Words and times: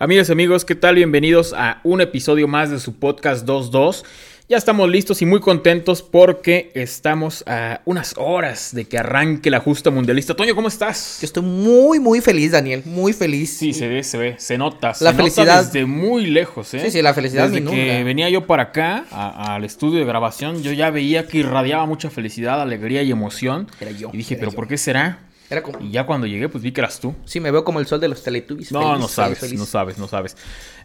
Amigas 0.00 0.28
y 0.28 0.32
amigos, 0.32 0.64
¿qué 0.64 0.76
tal? 0.76 0.94
Bienvenidos 0.94 1.52
a 1.56 1.80
un 1.82 2.00
episodio 2.00 2.46
más 2.46 2.70
de 2.70 2.78
su 2.78 2.94
podcast 3.00 3.44
22. 3.44 4.04
Ya 4.48 4.56
estamos 4.56 4.88
listos 4.88 5.20
y 5.22 5.26
muy 5.26 5.40
contentos 5.40 6.02
porque 6.02 6.70
estamos 6.74 7.42
a 7.48 7.80
unas 7.84 8.14
horas 8.16 8.72
de 8.72 8.84
que 8.84 8.96
arranque 8.96 9.50
la 9.50 9.58
justa 9.58 9.90
mundialista. 9.90 10.34
Toño, 10.36 10.54
¿cómo 10.54 10.68
estás? 10.68 11.18
Yo 11.20 11.24
estoy 11.26 11.42
muy, 11.42 11.98
muy 11.98 12.20
feliz, 12.20 12.52
Daniel. 12.52 12.82
Muy 12.86 13.12
feliz. 13.12 13.50
Sí, 13.58 13.72
se 13.74 13.88
ve, 13.88 14.04
se 14.04 14.18
ve, 14.18 14.36
se 14.38 14.56
nota. 14.56 14.92
La 15.00 15.10
se 15.10 15.14
felicidad. 15.14 15.46
Nota 15.46 15.62
desde 15.64 15.84
muy 15.84 16.26
lejos, 16.26 16.72
¿eh? 16.74 16.80
Sí, 16.84 16.92
sí, 16.92 17.02
la 17.02 17.12
felicidad 17.12 17.48
Desde 17.48 17.68
que 17.68 18.04
venía 18.04 18.30
yo 18.30 18.46
para 18.46 18.62
acá, 18.62 19.04
al 19.10 19.64
estudio 19.64 19.98
de 19.98 20.04
grabación, 20.06 20.62
yo 20.62 20.72
ya 20.72 20.90
veía 20.90 21.26
que 21.26 21.38
irradiaba 21.38 21.86
mucha 21.86 22.08
felicidad, 22.08 22.62
alegría 22.62 23.02
y 23.02 23.10
emoción. 23.10 23.66
Era 23.80 23.90
yo, 23.90 24.10
Y 24.12 24.18
dije, 24.18 24.36
¿pero 24.36 24.52
yo. 24.52 24.56
por 24.56 24.68
qué 24.68 24.78
será? 24.78 25.18
Era 25.50 25.62
como... 25.62 25.80
Y 25.80 25.90
ya 25.90 26.04
cuando 26.04 26.26
llegué, 26.26 26.48
pues 26.48 26.62
vi 26.62 26.72
que 26.72 26.80
eras 26.80 27.00
tú. 27.00 27.14
Sí, 27.24 27.40
me 27.40 27.50
veo 27.50 27.64
como 27.64 27.80
el 27.80 27.86
sol 27.86 28.00
de 28.00 28.08
los 28.08 28.22
Teletubbies. 28.22 28.70
No, 28.70 28.80
Feliz, 28.80 29.00
no 29.00 29.08
sabes, 29.08 29.38
feliz. 29.38 29.58
no 29.58 29.66
sabes, 29.66 29.98
no 29.98 30.08
sabes. 30.08 30.36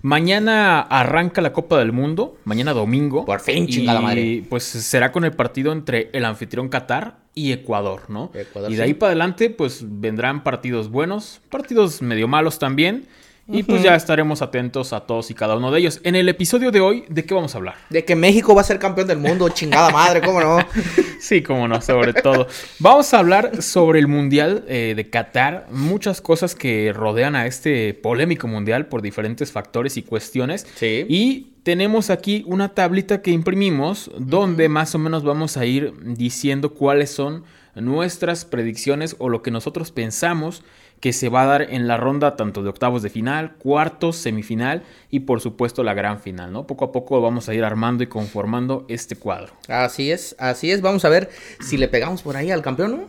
Mañana 0.01 0.81
arranca 0.81 1.41
la 1.41 1.51
Copa 1.51 1.77
del 1.79 1.91
Mundo, 1.91 2.37
mañana 2.45 2.73
domingo. 2.73 3.25
Por 3.25 3.39
fin, 3.41 3.65
y, 3.65 3.67
chingada 3.67 3.99
madre. 4.01 4.43
pues 4.49 4.63
será 4.63 5.11
con 5.11 5.25
el 5.25 5.31
partido 5.33 5.71
entre 5.71 6.09
el 6.13 6.25
anfitrión 6.25 6.69
Qatar 6.69 7.17
y 7.35 7.51
Ecuador, 7.51 8.03
¿no? 8.09 8.31
Ecuador, 8.33 8.71
y 8.71 8.75
de 8.75 8.83
sí. 8.83 8.83
ahí 8.83 8.93
para 8.93 9.09
adelante, 9.09 9.49
pues 9.49 9.81
vendrán 9.83 10.43
partidos 10.43 10.89
buenos, 10.89 11.41
partidos 11.49 12.01
medio 12.01 12.27
malos 12.27 12.59
también. 12.59 13.07
Y 13.45 13.63
pues 13.63 13.83
ya 13.83 13.93
estaremos 13.93 14.41
atentos 14.41 14.93
a 14.93 15.01
todos 15.01 15.29
y 15.29 15.33
cada 15.33 15.57
uno 15.57 15.69
de 15.69 15.79
ellos. 15.79 15.99
En 16.03 16.15
el 16.15 16.29
episodio 16.29 16.71
de 16.71 16.79
hoy, 16.79 17.03
¿de 17.09 17.25
qué 17.25 17.33
vamos 17.33 17.53
a 17.53 17.57
hablar? 17.57 17.75
De 17.89 18.05
que 18.05 18.15
México 18.15 18.55
va 18.55 18.61
a 18.61 18.63
ser 18.63 18.79
campeón 18.79 19.05
del 19.05 19.17
mundo, 19.17 19.49
chingada 19.49 19.89
madre, 19.89 20.21
¿cómo 20.21 20.39
no? 20.39 20.59
Sí, 21.19 21.41
como 21.41 21.67
no, 21.67 21.81
sobre 21.81 22.13
todo. 22.13 22.47
Vamos 22.79 23.13
a 23.13 23.19
hablar 23.19 23.61
sobre 23.61 23.99
el 23.99 24.07
Mundial 24.07 24.65
eh, 24.67 24.93
de 24.95 25.09
Qatar, 25.09 25.67
muchas 25.71 26.19
cosas 26.21 26.53
que 26.53 26.91
rodean 26.93 27.35
a 27.35 27.45
este 27.45 27.93
polémico 27.93 28.47
Mundial 28.47 28.87
por 28.87 29.01
diferentes 29.01 29.51
factores 29.51 29.97
y 29.97 30.03
cuestiones. 30.03 30.67
Sí. 30.75 31.05
Y 31.07 31.53
tenemos 31.63 32.09
aquí 32.09 32.43
una 32.45 32.69
tablita 32.69 33.21
que 33.21 33.31
imprimimos 33.31 34.11
donde 34.17 34.67
más 34.69 34.95
o 34.95 34.99
menos 34.99 35.23
vamos 35.23 35.55
a 35.57 35.65
ir 35.65 35.93
diciendo 36.01 36.73
cuáles 36.73 37.11
son 37.11 37.43
nuestras 37.75 38.45
predicciones 38.45 39.15
o 39.19 39.29
lo 39.29 39.41
que 39.41 39.51
nosotros 39.51 39.91
pensamos 39.91 40.63
que 41.03 41.11
se 41.11 41.27
va 41.27 41.41
a 41.41 41.45
dar 41.45 41.63
en 41.63 41.85
la 41.85 41.97
ronda 41.97 42.37
tanto 42.37 42.63
de 42.63 42.69
octavos 42.69 43.03
de 43.03 43.09
final, 43.09 43.55
cuartos, 43.57 44.15
semifinal 44.15 44.83
y 45.09 45.19
por 45.19 45.41
supuesto 45.41 45.83
la 45.83 45.93
gran 45.93 46.21
final, 46.21 46.53
¿no? 46.53 46.65
Poco 46.65 46.85
a 46.85 46.91
poco 46.93 47.19
vamos 47.19 47.49
a 47.49 47.53
ir 47.53 47.65
armando 47.65 48.05
y 48.05 48.07
conformando 48.07 48.85
este 48.87 49.17
cuadro. 49.17 49.51
Así 49.67 50.11
es, 50.11 50.33
así 50.39 50.71
es. 50.71 50.79
Vamos 50.79 51.03
a 51.03 51.09
ver 51.09 51.29
si 51.59 51.75
le 51.75 51.89
pegamos 51.89 52.21
por 52.21 52.37
ahí 52.37 52.51
al 52.51 52.61
campeón, 52.61 52.91
¿no? 52.91 53.03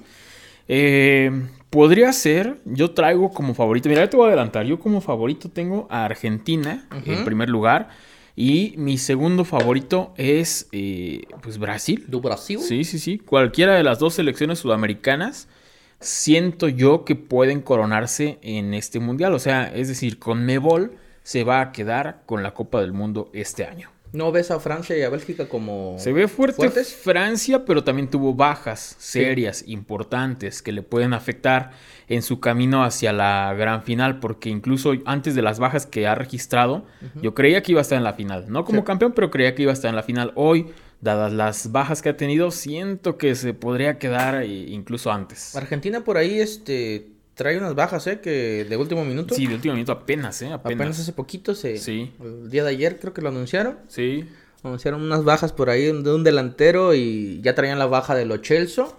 Eh, 0.66 1.30
podría 1.70 2.12
ser, 2.12 2.56
yo 2.64 2.90
traigo 2.90 3.30
como 3.30 3.54
favorito, 3.54 3.88
mira, 3.88 4.00
yo 4.00 4.10
te 4.10 4.16
voy 4.16 4.24
a 4.24 4.28
adelantar, 4.30 4.66
yo 4.66 4.80
como 4.80 5.00
favorito 5.00 5.48
tengo 5.48 5.86
a 5.88 6.04
Argentina 6.04 6.88
en 7.06 7.24
primer 7.24 7.48
lugar 7.48 7.90
y 8.34 8.74
mi 8.76 8.98
segundo 8.98 9.44
favorito 9.44 10.14
es 10.16 10.66
eh, 10.72 11.26
pues 11.44 11.58
Brasil. 11.58 12.06
¿Du 12.08 12.20
Brasil? 12.20 12.58
Sí, 12.58 12.82
sí, 12.82 12.98
sí, 12.98 13.18
cualquiera 13.18 13.76
de 13.76 13.84
las 13.84 14.00
dos 14.00 14.14
selecciones 14.14 14.58
sudamericanas 14.58 15.46
siento 16.04 16.68
yo 16.68 17.04
que 17.04 17.16
pueden 17.16 17.60
coronarse 17.60 18.38
en 18.42 18.74
este 18.74 19.00
mundial, 19.00 19.34
o 19.34 19.38
sea, 19.38 19.64
es 19.74 19.88
decir, 19.88 20.18
con 20.18 20.44
Mebol 20.44 20.92
se 21.22 21.44
va 21.44 21.60
a 21.60 21.72
quedar 21.72 22.22
con 22.26 22.42
la 22.42 22.52
Copa 22.54 22.80
del 22.80 22.92
Mundo 22.92 23.30
este 23.32 23.64
año. 23.64 23.90
¿No 24.12 24.30
ves 24.30 24.52
a 24.52 24.60
Francia 24.60 24.96
y 24.96 25.02
a 25.02 25.08
Bélgica 25.10 25.48
como... 25.48 25.96
Se 25.98 26.12
ve 26.12 26.28
fuerte 26.28 26.54
¿Fuertes? 26.54 26.94
Francia, 26.94 27.64
pero 27.64 27.82
también 27.82 28.08
tuvo 28.08 28.32
bajas 28.32 28.94
serias, 29.00 29.64
importantes, 29.66 30.62
que 30.62 30.70
le 30.70 30.82
pueden 30.82 31.12
afectar 31.14 31.72
en 32.06 32.22
su 32.22 32.38
camino 32.38 32.84
hacia 32.84 33.12
la 33.12 33.52
gran 33.58 33.82
final, 33.82 34.20
porque 34.20 34.50
incluso 34.50 34.92
antes 35.04 35.34
de 35.34 35.42
las 35.42 35.58
bajas 35.58 35.86
que 35.86 36.06
ha 36.06 36.14
registrado, 36.14 36.84
yo 37.22 37.34
creía 37.34 37.64
que 37.64 37.72
iba 37.72 37.80
a 37.80 37.82
estar 37.82 37.98
en 37.98 38.04
la 38.04 38.12
final. 38.12 38.44
No 38.48 38.64
como 38.64 38.82
Sí. 38.82 38.84
campeón, 38.84 39.14
pero 39.16 39.30
creía 39.32 39.54
que 39.56 39.62
iba 39.62 39.72
a 39.72 39.74
estar 39.74 39.88
en 39.88 39.96
la 39.96 40.04
final. 40.04 40.30
Hoy, 40.36 40.66
dadas 41.04 41.32
las 41.32 41.70
bajas 41.70 42.02
que 42.02 42.08
ha 42.08 42.16
tenido, 42.16 42.50
siento 42.50 43.16
que 43.16 43.36
se 43.36 43.54
podría 43.54 43.98
quedar 43.98 44.42
eh, 44.42 44.48
incluso 44.48 45.12
antes. 45.12 45.54
Argentina 45.54 46.02
por 46.02 46.16
ahí, 46.16 46.40
este, 46.40 47.10
trae 47.34 47.56
unas 47.58 47.74
bajas, 47.74 48.06
¿eh? 48.06 48.20
Que 48.20 48.64
de 48.68 48.76
último 48.76 49.04
minuto. 49.04 49.34
Sí, 49.34 49.46
de 49.46 49.54
último 49.54 49.74
minuto 49.74 49.92
apenas, 49.92 50.42
¿eh? 50.42 50.52
Apenas. 50.52 50.80
Apenas 50.80 51.00
hace 51.00 51.12
poquito 51.12 51.54
se... 51.54 51.76
Sí. 51.78 52.12
El 52.20 52.50
día 52.50 52.64
de 52.64 52.70
ayer 52.70 52.98
creo 52.98 53.12
que 53.12 53.22
lo 53.22 53.28
anunciaron. 53.28 53.78
Sí. 53.86 54.26
Anunciaron 54.64 55.02
unas 55.02 55.24
bajas 55.24 55.52
por 55.52 55.68
ahí 55.68 55.84
de 55.84 56.14
un 56.14 56.24
delantero 56.24 56.94
y 56.94 57.40
ya 57.42 57.54
traían 57.54 57.78
la 57.78 57.86
baja 57.86 58.14
de 58.14 58.24
Lo 58.24 58.38
Celso. 58.38 58.98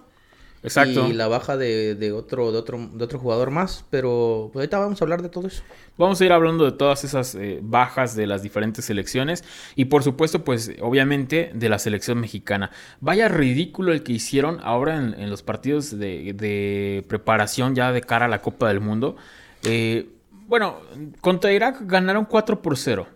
Exacto. 0.66 1.06
Y 1.06 1.12
la 1.12 1.28
baja 1.28 1.56
de, 1.56 1.94
de 1.94 2.10
otro, 2.10 2.50
de 2.50 2.58
otro, 2.58 2.90
de 2.92 3.04
otro 3.04 3.18
jugador 3.20 3.52
más. 3.52 3.84
Pero 3.88 4.50
pues 4.52 4.62
ahorita 4.62 4.78
vamos 4.78 5.00
a 5.00 5.04
hablar 5.04 5.22
de 5.22 5.28
todo 5.28 5.46
eso. 5.46 5.62
Vamos 5.96 6.20
a 6.20 6.24
ir 6.24 6.32
hablando 6.32 6.64
de 6.64 6.72
todas 6.72 7.04
esas 7.04 7.36
eh, 7.36 7.60
bajas 7.62 8.16
de 8.16 8.26
las 8.26 8.42
diferentes 8.42 8.84
selecciones 8.84 9.44
y 9.76 9.86
por 9.86 10.02
supuesto 10.02 10.44
pues 10.44 10.72
obviamente 10.82 11.52
de 11.54 11.68
la 11.68 11.78
selección 11.78 12.20
mexicana. 12.20 12.72
Vaya 13.00 13.28
ridículo 13.28 13.92
el 13.92 14.02
que 14.02 14.12
hicieron 14.12 14.58
ahora 14.62 14.96
en, 14.96 15.14
en 15.14 15.30
los 15.30 15.42
partidos 15.42 15.96
de, 15.96 16.32
de 16.34 17.04
preparación 17.08 17.74
ya 17.74 17.92
de 17.92 18.00
cara 18.00 18.26
a 18.26 18.28
la 18.28 18.42
Copa 18.42 18.68
del 18.68 18.80
Mundo. 18.80 19.16
Eh, 19.62 20.10
bueno, 20.48 20.80
contra 21.20 21.52
Irak 21.52 21.78
ganaron 21.82 22.24
4 22.24 22.60
por 22.60 22.76
0. 22.76 23.06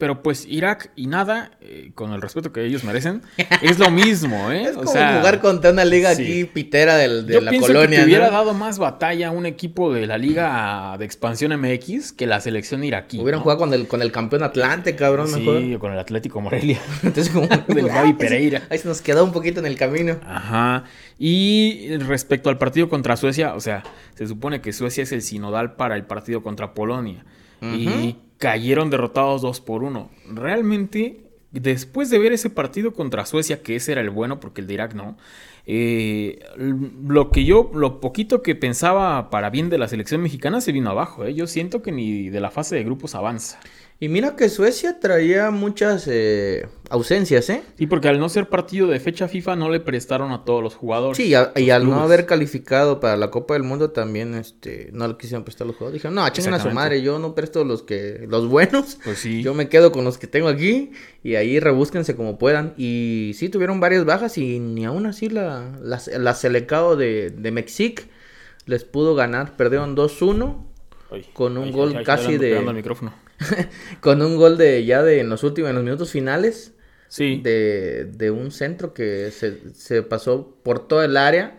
Pero 0.00 0.22
pues 0.22 0.46
Irak 0.48 0.92
y 0.96 1.08
nada, 1.08 1.50
eh, 1.60 1.90
con 1.94 2.14
el 2.14 2.22
respeto 2.22 2.54
que 2.54 2.64
ellos 2.64 2.84
merecen, 2.84 3.20
es 3.60 3.78
lo 3.78 3.90
mismo, 3.90 4.50
¿eh? 4.50 4.62
Es 4.70 4.72
como 4.72 4.90
jugar 4.90 5.40
contra 5.42 5.72
una 5.72 5.84
liga 5.84 6.14
sí. 6.14 6.22
aquí 6.22 6.44
pitera 6.46 6.96
del, 6.96 7.26
de 7.26 7.34
Yo 7.34 7.40
la 7.42 7.50
pienso 7.50 7.66
colonia. 7.66 7.90
que 7.90 7.96
te 7.96 8.04
hubiera 8.06 8.28
¿no? 8.28 8.32
dado 8.32 8.54
más 8.54 8.78
batalla 8.78 9.28
a 9.28 9.30
un 9.30 9.44
equipo 9.44 9.92
de 9.92 10.06
la 10.06 10.16
Liga 10.16 10.96
de 10.98 11.04
Expansión 11.04 11.52
MX 11.60 12.12
que 12.12 12.26
la 12.26 12.40
selección 12.40 12.82
iraquí. 12.82 13.18
Hubieran 13.20 13.40
¿no? 13.40 13.42
jugado 13.42 13.58
con 13.60 13.74
el, 13.74 13.86
con 13.88 14.00
el 14.00 14.10
campeón 14.10 14.42
Atlante, 14.42 14.96
cabrón, 14.96 15.28
Sí, 15.28 15.40
mejor. 15.40 15.76
o 15.76 15.78
con 15.78 15.92
el 15.92 15.98
Atlético 15.98 16.40
Morelia. 16.40 16.80
Entonces, 17.02 17.28
como... 17.28 17.46
Del 17.68 17.88
Gaby 17.88 18.14
Pereira. 18.14 18.62
Ahí 18.70 18.78
se 18.78 18.88
nos 18.88 19.02
quedó 19.02 19.22
un 19.22 19.32
poquito 19.32 19.60
en 19.60 19.66
el 19.66 19.76
camino. 19.76 20.18
Ajá. 20.26 20.84
Y 21.18 21.94
respecto 21.98 22.48
al 22.48 22.56
partido 22.56 22.88
contra 22.88 23.18
Suecia, 23.18 23.54
o 23.54 23.60
sea, 23.60 23.82
se 24.14 24.26
supone 24.26 24.62
que 24.62 24.72
Suecia 24.72 25.02
es 25.02 25.12
el 25.12 25.20
sinodal 25.20 25.74
para 25.76 25.94
el 25.94 26.04
partido 26.04 26.42
contra 26.42 26.72
Polonia. 26.72 27.26
Y 27.60 28.16
cayeron 28.40 28.88
derrotados 28.88 29.42
2 29.42 29.60
por 29.60 29.84
1. 29.84 30.10
Realmente, 30.32 31.30
después 31.52 32.08
de 32.08 32.18
ver 32.18 32.32
ese 32.32 32.48
partido 32.48 32.94
contra 32.94 33.26
Suecia, 33.26 33.62
que 33.62 33.76
ese 33.76 33.92
era 33.92 34.00
el 34.00 34.08
bueno, 34.08 34.40
porque 34.40 34.62
el 34.62 34.66
de 34.66 34.74
Irak 34.74 34.94
no, 34.94 35.18
eh, 35.66 36.40
lo 36.56 37.30
que 37.30 37.44
yo, 37.44 37.70
lo 37.74 38.00
poquito 38.00 38.42
que 38.42 38.54
pensaba 38.54 39.28
para 39.28 39.50
bien 39.50 39.68
de 39.68 39.76
la 39.76 39.88
selección 39.88 40.22
mexicana 40.22 40.62
se 40.62 40.72
vino 40.72 40.88
abajo. 40.88 41.24
¿eh? 41.26 41.34
Yo 41.34 41.46
siento 41.46 41.82
que 41.82 41.92
ni 41.92 42.30
de 42.30 42.40
la 42.40 42.50
fase 42.50 42.74
de 42.76 42.82
grupos 42.82 43.14
avanza. 43.14 43.60
Y 44.02 44.08
mira 44.08 44.34
que 44.34 44.48
Suecia 44.48 44.98
traía 44.98 45.50
muchas 45.50 46.08
eh, 46.10 46.66
ausencias, 46.88 47.50
¿eh? 47.50 47.62
Sí, 47.76 47.86
porque 47.86 48.08
al 48.08 48.18
no 48.18 48.30
ser 48.30 48.48
partido 48.48 48.86
de 48.86 48.98
fecha 48.98 49.28
FIFA 49.28 49.56
no 49.56 49.68
le 49.68 49.78
prestaron 49.78 50.32
a 50.32 50.42
todos 50.46 50.62
los 50.62 50.74
jugadores. 50.74 51.18
Sí, 51.18 51.24
y, 51.28 51.34
a- 51.34 51.52
y 51.54 51.68
al 51.68 51.86
no 51.86 52.00
haber 52.00 52.24
calificado 52.24 52.98
para 52.98 53.18
la 53.18 53.30
Copa 53.30 53.52
del 53.52 53.62
Mundo 53.62 53.90
también, 53.90 54.34
este, 54.34 54.88
no 54.94 55.06
le 55.06 55.18
quisieron 55.18 55.44
prestar 55.44 55.66
los 55.66 55.76
jugadores. 55.76 56.00
Dijeron, 56.00 56.14
no, 56.14 56.26
chingan 56.30 56.54
a 56.54 56.60
su 56.60 56.70
madre, 56.70 57.02
yo 57.02 57.18
no 57.18 57.34
presto 57.34 57.62
los 57.62 57.82
que, 57.82 58.24
los 58.26 58.48
buenos. 58.48 58.98
Pues 59.04 59.18
sí. 59.18 59.42
Yo 59.42 59.52
me 59.52 59.68
quedo 59.68 59.92
con 59.92 60.02
los 60.04 60.16
que 60.16 60.26
tengo 60.26 60.48
aquí 60.48 60.92
y 61.22 61.34
ahí 61.34 61.60
rebúsquense 61.60 62.16
como 62.16 62.38
puedan. 62.38 62.72
Y 62.78 63.32
sí, 63.34 63.50
tuvieron 63.50 63.80
varias 63.80 64.06
bajas 64.06 64.38
y 64.38 64.60
ni 64.60 64.86
aún 64.86 65.04
así 65.04 65.28
la, 65.28 65.78
la, 65.82 66.00
la 66.18 66.34
Selecao 66.34 66.96
de, 66.96 67.28
de 67.36 67.50
Mexic 67.50 68.08
les 68.64 68.84
pudo 68.84 69.14
ganar. 69.14 69.56
Perdieron 69.58 69.94
2-1 69.94 70.56
Ay, 71.10 71.26
con 71.34 71.58
un 71.58 71.64
ay, 71.64 71.72
gol 71.72 71.94
ay, 71.98 72.04
casi 72.04 72.38
de- 72.38 72.56
al 72.56 72.72
micrófono. 72.74 73.12
con 74.00 74.22
un 74.22 74.36
gol 74.36 74.56
de 74.58 74.84
ya 74.84 75.02
de 75.02 75.20
en 75.20 75.28
los 75.28 75.42
últimos, 75.44 75.70
en 75.70 75.76
los 75.76 75.84
minutos 75.84 76.10
finales 76.10 76.74
Sí. 77.08 77.40
de, 77.42 78.04
de 78.04 78.30
un 78.30 78.52
centro 78.52 78.94
que 78.94 79.30
se, 79.32 79.74
se 79.74 80.02
pasó 80.04 80.54
por 80.62 80.86
todo 80.86 81.02
el 81.02 81.16
área. 81.16 81.56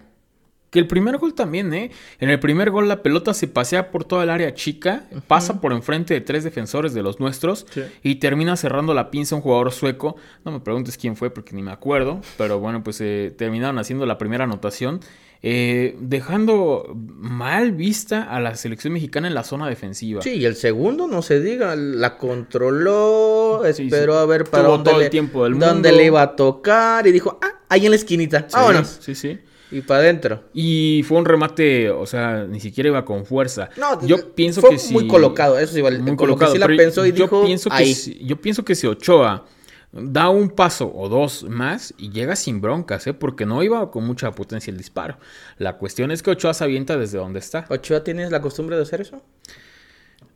Que 0.69 0.79
el 0.79 0.87
primer 0.87 1.17
gol 1.17 1.33
también, 1.33 1.73
¿eh? 1.73 1.91
En 2.21 2.29
el 2.29 2.39
primer 2.39 2.71
gol 2.71 2.87
la 2.87 3.03
pelota 3.03 3.33
se 3.33 3.49
pasea 3.49 3.91
por 3.91 4.05
toda 4.05 4.23
el 4.23 4.29
área 4.29 4.53
chica, 4.53 5.03
pasa 5.27 5.59
por 5.59 5.73
enfrente 5.73 6.13
de 6.13 6.21
tres 6.21 6.45
defensores 6.45 6.93
de 6.93 7.03
los 7.03 7.19
nuestros 7.19 7.65
Sí. 7.71 7.81
y 8.03 8.15
termina 8.15 8.55
cerrando 8.55 8.93
la 8.93 9.11
pinza 9.11 9.35
un 9.35 9.41
jugador 9.41 9.73
sueco. 9.73 10.15
No 10.45 10.53
me 10.53 10.61
preguntes 10.61 10.97
quién 10.97 11.17
fue 11.17 11.29
porque 11.29 11.53
ni 11.53 11.61
me 11.61 11.71
acuerdo, 11.71 12.21
pero 12.37 12.59
bueno, 12.61 12.81
pues 12.85 13.01
eh, 13.01 13.33
terminaron 13.37 13.77
haciendo 13.79 14.05
la 14.05 14.17
primera 14.17 14.45
anotación, 14.45 15.01
eh, 15.43 15.95
dejando 15.99 16.93
mal 16.95 17.71
vista 17.71 18.23
a 18.23 18.39
la 18.39 18.55
selección 18.55 18.93
mexicana 18.93 19.27
en 19.27 19.33
la 19.33 19.43
zona 19.43 19.67
defensiva. 19.67 20.21
Sí, 20.21 20.35
y 20.35 20.45
el 20.45 20.55
segundo, 20.55 21.07
no 21.07 21.21
se 21.23 21.39
diga, 21.39 21.75
la 21.75 22.17
controló, 22.17 23.61
Sí, 23.73 23.83
esperó 23.83 24.13
sí. 24.13 24.19
a 24.19 24.25
ver 24.25 24.43
para 24.45 24.63
Tuvo 24.63 24.71
dónde, 24.73 24.89
todo 24.91 24.99
el 24.99 25.05
le, 25.05 25.09
tiempo 25.09 25.43
del 25.43 25.53
dónde 25.53 25.89
mundo. 25.89 25.91
le 25.91 26.05
iba 26.05 26.21
a 26.21 26.35
tocar 26.35 27.07
y 27.07 27.11
dijo, 27.11 27.39
ah, 27.41 27.59
ahí 27.69 27.85
en 27.85 27.91
la 27.91 27.95
esquinita, 27.95 28.41
Sí, 28.47 28.53
vámonos. 28.55 28.97
Sí, 29.01 29.15
sí. 29.15 29.39
Y 29.73 29.79
para 29.81 30.01
adentro. 30.01 30.43
Y 30.53 31.01
fue 31.07 31.17
un 31.17 31.25
remate, 31.25 31.89
o 31.89 32.05
sea, 32.05 32.43
ni 32.43 32.59
siquiera 32.59 32.89
iba 32.89 33.05
con 33.05 33.25
fuerza. 33.25 33.69
No, 33.77 34.05
yo 34.05 34.35
pienso 34.35 34.59
fue 34.59 34.71
que 34.71 34.77
sí. 34.79 34.91
muy 34.93 35.07
colocado, 35.07 35.57
eso 35.57 35.73
sí, 35.73 35.81
vale, 35.81 35.99
muy 35.99 36.17
colocado. 36.17 36.51
sí 36.51 36.57
la 36.59 36.67
pensó 36.67 37.05
y 37.05 37.13
yo 37.13 37.23
dijo, 37.23 37.45
pienso 37.45 37.69
que 37.69 37.75
ahí. 37.77 37.93
si- 37.93 38.19
yo 38.25 38.35
pienso 38.35 38.65
que 38.65 38.75
si 38.75 38.85
Ochoa 38.87 39.45
da 39.91 40.29
un 40.29 40.49
paso 40.49 40.91
o 40.93 41.09
dos 41.09 41.43
más 41.43 41.93
y 41.97 42.11
llega 42.11 42.35
sin 42.35 42.61
broncas, 42.61 43.07
¿eh? 43.07 43.13
porque 43.13 43.45
no 43.45 43.61
iba 43.63 43.91
con 43.91 44.05
mucha 44.05 44.31
potencia 44.31 44.71
el 44.71 44.77
disparo. 44.77 45.17
La 45.57 45.77
cuestión 45.77 46.11
es 46.11 46.23
que 46.23 46.31
Ochoa 46.31 46.53
se 46.53 46.63
avienta 46.63 46.97
desde 46.97 47.17
donde 47.17 47.39
está. 47.39 47.65
¿Ochoa 47.69 48.03
tienes 48.03 48.31
la 48.31 48.41
costumbre 48.41 48.75
de 48.75 48.83
hacer 48.83 49.01
eso? 49.01 49.21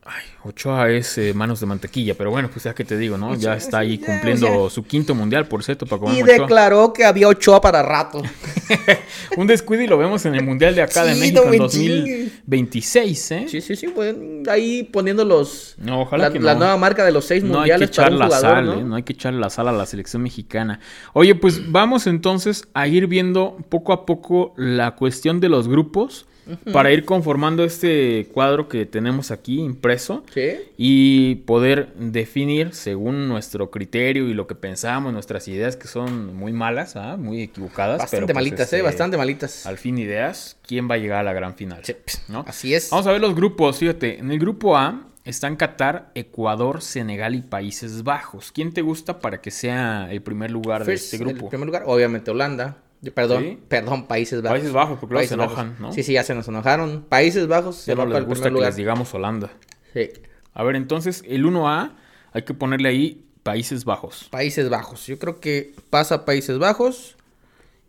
Ay, 0.04 0.24
Ochoa 0.46 0.90
es 0.90 1.18
eh, 1.18 1.34
manos 1.34 1.60
de 1.60 1.66
mantequilla, 1.66 2.14
pero 2.14 2.30
bueno, 2.30 2.48
pues 2.52 2.64
ya 2.64 2.74
que 2.74 2.84
te 2.84 2.96
digo, 2.96 3.16
¿no? 3.18 3.34
ya 3.34 3.50
Ochoa, 3.52 3.56
está 3.56 3.78
ahí 3.80 3.98
ya, 3.98 4.06
cumpliendo 4.06 4.70
su 4.70 4.84
quinto 4.84 5.14
mundial, 5.14 5.46
por 5.48 5.62
cierto, 5.62 5.86
para 5.86 6.00
comer 6.00 6.16
Y 6.18 6.22
Ochoa. 6.22 6.34
declaró 6.38 6.92
que 6.92 7.04
había 7.04 7.28
Ochoa 7.28 7.60
para 7.60 7.82
rato. 7.82 8.22
Un 9.36 9.46
descuido 9.46 9.82
y 9.82 9.86
lo 9.86 9.98
vemos 9.98 10.24
en 10.26 10.34
el 10.34 10.44
mundial 10.44 10.74
de 10.74 10.82
acá 10.82 11.04
de 11.04 11.14
México 11.14 11.42
no 11.44 11.52
en 11.52 11.62
me 11.62 11.68
chingues. 11.68 12.32
2026, 12.46 13.30
¿eh? 13.32 13.46
Sí, 13.48 13.60
sí, 13.60 13.76
sí, 13.76 13.88
pues 13.88 14.14
ahí 14.48 14.82
poniendo 14.84 15.24
los 15.24 15.74
No, 15.78 16.02
ojalá 16.02 16.24
la, 16.28 16.32
que 16.32 16.40
la 16.40 16.54
no. 16.54 16.60
nueva 16.60 16.76
marca 16.76 17.04
de 17.04 17.12
los 17.12 17.24
seis 17.24 17.42
No 17.42 17.60
hay 17.60 17.70
que 17.70 17.78
mundiales 17.78 17.88
echar 17.90 18.04
para 18.06 18.14
un 18.14 18.18
la 18.20 18.26
jugador, 18.26 18.50
sal, 18.50 18.66
¿no? 18.66 18.72
¿eh? 18.74 18.84
No 18.84 18.94
hay 18.96 19.02
que 19.02 19.12
echarle 19.12 19.40
la 19.40 19.50
sal 19.50 19.68
a 19.68 19.72
la 19.72 19.86
selección 19.86 20.22
mexicana. 20.22 20.80
Oye, 21.12 21.34
pues 21.34 21.70
vamos 21.70 22.06
entonces 22.06 22.68
a 22.74 22.86
ir 22.88 23.06
viendo 23.06 23.56
poco 23.68 23.92
a 23.92 24.06
poco 24.06 24.54
la 24.56 24.94
cuestión 24.96 25.40
de 25.40 25.48
los 25.48 25.68
grupos 25.68 26.26
para 26.72 26.92
ir 26.92 27.04
conformando 27.04 27.64
este 27.64 28.28
cuadro 28.32 28.68
que 28.68 28.86
tenemos 28.86 29.32
aquí 29.32 29.58
impreso 29.60 30.22
Sí. 30.36 30.58
y 30.76 31.34
poder 31.46 31.94
definir 31.94 32.74
según 32.74 33.26
nuestro 33.26 33.70
criterio 33.70 34.28
y 34.28 34.34
lo 34.34 34.46
que 34.46 34.54
pensamos, 34.54 35.12
nuestras 35.12 35.48
ideas 35.48 35.76
que 35.76 35.88
son 35.88 36.36
muy 36.36 36.52
malas, 36.52 36.94
¿ah? 36.94 37.16
muy 37.16 37.40
equivocadas. 37.42 37.98
Bastante 37.98 38.16
pero, 38.16 38.26
pues, 38.26 38.34
malitas, 38.34 38.60
este, 38.66 38.78
eh, 38.78 38.82
bastante 38.82 39.16
malitas. 39.16 39.64
Al 39.66 39.78
fin 39.78 39.96
ideas, 39.98 40.58
¿quién 40.66 40.90
va 40.90 40.96
a 40.96 40.98
llegar 40.98 41.20
a 41.20 41.22
la 41.22 41.32
gran 41.32 41.54
final? 41.54 41.80
Sí, 41.84 41.96
¿no? 42.28 42.44
Así 42.46 42.74
es. 42.74 42.90
Vamos 42.90 43.06
a 43.06 43.12
ver 43.12 43.20
los 43.20 43.34
grupos, 43.34 43.78
fíjate. 43.78 44.18
En 44.18 44.30
el 44.30 44.38
grupo 44.38 44.76
A 44.76 45.06
están 45.24 45.56
Qatar, 45.56 46.10
Ecuador, 46.14 46.82
Senegal 46.82 47.34
y 47.34 47.40
Países 47.42 48.02
Bajos. 48.04 48.52
¿Quién 48.52 48.72
te 48.74 48.82
gusta 48.82 49.18
para 49.20 49.40
que 49.40 49.50
sea 49.50 50.08
el 50.12 50.20
primer 50.22 50.50
lugar 50.50 50.80
de 50.84 50.92
First, 50.92 51.14
este 51.14 51.18
grupo? 51.24 51.48
primer 51.48 51.66
lugar, 51.66 51.84
obviamente 51.86 52.30
Holanda. 52.30 52.76
Perdón, 53.14 53.42
Sí. 53.42 53.58
perdón, 53.68 54.06
Países 54.06 54.42
Bajos. 54.42 54.54
Países 54.58 54.72
Bajos, 54.72 54.98
porque 54.98 55.12
luego 55.14 55.28
se 55.28 55.36
Bajos. 55.36 55.52
enojan, 55.58 55.76
¿no? 55.80 55.92
Sí, 55.92 56.02
sí, 56.02 56.12
ya 56.12 56.22
se 56.24 56.34
nos 56.34 56.46
enojaron. 56.48 57.04
Países 57.08 57.46
Bajos 57.46 57.76
se 57.76 57.90
Ya 57.92 57.94
va 57.96 58.04
no 58.04 58.10
para 58.10 58.18
el 58.20 58.24
gusta 58.26 58.42
primer 58.44 58.52
que 58.52 58.54
lugar. 58.54 58.68
les 58.70 58.76
digamos 58.76 59.14
Holanda. 59.14 59.50
Sí. 59.96 60.10
A 60.52 60.62
ver, 60.62 60.76
entonces, 60.76 61.22
el 61.26 61.44
1A 61.46 61.92
hay 62.32 62.42
que 62.42 62.52
ponerle 62.54 62.88
ahí 62.90 63.24
Países 63.42 63.84
Bajos. 63.84 64.28
Países 64.30 64.68
Bajos. 64.68 65.06
Yo 65.06 65.18
creo 65.18 65.40
que 65.40 65.72
pasa 65.88 66.24
Países 66.24 66.58
Bajos. 66.58 67.16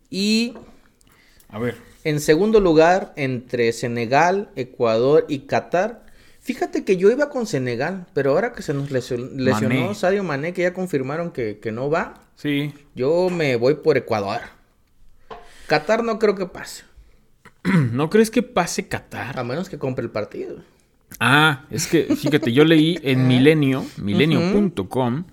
Y 0.10 0.54
A 1.50 1.60
ver, 1.60 1.76
en 2.04 2.20
segundo 2.22 2.60
lugar, 2.62 3.12
entre 3.18 3.74
Senegal, 3.74 4.50
Ecuador 4.56 5.26
y 5.28 5.40
Qatar. 5.40 6.06
Fíjate 6.40 6.86
que 6.86 6.96
yo 6.96 7.12
iba 7.12 7.30
con 7.30 7.46
Senegal, 7.46 8.06
pero 8.14 8.32
ahora 8.32 8.54
que 8.54 8.62
se 8.62 8.74
nos 8.74 8.90
lesio- 8.90 9.18
lesionó 9.36 9.76
Mané. 9.82 9.96
Sadio 9.96 10.24
Mané, 10.24 10.54
que 10.54 10.62
ya 10.62 10.74
confirmaron 10.74 11.32
que, 11.32 11.60
que 11.60 11.74
no 11.74 11.90
va, 11.90 12.22
sí. 12.36 12.74
yo 12.96 13.30
me 13.30 13.58
voy 13.58 13.76
por 13.76 13.98
Ecuador. 13.98 14.40
Qatar 15.68 16.06
no 16.06 16.20
creo 16.20 16.36
que 16.36 16.46
pase, 16.46 16.84
¿No 17.92 18.10
crees 18.10 18.32
que 18.32 18.44
pase 18.44 18.88
Qatar? 18.88 19.38
a 19.38 19.44
menos 19.44 19.68
que 19.68 19.78
compre 19.78 20.06
el 20.06 20.12
partido. 20.12 20.60
Ah, 21.20 21.66
es 21.72 21.88
que, 21.88 22.04
fíjate, 22.16 22.54
yo 22.54 22.64
leí 22.64 23.00
en 23.02 23.28
Milenio, 23.28 23.84
milenio.com, 23.98 25.24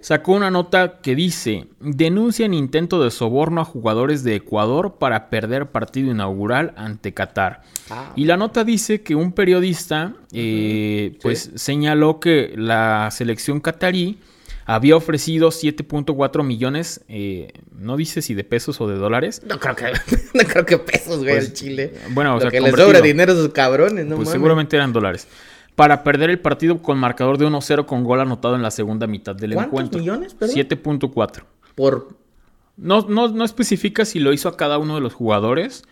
sacó 0.00 0.32
una 0.32 0.50
nota 0.50 1.00
que 1.02 1.14
dice, 1.14 1.66
denuncian 1.80 2.54
intento 2.54 3.02
de 3.02 3.10
soborno 3.10 3.60
a 3.60 3.64
jugadores 3.64 4.24
de 4.24 4.36
Ecuador 4.36 4.96
para 4.98 5.28
perder 5.28 5.66
partido 5.66 6.10
inaugural 6.10 6.72
ante 6.76 7.12
Qatar. 7.12 7.62
Ah. 7.90 8.12
Y 8.16 8.24
la 8.24 8.38
nota 8.38 8.64
dice 8.64 9.02
que 9.02 9.14
un 9.14 9.32
periodista 9.32 10.14
eh, 10.32 11.18
pues 11.20 11.50
señaló 11.54 12.18
que 12.18 12.54
la 12.56 13.10
selección 13.10 13.60
catarí 13.60 14.18
había 14.66 14.96
ofrecido 14.96 15.48
7.4 15.50 16.44
millones, 16.44 17.00
eh, 17.08 17.52
no 17.72 17.96
dice 17.96 18.20
si 18.20 18.34
de 18.34 18.44
pesos 18.44 18.80
o 18.80 18.88
de 18.88 18.96
dólares, 18.96 19.42
No 19.46 19.58
creo 19.58 19.74
que, 19.76 19.84
no 20.34 20.44
creo 20.44 20.66
que 20.66 20.78
pesos, 20.78 21.18
güey, 21.18 21.34
Pues, 21.34 21.46
el 21.46 21.52
Chile. 21.54 21.94
bueno, 22.10 22.32
o 22.32 22.34
Lo 22.34 22.40
sea, 22.42 22.50
que 22.50 22.60
les 22.60 22.74
sobra 22.74 23.00
dinero 23.00 23.32
a 23.32 23.34
esos 23.36 23.48
cabrones, 23.50 24.04
no 24.06 24.16
pues 24.16 24.26
mames. 24.26 24.32
seguramente 24.32 24.76
eran 24.76 24.92
dólares, 24.92 25.28
para 25.76 26.02
perder 26.02 26.30
el 26.30 26.40
partido 26.40 26.82
con 26.82 26.98
marcador 26.98 27.38
de 27.38 27.46
1-0 27.46 27.86
con 27.86 28.02
gol 28.04 28.20
anotado 28.20 28.56
en 28.56 28.62
la 28.62 28.70
segunda 28.70 29.06
mitad 29.06 29.34
del 29.36 29.54
¿Cuántos 29.54 29.68
encuentro. 29.72 30.00
millones, 30.00 30.34
perdón? 30.34 30.56
7.4. 30.56 31.42
Por 31.74 32.08
No, 32.76 33.06
no, 33.08 33.28
no 33.28 33.44
especifica 33.44 34.04
si 34.04 34.18
lo 34.18 34.32
hizo 34.32 34.48
a 34.48 34.56
cada 34.56 34.78
uno 34.78 34.96
de 34.96 35.00
los 35.00 35.14
jugadores 35.14 35.84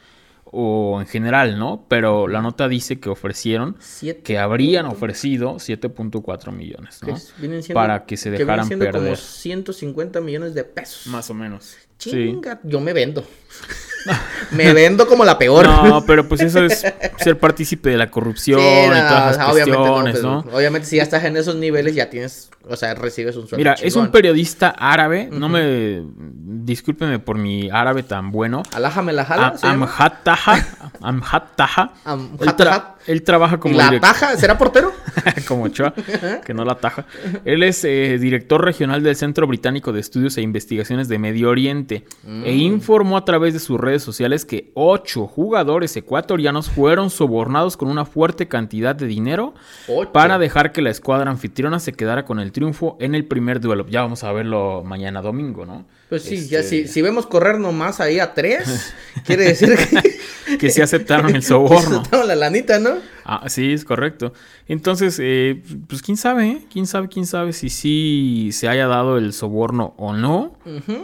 o 0.45 1.01
en 1.01 1.07
general, 1.07 1.59
¿no? 1.59 1.87
Pero 1.89 2.29
la 2.29 2.41
nota 2.43 2.69
dice 2.69 3.01
que 3.01 3.09
ofrecieron, 3.09 3.77
siete. 3.81 4.23
que 4.23 4.39
habrían 4.39 4.87
ofrecido 4.87 5.55
7.4 5.59 6.53
millones, 6.53 7.01
que 7.05 7.13
¿no? 7.13 7.19
vienen 7.39 7.63
siendo- 7.63 7.81
Para 7.81 8.05
que 8.07 8.17
se 8.17 8.31
dejaran 8.31 8.69
como 8.69 8.79
perder. 8.81 9.17
150 9.17 10.21
millones 10.21 10.55
de 10.55 10.65
pesos. 10.65 11.07
Más 11.09 11.29
o 11.31 11.35
menos. 11.35 11.77
Sí. 11.99 12.11
Chinga, 12.11 12.61
yo 12.65 12.81
me 12.81 12.93
vendo. 12.93 13.25
me 14.51 14.73
vendo 14.75 15.07
como 15.07 15.25
la 15.25 15.39
peor. 15.39 15.67
No, 15.67 16.05
pero 16.05 16.29
pues 16.29 16.41
eso 16.41 16.65
es 16.65 16.85
ser 17.19 17.39
partícipe 17.39 17.91
de 17.91 17.97
la 17.97 18.11
corrupción 18.11 18.61
Sí, 18.61 18.67
y 18.67 18.89
no, 18.89 18.95
todas 18.95 19.37
las 19.37 19.49
obviamente 19.49 19.71
no, 19.71 19.83
cuestiones, 19.83 20.15
pero 20.17 20.29
¿no? 20.31 20.57
Obviamente 20.57 20.89
si 20.89 20.97
ya 20.97 21.03
estás 21.03 21.25
en 21.25 21.37
esos 21.37 21.57
niveles 21.57 21.95
ya 21.95 22.11
tienes, 22.11 22.51
o 22.69 22.77
sea, 22.77 22.95
recibes 22.95 23.37
un 23.37 23.43
sueldo 23.43 23.59
Mira, 23.59 23.75
es 23.75 23.97
un 23.97 24.11
periodista 24.11 24.71
árabe, 24.71 25.29
no 25.31 25.49
me... 25.49 26.03
Discúlpeme 26.65 27.19
por 27.19 27.37
mi 27.37 27.69
árabe 27.71 28.03
tan 28.03 28.31
bueno. 28.31 28.63
Alájame 28.73 29.13
la 29.13 29.25
jala, 29.25 29.49
Am- 29.49 29.59
¿se 29.59 29.67
llama? 29.67 29.87
Amjad 29.87 30.13
Taha. 30.23 30.65
Amjad 31.03 31.43
Taha. 31.57 32.94
Él, 33.07 33.23
trabaja 33.23 33.57
¿Y 33.57 33.59
como 33.59 33.77
la 33.77 34.01
taja? 34.01 34.37
¿Será 34.37 34.57
portero? 34.59 34.93
como 35.49 35.65
Ochoa, 35.65 35.93
que 36.45 36.55
no 36.55 36.65
la 36.65 36.77
taja. 36.77 37.07
Él 37.45 37.63
es 37.63 37.85
eh, 37.85 38.19
director 38.19 38.65
regional 38.65 39.03
del 39.03 39.15
Centro 39.17 39.47
Británico 39.47 39.93
de 39.93 40.01
Estudios 40.01 40.37
e 40.39 40.43
Investigaciones 40.43 41.09
de 41.09 41.19
Medio 41.19 41.51
Oriente 41.51 42.05
Mm. 42.25 42.45
e 42.45 42.55
informó 42.57 43.17
a 43.17 43.25
través 43.25 43.53
de 43.55 43.61
sus 43.61 43.79
redes 43.79 44.03
sociales 44.03 44.45
que 44.45 44.71
ocho 44.75 45.27
jugadores 45.27 45.95
ecuatorianos 45.97 46.71
fueron 46.71 47.11
sobornados 47.11 47.77
con 47.77 47.89
una 47.89 48.05
fuerte 48.07 48.49
cantidad 48.49 48.95
de 48.95 49.07
dinero 49.07 49.55
Ocho. 49.89 50.11
para 50.13 50.39
dejar 50.39 50.73
que 50.73 50.81
la 50.83 50.91
escuadra 50.91 51.31
anfitriona 51.31 51.79
se 51.81 51.93
quedara 51.93 52.25
con 52.25 52.41
el 52.41 52.53
triunfo 52.53 52.97
en 53.01 53.15
el 53.15 53.27
primer 53.27 53.61
duelo. 53.61 53.87
Ya 53.89 54.03
vamos 54.03 54.25
a 54.25 54.33
verlo 54.33 54.83
mañana 54.85 55.21
domingo, 55.23 55.67
¿no? 55.67 55.85
Pues 56.09 56.23
sí, 56.23 56.37
Este, 56.37 56.49
ya 56.49 56.63
si, 56.63 56.87
si 56.89 57.03
vemos 57.03 57.27
correr 57.27 57.59
nomás 57.59 58.01
ahí 58.01 58.19
a 58.21 58.33
tres, 58.35 58.95
quiere 59.27 59.45
decir 59.45 59.77
que... 59.77 60.19
Que 60.59 60.71
sí 60.71 60.81
aceptaron 60.81 61.35
el 61.35 61.43
soborno. 61.45 61.99
Aceptaron 62.01 62.29
la 62.29 62.35
lanita, 62.37 62.79
¿no? 62.79 62.91
Ah, 63.25 63.49
sí, 63.49 63.73
es 63.73 63.85
correcto. 63.85 64.33
Entonces, 64.69 65.19
eh, 65.23 65.63
pues 65.89 66.03
quién 66.03 66.17
sabe, 66.17 66.49
¿eh? 66.49 66.67
quién 66.73 66.87
sabe, 66.87 67.09
quién 67.09 67.27
sabe 67.27 67.53
si 67.53 67.69
sí 67.71 68.51
se 68.53 68.69
haya 68.69 68.87
dado 68.87 69.19
el 69.19 69.33
soborno 69.33 69.95
o 69.97 70.13
no. 70.13 70.59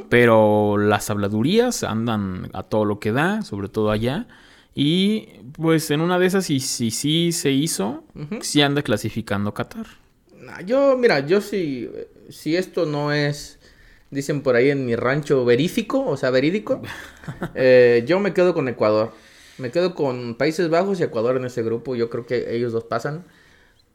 Pero 0.09 0.77
las 0.79 1.11
habladurías 1.11 1.83
andan 1.85 2.51
a 2.53 2.63
todo 2.65 2.85
lo 2.85 2.99
que 2.99 3.13
da, 3.13 3.43
sobre 3.43 3.69
todo 3.69 3.91
allá. 3.91 4.27
Y 4.75 5.29
pues 5.53 5.91
en 5.91 6.01
una 6.01 6.19
de 6.19 6.27
esas, 6.27 6.47
si 6.47 6.61
sí 6.61 6.91
si, 6.91 7.33
se 7.33 7.51
hizo, 7.51 8.05
Ujú. 8.15 8.39
sí 8.41 8.63
anda 8.63 8.83
clasificando 8.83 9.53
Qatar. 9.53 9.87
Nah, 10.39 10.61
Yo, 10.63 10.97
mira, 10.97 11.27
yo 11.27 11.41
si, 11.41 11.89
si 12.29 12.57
esto 12.57 12.87
no 12.87 13.13
es, 13.13 13.59
dicen 14.11 14.43
por 14.43 14.55
ahí 14.57 14.71
en 14.71 14.87
mi 14.87 14.95
rancho, 14.97 15.45
verífico, 15.45 16.05
o 16.07 16.17
sea, 16.17 16.31
verídico, 16.31 16.81
eh, 17.55 18.05
yo 18.07 18.21
me 18.21 18.33
quedo 18.33 18.55
con 18.55 18.69
Ecuador. 18.69 19.13
Me 19.61 19.71
quedo 19.71 19.95
con 19.95 20.35
Países 20.37 20.69
Bajos 20.71 21.01
y 21.01 21.03
Ecuador 21.05 21.37
en 21.37 21.45
ese 21.45 21.63
grupo. 21.63 21.95
Yo 21.97 22.09
creo 22.11 22.27
que 22.27 22.55
ellos 22.57 22.73
dos 22.73 22.85
pasan. 22.85 23.25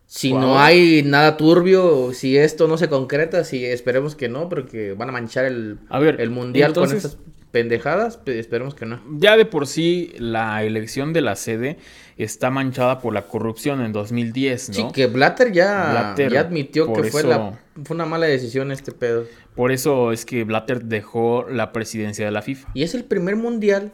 Si 0.07 0.31
no 0.31 0.59
hay 0.59 1.01
nada 1.03 1.35
turbio, 1.35 2.13
si 2.13 2.37
esto 2.37 2.67
no 2.67 2.77
se 2.77 2.87
concreta, 2.89 3.43
si 3.43 3.65
esperemos 3.65 4.15
que 4.15 4.29
no, 4.29 4.49
porque 4.49 4.93
van 4.93 5.09
a 5.09 5.11
manchar 5.11 5.45
el, 5.45 5.79
A 5.89 5.97
ver, 5.99 6.21
el 6.21 6.29
mundial 6.29 6.69
entonces- 6.69 7.01
con 7.01 7.11
estas 7.11 7.25
pendejadas, 7.49 8.17
pe- 8.17 8.37
esperemos 8.37 8.75
que 8.75 8.85
no. 8.85 9.01
Ya 9.17 9.35
de 9.37 9.45
por 9.45 9.65
sí 9.65 10.13
la 10.19 10.63
elección 10.63 11.11
de 11.13 11.21
la 11.21 11.35
sede 11.35 11.77
está 12.17 12.51
manchada 12.51 12.99
por 12.99 13.13
la 13.13 13.23
corrupción 13.23 13.81
en 13.81 13.93
2010, 13.93 14.69
¿no? 14.69 14.75
Sí, 14.75 14.85
que 14.93 15.07
Blatter 15.07 15.51
ya, 15.53 15.89
Blatter, 15.89 16.31
ya 16.33 16.41
admitió 16.41 16.93
que 16.93 17.05
fue, 17.05 17.21
eso- 17.21 17.29
la, 17.29 17.59
fue 17.83 17.95
una 17.95 18.05
mala 18.05 18.27
decisión 18.27 18.71
este 18.71 18.91
pedo. 18.91 19.23
Por 19.55 19.71
eso 19.71 20.11
es 20.11 20.25
que 20.25 20.43
Blatter 20.43 20.83
dejó 20.83 21.47
la 21.49 21.71
presidencia 21.71 22.25
de 22.25 22.31
la 22.31 22.41
FIFA. 22.43 22.69
Y 22.75 22.83
es 22.83 22.93
el 22.93 23.05
primer 23.05 23.37
mundial 23.37 23.93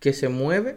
que 0.00 0.12
se 0.12 0.28
mueve 0.28 0.76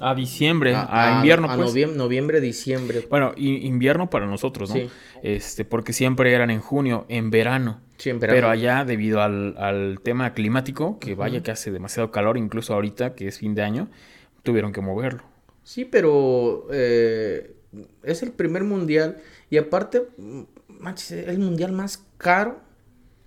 A 0.00 0.14
diciembre, 0.14 0.74
a, 0.74 1.14
invierno, 1.16 1.50
a 1.50 1.56
pues. 1.56 1.74
noviem- 1.74 1.92
noviembre, 1.94 2.40
diciembre. 2.40 3.06
Bueno, 3.10 3.32
invierno 3.36 4.08
para 4.08 4.26
nosotros, 4.26 4.70
¿no? 4.70 4.76
Sí. 4.76 4.88
Este, 5.22 5.64
porque 5.66 5.92
siempre 5.92 6.32
eran 6.32 6.50
en 6.50 6.60
junio, 6.60 7.04
en 7.08 7.30
verano. 7.30 7.80
Siempre. 7.98 8.32
Pero 8.32 8.48
allá, 8.48 8.84
debido 8.86 9.20
al, 9.20 9.56
al 9.58 10.00
tema 10.02 10.32
climático, 10.32 10.98
que 10.98 11.14
vaya 11.14 11.42
que 11.42 11.50
hace 11.50 11.70
demasiado 11.70 12.10
calor, 12.10 12.38
incluso 12.38 12.72
ahorita, 12.72 13.14
que 13.14 13.28
es 13.28 13.38
fin 13.38 13.54
de 13.54 13.62
año, 13.62 13.88
tuvieron 14.42 14.72
que 14.72 14.80
moverlo. 14.80 15.22
Sí, 15.64 15.84
pero 15.84 16.66
eh, 16.72 17.54
es 18.02 18.22
el 18.22 18.32
primer 18.32 18.64
mundial. 18.64 19.18
Y 19.50 19.58
aparte, 19.58 20.08
manches, 20.66 21.12
es 21.12 21.28
el 21.28 21.38
mundial 21.40 21.72
más 21.72 22.02
caro. 22.16 22.58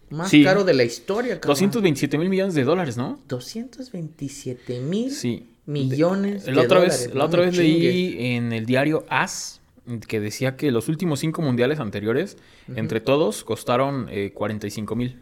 Más 0.09 0.29
Sí. 0.29 0.43
caro 0.43 0.63
de 0.63 0.73
la 0.73 0.83
historia, 0.83 1.35
cabrón. 1.39 1.51
227 1.53 2.17
mil 2.17 2.29
millones 2.29 2.53
de 2.55 2.63
dólares, 2.63 2.97
¿no? 2.97 3.19
227 3.27 4.79
mil 4.81 5.11
Sí. 5.11 5.49
Millones 5.65 6.45
La 6.47 6.53
de 6.53 6.59
otra 6.61 6.79
dólares. 6.79 7.05
vez, 7.07 7.13
la 7.15 7.19
no 7.19 7.25
otra 7.25 7.41
vez 7.41 7.51
chingue. 7.55 7.79
leí 7.79 8.35
en 8.35 8.51
el 8.53 8.65
diario 8.65 9.05
AS 9.09 9.61
que 10.07 10.19
decía 10.19 10.55
que 10.55 10.71
los 10.71 10.87
últimos 10.87 11.19
cinco 11.19 11.41
mundiales 11.41 11.79
anteriores, 11.79 12.37
entre 12.75 13.01
todos, 13.01 13.43
costaron 13.43 14.07
eh, 14.09 14.31
45 14.33 14.95
mil. 14.95 15.19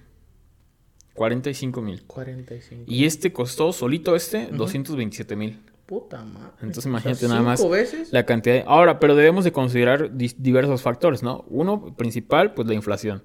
45 1.14 1.82
mil. 1.82 2.04
45. 2.08 2.84
Y 2.88 3.06
este 3.06 3.34
costó 3.34 3.74
solito 3.74 4.16
este 4.16 4.48
227 4.48 5.36
mil. 5.36 5.60
Puta 5.86 6.24
madre. 6.24 6.52
Entonces 6.62 6.78
O 6.78 6.82
sea, 6.84 6.90
imagínate 6.90 7.28
nada 7.28 7.42
más 7.42 7.60
¿cinco 7.60 7.72
veces? 7.72 8.14
la 8.14 8.26
cantidad. 8.26 8.56
de- 8.56 8.64
Ahora, 8.66 9.00
pero 9.00 9.16
debemos 9.16 9.44
de 9.44 9.52
considerar 9.52 10.12
diversos 10.16 10.82
factores, 10.82 11.22
¿no? 11.22 11.44
Uno 11.50 11.94
principal, 11.98 12.54
pues 12.54 12.68
la 12.68 12.74
inflación. 12.76 13.24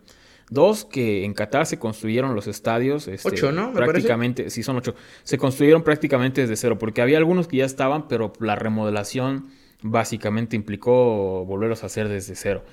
Dos, 0.49 0.85
que 0.85 1.25
en 1.25 1.35
Qatar 1.35 1.67
se 1.67 1.79
construyeron 1.79 2.35
los 2.35 2.47
estadios. 2.47 3.09
este, 3.09 3.29
Ocho, 3.29 3.50
¿no? 3.50 3.69
Me 3.69 3.75
parece. 3.75 3.93
prácticamente, 3.93 4.50
sí, 4.50 4.62
son 4.62 4.76
ocho. 4.76 4.95
Se 5.25 5.38
construyeron 5.38 5.83
prácticamente 5.83 6.43
desde 6.43 6.57
cero, 6.57 6.79
porque 6.79 7.03
había 7.03 7.19
algunos 7.19 7.49
que 7.49 7.59
ya 7.59 7.65
estaban, 7.65 8.07
pero 8.07 8.33
la 8.38 8.55
remodelación 8.55 9.49
básicamente 9.83 10.57
implicó 10.57 11.45
volverlos 11.45 11.83
a 11.83 11.87
hacer 11.87 12.09
desde 12.09 12.37
cero. 12.37 12.65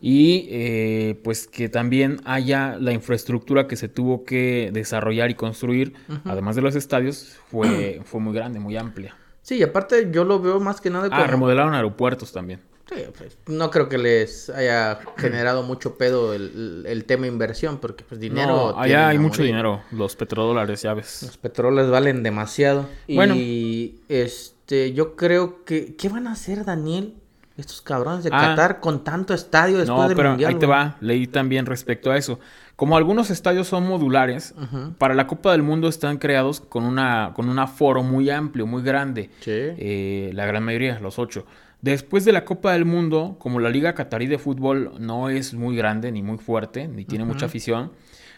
Y 0.00 0.48
eh, 0.50 1.20
pues 1.22 1.46
que 1.46 1.68
también 1.68 2.20
haya 2.24 2.76
la 2.76 2.92
infraestructura 2.92 3.68
que 3.68 3.76
se 3.76 3.88
tuvo 3.88 4.24
que 4.24 4.70
desarrollar 4.72 5.30
y 5.30 5.34
construir, 5.34 5.94
además 6.24 6.56
de 6.56 6.62
los 6.62 6.74
estadios, 6.74 7.38
fue, 7.46 8.00
fue 8.04 8.20
muy 8.20 8.34
grande, 8.34 8.58
muy 8.58 8.76
amplia. 8.76 9.16
Sí, 9.42 9.56
y 9.56 9.62
aparte 9.62 10.08
yo 10.10 10.24
lo 10.24 10.40
veo 10.40 10.60
más 10.60 10.80
que 10.80 10.90
nada 10.90 11.08
como... 11.08 11.20
Ah, 11.20 11.26
remodelaron 11.26 11.74
aeropuertos 11.74 12.32
también. 12.32 12.60
Sí, 12.88 13.04
pues, 13.16 13.38
no 13.46 13.70
creo 13.70 13.88
que 13.88 13.98
les 13.98 14.50
haya 14.50 15.00
generado 15.16 15.62
mucho 15.62 15.96
pedo 15.96 16.34
el, 16.34 16.84
el 16.86 17.04
tema 17.04 17.26
inversión, 17.26 17.78
porque 17.78 18.04
pues 18.04 18.20
dinero... 18.20 18.72
No, 18.72 18.78
allá 18.78 19.08
hay 19.08 19.18
mucho 19.18 19.38
morir. 19.38 19.46
dinero. 19.52 19.82
Los 19.92 20.14
petrodólares, 20.14 20.82
ya 20.82 20.94
ves. 20.94 21.22
Los 21.22 21.38
petróleos 21.38 21.90
valen 21.90 22.22
demasiado. 22.22 22.86
Bueno. 23.08 23.34
Y 23.34 24.00
este, 24.08 24.92
yo 24.92 25.16
creo 25.16 25.64
que... 25.64 25.96
¿Qué 25.96 26.08
van 26.08 26.26
a 26.26 26.32
hacer, 26.32 26.64
Daniel? 26.64 27.14
Estos 27.62 27.80
cabrones 27.80 28.24
de 28.24 28.30
Ah. 28.32 28.40
Qatar 28.48 28.80
con 28.80 29.02
tanto 29.04 29.32
estadio 29.34 29.78
después 29.78 29.96
No, 29.98 30.08
del 30.08 30.16
pero 30.16 30.28
Mundial. 30.30 30.52
ahí 30.52 30.58
te 30.58 30.66
va. 30.66 30.96
Leí 31.00 31.26
también 31.26 31.64
respecto 31.64 32.10
a 32.10 32.16
eso. 32.18 32.38
Como 32.76 32.96
algunos 32.96 33.30
estadios 33.30 33.68
son 33.68 33.86
modulares, 33.86 34.54
para 34.98 35.14
la 35.14 35.26
Copa 35.28 35.52
del 35.52 35.62
Mundo 35.62 35.88
están 35.88 36.18
creados 36.18 36.60
con, 36.60 36.84
una, 36.84 37.30
con 37.34 37.48
un 37.48 37.58
aforo 37.60 38.02
muy 38.02 38.28
amplio, 38.30 38.66
muy 38.66 38.82
grande. 38.82 39.30
Sí. 39.40 39.50
Eh, 39.52 40.30
la 40.34 40.46
gran 40.46 40.64
mayoría, 40.64 40.98
los 40.98 41.18
ocho. 41.20 41.46
Después 41.80 42.24
de 42.24 42.32
la 42.32 42.44
Copa 42.44 42.72
del 42.72 42.84
Mundo, 42.84 43.36
como 43.38 43.60
la 43.60 43.68
Liga 43.70 43.94
Catarí 43.94 44.26
de 44.26 44.38
Fútbol 44.38 44.92
no 44.98 45.28
es 45.28 45.54
muy 45.54 45.76
grande 45.76 46.10
ni 46.12 46.22
muy 46.22 46.38
fuerte, 46.38 46.88
ni 46.88 47.04
tiene 47.04 47.24
mucha 47.24 47.46
afición, 47.46 47.92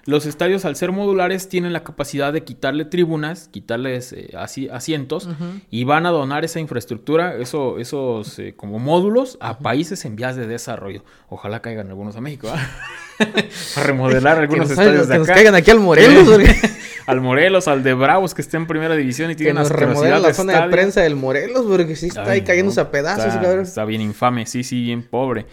los 0.06 0.26
estadios 0.26 0.64
al 0.66 0.76
ser 0.76 0.92
modulares 0.92 1.48
tienen 1.48 1.72
la 1.72 1.82
capacidad 1.82 2.32
de 2.32 2.42
quitarle 2.44 2.84
tribunas, 2.84 3.48
quitarles 3.50 4.12
eh, 4.12 4.30
asi- 4.36 4.68
asientos 4.68 5.28
y 5.70 5.84
van 5.84 6.04
a 6.06 6.10
donar 6.10 6.44
esa 6.44 6.60
infraestructura, 6.60 7.36
eso, 7.38 7.78
esos 7.78 8.38
eh, 8.38 8.54
como 8.56 8.78
módulos 8.78 9.38
a 9.40 9.58
países 9.60 10.04
en 10.04 10.16
vías 10.16 10.36
de 10.36 10.46
desarrollo. 10.46 11.04
Ojalá 11.28 11.60
caigan 11.62 11.88
algunos 11.88 12.16
a 12.16 12.20
México, 12.20 12.48
¿ah? 12.54 12.70
a 13.76 13.82
remodelar 13.82 14.38
algunos 14.38 14.68
que 14.68 14.74
nos, 14.74 14.78
estadios 14.84 15.08
de 15.08 15.14
que 15.14 15.18
nos 15.20 15.28
acá. 15.28 15.34
caigan 15.36 15.54
aquí 15.54 15.70
al 15.70 15.80
Morelos, 15.80 16.28
porque 16.28 16.54
al 17.06 17.20
Morelos, 17.20 17.68
al 17.68 17.82
de 17.82 17.94
Bravos 17.94 18.34
que 18.34 18.42
esté 18.42 18.56
en 18.58 18.66
primera 18.66 18.94
división 18.96 19.30
y 19.30 19.34
que 19.34 19.44
tienen 19.44 19.56
nos 19.56 19.70
asquerosidad 19.70 19.94
remodelen 20.02 20.22
la 20.22 20.28
de 20.28 20.34
zona 20.34 20.64
de 20.66 20.70
prensa 20.70 21.00
del 21.00 21.16
Morelos, 21.16 21.64
porque 21.66 21.96
sí 21.96 22.06
está 22.08 22.24
ahí 22.24 22.40
Ay, 22.40 22.42
cayéndose 22.42 22.80
no, 22.80 22.86
a 22.88 22.90
pedazos, 22.90 23.34
está 23.68 23.84
bien 23.84 24.00
infame, 24.02 24.44
sí, 24.46 24.62
sí, 24.64 24.82
bien 24.82 25.02
pobre. 25.02 25.46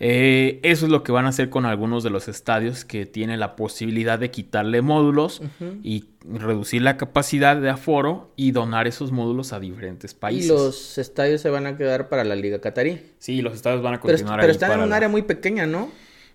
Eh, 0.00 0.60
eso 0.62 0.86
es 0.86 0.92
lo 0.92 1.02
que 1.02 1.10
van 1.10 1.26
a 1.26 1.30
hacer 1.30 1.50
con 1.50 1.66
algunos 1.66 2.04
de 2.04 2.10
los 2.10 2.28
estadios 2.28 2.84
que 2.84 3.04
tienen 3.04 3.40
la 3.40 3.56
posibilidad 3.56 4.18
de 4.18 4.30
quitarle 4.30 4.80
módulos 4.80 5.42
y 5.82 6.04
reducir 6.24 6.82
la 6.82 6.96
capacidad 6.96 7.56
de 7.56 7.68
aforo 7.70 8.30
y 8.36 8.52
donar 8.52 8.86
esos 8.86 9.10
módulos 9.10 9.52
a 9.52 9.58
diferentes 9.58 10.12
Y 10.12 10.14
países. 10.14 10.48
los 10.50 10.98
estadios 10.98 11.40
se 11.40 11.50
van 11.50 11.66
a 11.66 11.76
quedar 11.76 12.08
para 12.08 12.22
la 12.22 12.36
Liga 12.36 12.60
Catarí. 12.60 13.00
Sí, 13.18 13.42
los 13.42 13.54
estadios 13.54 13.82
van 13.82 13.94
a 13.94 14.00
Pero, 14.00 14.12
continuar 14.14 14.38
pero 14.40 14.50
ahí 14.50 14.52
están 14.54 14.72
en 14.72 14.80
un 14.84 14.90
la- 14.90 14.96
área 14.96 15.08
muy 15.08 15.22
pequeña, 15.22 15.66
¿no? 15.66 15.90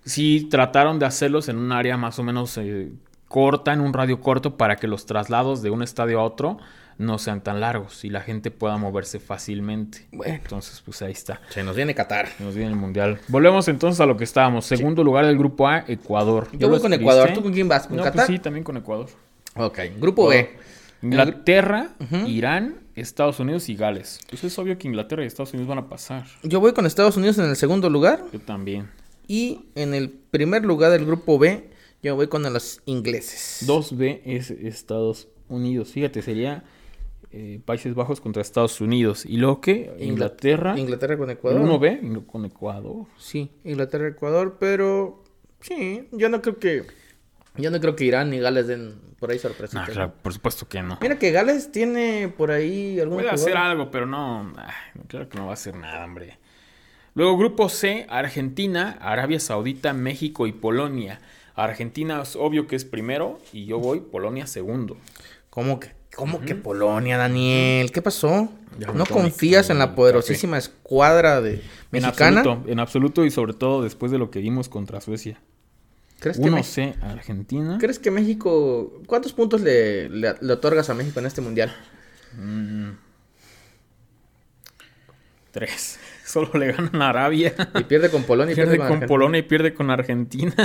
Sí, 0.06 0.48
trataron 0.52 1.00
de 1.00 1.06
hacerlos 1.06 1.48
en 1.48 1.58
un 1.58 1.72
área 1.72 1.96
más 1.96 2.20
o 2.20 2.24
menos 2.24 2.58
eh, 2.58 2.90
corta, 3.30 3.72
en 3.72 3.80
un 3.80 3.94
radio 3.94 4.20
corto, 4.20 4.58
para 4.58 4.76
que 4.76 4.88
los 4.88 5.06
traslados 5.06 5.62
de 5.62 5.70
un 5.70 5.82
estadio 5.82 6.20
a 6.20 6.24
otro 6.24 6.58
no 6.98 7.18
sean 7.18 7.42
tan 7.44 7.60
largos 7.60 8.04
y 8.06 8.10
la 8.10 8.22
gente 8.22 8.52
pueda 8.52 8.78
moverse 8.78 9.20
fácilmente. 9.20 10.08
Bueno. 10.12 10.34
Entonces, 10.36 10.82
pues 10.86 11.02
ahí 11.02 11.12
está. 11.12 11.42
Se 11.50 11.64
nos 11.64 11.76
viene 11.76 11.94
Qatar. 11.96 12.30
Nos 12.40 12.56
viene 12.56 12.70
el 12.72 12.76
mundial. 12.78 13.20
Volvemos 13.28 13.68
entonces 13.68 14.00
a 14.02 14.06
lo 14.06 14.18
que 14.18 14.24
estábamos. 14.24 14.66
Segundo 14.66 15.04
lugar 15.04 15.26
del 15.26 15.38
grupo 15.38 15.68
A, 15.68 15.86
Ecuador. 15.88 16.48
¿Ya 16.54 16.60
Yo 16.60 16.70
voy 16.70 16.80
con? 16.80 16.94
Ecuador. 16.94 17.32
¿Tú 17.34 17.42
con 17.44 17.54
quién 17.54 17.68
vas? 17.68 17.88
¿Con 17.88 17.98
No, 17.98 18.04
pues 18.04 18.12
Qatar? 18.14 18.28
sí, 18.28 18.40
también 18.40 18.64
con 18.64 18.78
Ecuador. 18.78 19.08
Ok. 19.56 19.80
Grupo 20.00 20.28
B. 20.28 20.50
Inglaterra. 21.02 21.90
Irán, 22.28 22.78
Estados 22.96 23.40
Unidos 23.40 23.68
y 23.70 23.76
Gales. 23.76 24.20
Pues 24.30 24.44
es 24.44 24.58
obvio 24.58 24.78
que 24.78 24.88
Inglaterra 24.88 25.24
y 25.24 25.28
Estados 25.28 25.54
Unidos 25.54 25.68
van 25.68 25.80
a 25.80 25.90
pasar. 25.90 26.26
Yo 26.44 26.60
voy 26.60 26.74
con 26.74 26.86
Estados 26.86 27.18
Unidos 27.18 27.38
en 27.40 27.46
el 27.46 27.56
segundo 27.56 27.90
lugar. 27.90 28.24
Yo 28.32 28.40
también. 28.40 28.90
Y 29.28 29.66
en 29.76 29.94
el 29.94 30.10
primer 30.10 30.64
lugar 30.66 30.92
del 30.92 31.06
grupo 31.06 31.38
B, 31.40 31.70
yo 32.02 32.16
voy 32.16 32.28
con 32.28 32.44
los 32.52 32.82
ingleses. 32.86 33.68
2B 33.68 34.22
es 34.26 34.52
Estados 34.52 35.28
Unidos. 35.50 35.90
Fíjate, 35.92 36.22
sería 36.22 36.64
eh, 37.36 37.60
Países 37.66 37.96
Bajos 37.96 38.22
contra 38.22 38.44
Estados 38.44 38.80
Unidos. 38.80 39.26
¿Y 39.26 39.38
luego 39.38 39.60
qué? 39.60 39.92
Inglaterra. 40.00 40.78
Inglaterra 40.78 41.18
con 41.18 41.32
Ecuador. 41.32 41.62
1B 41.62 42.26
con 42.28 42.46
Ecuador. 42.46 43.08
Sí, 43.18 43.52
Inglaterra, 43.64 44.08
Ecuador, 44.08 44.58
pero 44.60 45.24
sí, 45.60 46.08
yo 46.12 46.30
no 46.30 46.44
creo 46.44 46.60
que 46.60 46.84
yo 47.56 47.72
no 47.72 47.80
creo 47.80 47.96
que 47.96 48.06
Irán 48.06 48.30
ni 48.30 48.40
Gales 48.40 48.68
den 48.68 49.02
por 49.18 49.32
ahí 49.32 49.40
sorpresa. 49.40 49.80
No, 49.80 49.92
claro, 49.92 50.14
por 50.22 50.32
supuesto 50.32 50.68
que 50.68 50.84
no. 50.84 51.00
Mira 51.02 51.18
que 51.18 51.32
Gales 51.32 51.72
tiene 51.72 52.32
por 52.38 52.52
ahí 52.52 53.00
algún 53.00 53.18
Puede 53.18 53.32
hacer 53.32 53.58
algo, 53.58 53.90
pero 53.90 54.06
no. 54.06 54.54
ay, 54.56 55.02
claro 55.08 55.28
que 55.28 55.38
no 55.40 55.46
va 55.46 55.52
a 55.52 55.54
hacer 55.56 55.76
nada, 55.76 56.06
hombre. 56.06 56.38
Luego, 57.16 57.36
grupo 57.36 57.68
C: 57.68 58.06
Argentina, 58.10 58.96
Arabia 59.02 59.40
Saudita, 59.40 59.94
México 59.94 60.46
y 60.46 60.52
Polonia. 60.52 61.20
Argentina 61.56 62.22
es 62.22 62.36
obvio 62.36 62.68
que 62.68 62.76
es 62.76 62.86
primero 62.86 63.40
y 63.52 63.66
yo 63.66 63.80
voy 63.80 64.02
Polonia 64.02 64.46
segundo. 64.46 64.98
¿Cómo 65.50 65.80
que 65.80 65.90
cómo 66.16 66.42
que 66.42 66.56
Polonia, 66.56 67.18
Daniel? 67.18 67.92
¿Qué 67.92 68.02
pasó? 68.02 68.50
Ya 68.80 68.88
¿No 68.92 69.06
confías 69.06 69.70
en 69.70 69.78
la 69.80 69.94
poderosísima 69.96 70.58
escuadra 70.58 71.42
de 71.42 71.56
En 71.56 71.62
mexicana? 71.92 72.40
absoluto, 72.40 72.72
en 72.72 72.80
absoluto 72.80 73.26
y 73.26 73.32
sobre 73.32 73.54
todo 73.54 73.84
después 73.84 74.12
de 74.12 74.18
lo 74.18 74.32
que 74.32 74.40
vimos 74.40 74.70
contra 74.70 75.00
Suecia. 75.02 75.40
¿Crees 76.20 76.38
que, 76.40 76.44
1C 76.50 76.96
Argentina. 77.02 77.78
¿Crees 77.80 78.00
que 78.00 78.10
México 78.10 79.02
cuántos 79.08 79.34
puntos 79.34 79.62
le, 79.62 80.10
le- 80.10 80.36
le 80.40 80.54
otorgas 80.54 80.90
a 80.90 80.94
México 80.94 81.20
en 81.20 81.26
este 81.26 81.42
mundial? 81.42 81.76
Mm. 82.38 82.92
Tres. 85.52 86.00
Solo 86.34 86.50
le 86.60 86.72
ganan 86.72 87.00
a 87.02 87.10
Arabia. 87.10 87.54
Y 87.80 87.84
pierde 87.84 88.10
con 88.10 88.24
Polonia 88.24 88.54
y 88.54 88.56
Pierde 88.56 88.78
con 88.78 88.86
Argentina. 88.88 89.08
Polonia 89.08 89.40
y 89.40 89.44
pierde 89.44 89.74
con 89.76 89.90
Argentina. 89.92 90.56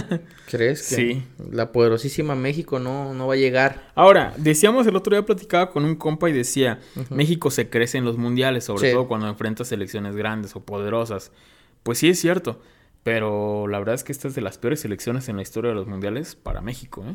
¿Crees 0.50 0.88
que 0.88 0.94
Sí. 0.96 1.22
la 1.50 1.72
poderosísima 1.72 2.34
México 2.34 2.78
no, 2.78 3.12
no 3.12 3.26
va 3.26 3.34
a 3.34 3.36
llegar? 3.36 3.90
Ahora, 3.94 4.32
decíamos 4.38 4.86
el 4.86 4.96
otro 4.96 5.14
día 5.14 5.26
platicaba 5.26 5.70
con 5.70 5.84
un 5.84 5.94
compa 5.96 6.30
y 6.30 6.32
decía, 6.32 6.78
México 7.10 7.50
se 7.50 7.68
crece 7.68 7.98
en 7.98 8.06
los 8.06 8.16
mundiales, 8.16 8.64
sobre 8.64 8.88
Sí. 8.88 8.94
todo 8.94 9.06
cuando 9.08 9.28
enfrenta 9.28 9.64
selecciones 9.66 10.16
grandes 10.16 10.56
o 10.56 10.60
poderosas. 10.64 11.32
Pues 11.82 11.98
sí 11.98 12.08
es 12.08 12.18
cierto, 12.18 12.60
pero 13.02 13.66
la 13.68 13.78
verdad 13.78 13.94
es 13.94 14.04
que 14.04 14.12
esta 14.12 14.28
es 14.28 14.34
de 14.34 14.40
las 14.40 14.56
peores 14.56 14.80
selecciones 14.80 15.28
en 15.28 15.36
la 15.36 15.42
historia 15.42 15.68
de 15.70 15.74
los 15.74 15.86
mundiales 15.86 16.34
para 16.34 16.60
México, 16.62 17.04
¿eh? 17.06 17.14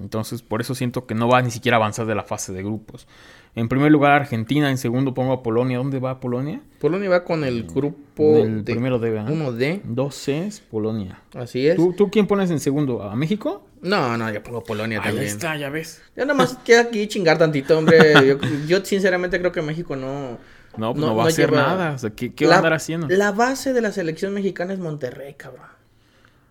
Entonces, 0.00 0.42
por 0.42 0.60
eso 0.60 0.74
siento 0.74 1.06
que 1.06 1.14
no 1.14 1.28
va 1.28 1.40
ni 1.42 1.50
siquiera 1.50 1.76
a 1.76 1.80
avanzar 1.80 2.06
de 2.06 2.14
la 2.14 2.22
fase 2.22 2.52
de 2.52 2.62
grupos. 2.62 3.06
En 3.54 3.68
primer 3.68 3.90
lugar, 3.90 4.12
Argentina, 4.12 4.70
en 4.70 4.76
segundo 4.76 5.14
pongo 5.14 5.32
a 5.32 5.42
Polonia. 5.42 5.78
¿Dónde 5.78 5.98
va 5.98 6.20
Polonia? 6.20 6.60
Polonia 6.78 7.08
va 7.08 7.24
con 7.24 7.42
el 7.44 7.62
grupo 7.64 8.36
El 8.36 8.64
de 8.64 8.72
primero 8.72 8.98
debe, 8.98 9.20
¿ah? 9.20 9.26
1D, 9.26 9.82
2C 9.84 10.46
es 10.46 10.60
Polonia. 10.60 11.22
así 11.34 11.66
es. 11.66 11.76
¿Tú, 11.76 11.94
¿Tú 11.96 12.10
quién 12.10 12.26
pones 12.26 12.50
en 12.50 12.60
segundo? 12.60 13.02
¿A 13.02 13.16
México? 13.16 13.66
No, 13.80 14.18
no, 14.18 14.30
yo 14.30 14.42
pongo 14.42 14.62
Polonia 14.62 14.98
Ahí 14.98 15.04
también. 15.06 15.26
está, 15.28 15.56
ya 15.56 15.70
ves. 15.70 16.02
Ya 16.14 16.24
nada 16.26 16.34
más 16.34 16.56
queda 16.64 16.82
aquí 16.82 17.06
chingar 17.08 17.38
tantito, 17.38 17.78
hombre. 17.78 17.98
Yo, 18.26 18.38
yo 18.66 18.84
sinceramente 18.84 19.38
creo 19.38 19.52
que 19.52 19.62
México 19.62 19.96
no... 19.96 20.38
No, 20.76 20.92
pues 20.92 21.00
No- 21.00 21.06
no, 21.06 21.16
va 21.16 21.22
no 21.22 21.28
a 21.28 21.28
hacer 21.28 21.48
lleva- 21.50 21.62
nada. 21.62 21.92
O 21.94 21.98
sea, 21.98 22.10
¿qué, 22.10 22.34
qué 22.34 22.44
va 22.44 22.50
La- 22.50 22.56
a 22.56 22.58
andar 22.58 22.72
haciendo? 22.74 23.08
La 23.08 23.32
base 23.32 23.72
de 23.72 23.80
la 23.80 23.92
selección 23.92 24.34
mexicana 24.34 24.74
es 24.74 24.78
Monterrey, 24.78 25.32
cabrón. 25.34 25.64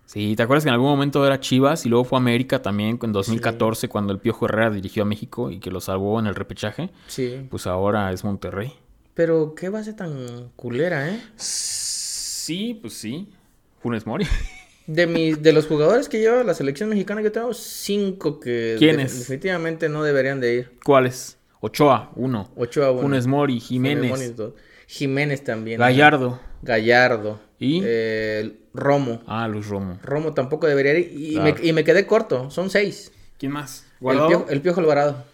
Sí, 0.06 0.36
¿te 0.36 0.44
acuerdas 0.44 0.62
que 0.62 0.68
en 0.68 0.74
algún 0.74 0.88
momento 0.88 1.26
era 1.26 1.40
Chivas 1.40 1.84
y 1.84 1.88
luego 1.88 2.04
fue 2.04 2.18
América 2.18 2.62
también 2.62 2.98
en 3.02 3.12
2014 3.12 3.88
cuando 3.88 4.12
el 4.12 4.20
Piojo 4.20 4.46
Herrera 4.46 4.70
dirigió 4.70 5.02
a 5.02 5.06
México 5.06 5.50
y 5.50 5.58
que 5.58 5.70
lo 5.70 5.80
salvó 5.80 6.20
en 6.20 6.26
el 6.26 6.36
repechaje? 6.36 6.90
Sí. 7.08 7.46
Pues 7.50 7.66
ahora 7.66 8.12
es 8.12 8.22
Monterrey. 8.22 8.72
Pero 9.14 9.54
qué 9.56 9.68
base 9.68 9.94
tan 9.94 10.50
culera, 10.54 11.10
¿eh? 11.10 11.20
Sí, 11.36 12.78
pues 12.80 12.94
sí. 12.94 13.28
Funes 13.82 14.06
Mori. 14.06 14.26
De, 14.86 15.08
mis, 15.08 15.42
de 15.42 15.52
los 15.52 15.66
jugadores 15.66 16.08
que 16.08 16.20
lleva 16.20 16.44
la 16.44 16.54
selección 16.54 16.88
mexicana, 16.88 17.20
yo 17.20 17.32
tengo 17.32 17.52
cinco 17.52 18.38
que 18.38 18.76
definitivamente 18.78 19.88
no 19.88 20.04
deberían 20.04 20.38
de 20.38 20.54
ir. 20.54 20.78
¿Cuáles? 20.84 21.38
Ochoa, 21.58 22.12
uno. 22.14 22.52
8 22.54 22.84
a 22.84 22.92
1. 22.92 23.02
Funes 23.02 23.26
Mori, 23.26 23.58
Jiménez, 23.58 24.36
Jiménez 24.86 25.42
también. 25.42 25.80
Gallardo 25.80 26.38
Gallardo. 26.62 27.40
y... 27.58 27.80
Eh, 27.84 28.60
Romo. 28.76 29.22
Ah, 29.26 29.48
Luis 29.48 29.68
Romo. 29.68 29.98
Romo 30.02 30.32
tampoco 30.34 30.66
debería 30.66 30.96
ir. 30.98 31.10
Y, 31.12 31.32
Claro. 31.34 31.56
me, 31.60 31.66
y 31.68 31.72
me 31.72 31.84
quedé 31.84 32.06
corto. 32.06 32.50
Son 32.50 32.70
seis. 32.70 33.12
¿Quién 33.38 33.52
más? 33.52 33.84
El 33.94 34.00
¿Guardado? 34.00 34.28
Piojo, 34.28 34.46
el 34.50 34.60
Piojo 34.62 34.80
Alvarado. 34.80 35.24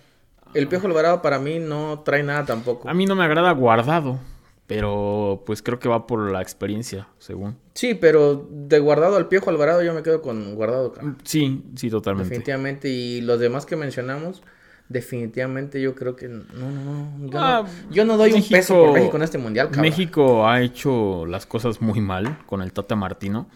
El 0.55 0.69
Piojo 0.69 0.87
Alvarado 0.87 1.23
para 1.23 1.39
mí 1.39 1.59
no 1.59 2.01
trae 2.05 2.23
nada 2.23 2.45
tampoco. 2.45 2.89
A 2.89 2.95
mí 2.95 3.07
no 3.07 3.15
me 3.15 3.25
agrada 3.25 3.53
Guardado, 3.53 4.19
pero 4.67 5.43
pues 5.47 5.63
creo 5.63 5.79
que 5.79 5.89
va 5.89 6.07
por 6.07 6.31
la 6.31 6.43
experiencia, 6.43 7.09
según. 7.19 7.57
Sí, 7.75 7.95
pero 7.95 8.47
de 8.51 8.79
guardado 8.79 9.17
al 9.17 9.29
Piojo 9.29 9.51
Alvarado 9.51 9.83
yo 9.83 9.95
me 9.95 10.03
quedo 10.03 10.21
con 10.23 10.55
guardado. 10.55 10.93
cara. 10.93 11.15
Sí, 11.25 11.63
sí, 11.77 11.91
totalmente. 11.91 12.29
Definitivamente. 12.29 12.89
Y 12.89 13.21
los 13.23 13.41
demás 13.41 13.67
que 13.67 13.77
mencionamos, 13.77 14.43
definitivamente 14.93 15.81
yo 15.81 15.95
creo 15.95 16.15
que 16.17 16.29
no, 16.29 16.43
no, 16.55 16.71
no. 17.19 17.31
Yo, 17.31 17.39
Ah, 17.41 17.65
no, 17.65 17.95
yo 17.95 18.05
no 18.05 18.17
doy 18.17 18.33
un 18.33 18.43
peso 18.49 18.75
por 18.75 18.93
México 18.93 19.17
en 19.17 19.23
este 19.23 19.39
mundial, 19.39 19.67
cabrón. 19.69 19.83
México 19.83 20.47
ha 20.49 20.61
hecho 20.63 21.27
las 21.27 21.47
cosas 21.47 21.81
muy 21.81 22.01
mal 22.01 22.39
con 22.47 22.63
el 22.63 22.73
Tata 22.73 22.95
Martino. 22.97 23.49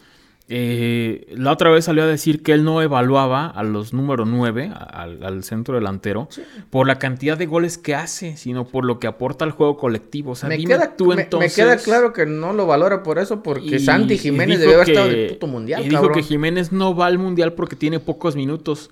Eh, 0.48 1.26
la 1.36 1.50
otra 1.50 1.70
vez 1.70 1.86
salió 1.86 2.04
a 2.04 2.06
decir 2.06 2.44
que 2.44 2.52
él 2.52 2.62
no 2.62 2.80
evaluaba 2.80 3.46
a 3.48 3.64
los 3.64 3.92
número 3.92 4.24
9, 4.24 4.70
al, 4.92 5.24
al 5.24 5.42
centro 5.42 5.74
delantero, 5.74 6.28
por 6.70 6.86
la 6.86 7.00
cantidad 7.00 7.36
de 7.36 7.46
goles 7.46 7.78
que 7.78 7.96
hace, 7.96 8.36
sino 8.36 8.64
por 8.64 8.84
lo 8.84 9.00
que 9.00 9.08
aporta 9.08 9.44
al 9.44 9.50
juego 9.50 9.76
colectivo. 9.76 10.30
O 10.30 10.34
sea, 10.36 10.48
me, 10.48 10.56
dime 10.56 10.74
queda, 10.74 10.94
tú 10.96 11.06
me- 11.06 11.16
me 11.16 11.22
entonces. 11.22 11.56
queda 11.56 11.76
claro 11.78 12.12
que 12.12 12.26
no 12.26 12.52
lo 12.52 12.64
valora 12.66 13.02
por 13.02 13.18
eso, 13.18 13.42
porque 13.42 13.76
Y- 13.76 13.78
Santi 13.80 14.18
Jiménez 14.18 14.60
debió 14.60 14.76
haber 14.76 14.88
estado 14.90 15.08
del 15.08 15.26
puto 15.30 15.48
mundial, 15.48 15.80
Y 15.84 15.88
dijo 15.88 16.02
cabrón. 16.02 16.16
que 16.16 16.22
Jiménez 16.22 16.70
no 16.70 16.94
va 16.94 17.06
al 17.06 17.18
mundial 17.18 17.54
porque 17.54 17.74
tiene 17.74 17.98
pocos 17.98 18.36
minutos, 18.36 18.90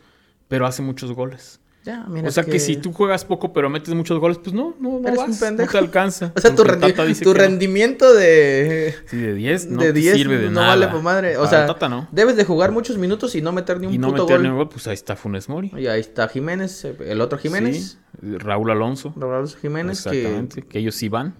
pero 0.48 0.66
hace 0.66 0.82
muchos 0.82 1.12
goles. 1.12 1.60
Ya, 1.85 2.07
mira 2.09 2.29
o 2.29 2.31
sea 2.33 2.45
que... 2.45 2.59
si 2.59 2.76
tú 2.76 2.93
juegas 2.95 3.26
poco 3.26 3.53
pero 3.53 3.69
metes 3.69 3.93
muchos 3.95 4.19
goles, 4.19 4.38
pues 4.43 4.55
no, 4.55 4.75
no, 4.81 5.00
no 5.00 5.07
Eres 5.09 5.19
vas, 5.21 5.29
un 5.29 5.38
pendejo. 5.38 5.67
no 5.67 5.73
te 5.73 5.79
alcanza. 5.79 6.33
O 6.37 6.41
sea, 6.41 6.55
tu, 6.55 6.64
rendi- 6.64 6.95
que 7.19 7.25
no. 7.26 7.35
rendimiento 7.35 8.14
de... 8.14 8.95
Sí, 9.07 9.19
de 9.19 9.35
10 9.35 9.67
no 9.67 9.83
de 9.83 9.93
te 9.93 9.99
10 10.00 10.17
sirve 10.17 10.38
de 10.38 10.47
no 10.47 10.53
nada. 10.61 10.69
vale 10.69 10.88
por 10.88 11.03
madre. 11.03 11.37
O 11.37 11.41
Para 11.41 11.50
sea, 11.50 11.61
el 11.62 11.67
Tata 11.67 11.88
no. 11.91 12.09
debes 12.11 12.37
de 12.37 12.45
jugar 12.45 12.73
muchos 12.73 12.97
minutos 12.97 13.35
y 13.35 13.43
no 13.43 13.53
meter 13.53 13.81
ni 13.81 13.87
un 13.88 13.93
Y 13.95 13.99
no 13.99 14.09
puto 14.09 14.23
meter 14.23 14.37
gol. 14.38 14.43
ni 14.45 14.49
un 14.49 14.57
gol, 14.57 14.69
pues 14.71 14.87
ahí 14.87 14.95
está 14.95 15.14
Funes 15.14 15.49
Mori. 15.50 15.71
Y 15.76 15.87
ahí 15.87 16.00
está 16.00 16.26
Jiménez, 16.29 16.85
el 16.85 17.21
otro 17.21 17.38
Jiménez. 17.38 17.99
Sí, 18.21 18.38
Raúl 18.38 18.71
Alonso. 18.71 19.12
Raúl 19.17 19.49
Jiménez, 19.49 20.03
que 20.05 20.09
Exactamente, 20.21 20.62
que... 20.62 20.79
ellos 20.79 20.95
sí 20.95 21.09
van. 21.11 21.35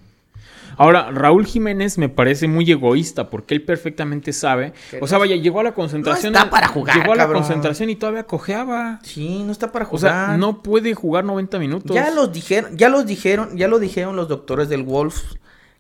Ahora, 0.77 1.11
Raúl 1.11 1.47
Jiménez 1.47 1.99
me 1.99 2.09
parece 2.09 2.49
muy 2.49 2.71
egoísta 2.71 3.31
porque 3.31 3.55
él 3.55 3.63
perfectamente 3.65 4.33
sabe. 4.33 4.73
O 5.01 5.07
sea, 5.07 5.19
vaya, 5.19 5.37
llegó 5.37 5.61
a 5.61 5.63
la 5.63 5.73
concentración. 5.75 6.33
no 6.33 6.39
está 6.39 6.51
para 6.51 6.69
jugar, 6.69 6.97
Llegó 6.97 7.13
a 7.13 7.17
la 7.17 7.25
cabrón. 7.25 7.43
concentración 7.43 7.91
y 7.91 7.97
todavía 7.97 8.25
cojeaba. 8.25 9.01
Sí, 9.03 9.43
no 9.45 9.53
está 9.53 9.73
para 9.73 9.85
O 9.85 9.89
jugar. 9.89 10.13
sea, 10.29 10.37
no 10.37 10.63
puede 10.63 10.95
jugar 10.95 11.25
90 11.25 11.59
minutos. 11.59 11.95
Ya 11.95 12.11
los 12.11 12.33
dijeron, 12.33 12.77
ya 12.77 12.89
los 12.89 13.07
dijeron, 13.07 13.57
ya 13.57 13.69
lo 13.69 13.79
dijeron 13.79 14.17
los 14.17 14.29
doctores 14.29 14.69
del 14.69 14.83
Wolf 14.83 15.23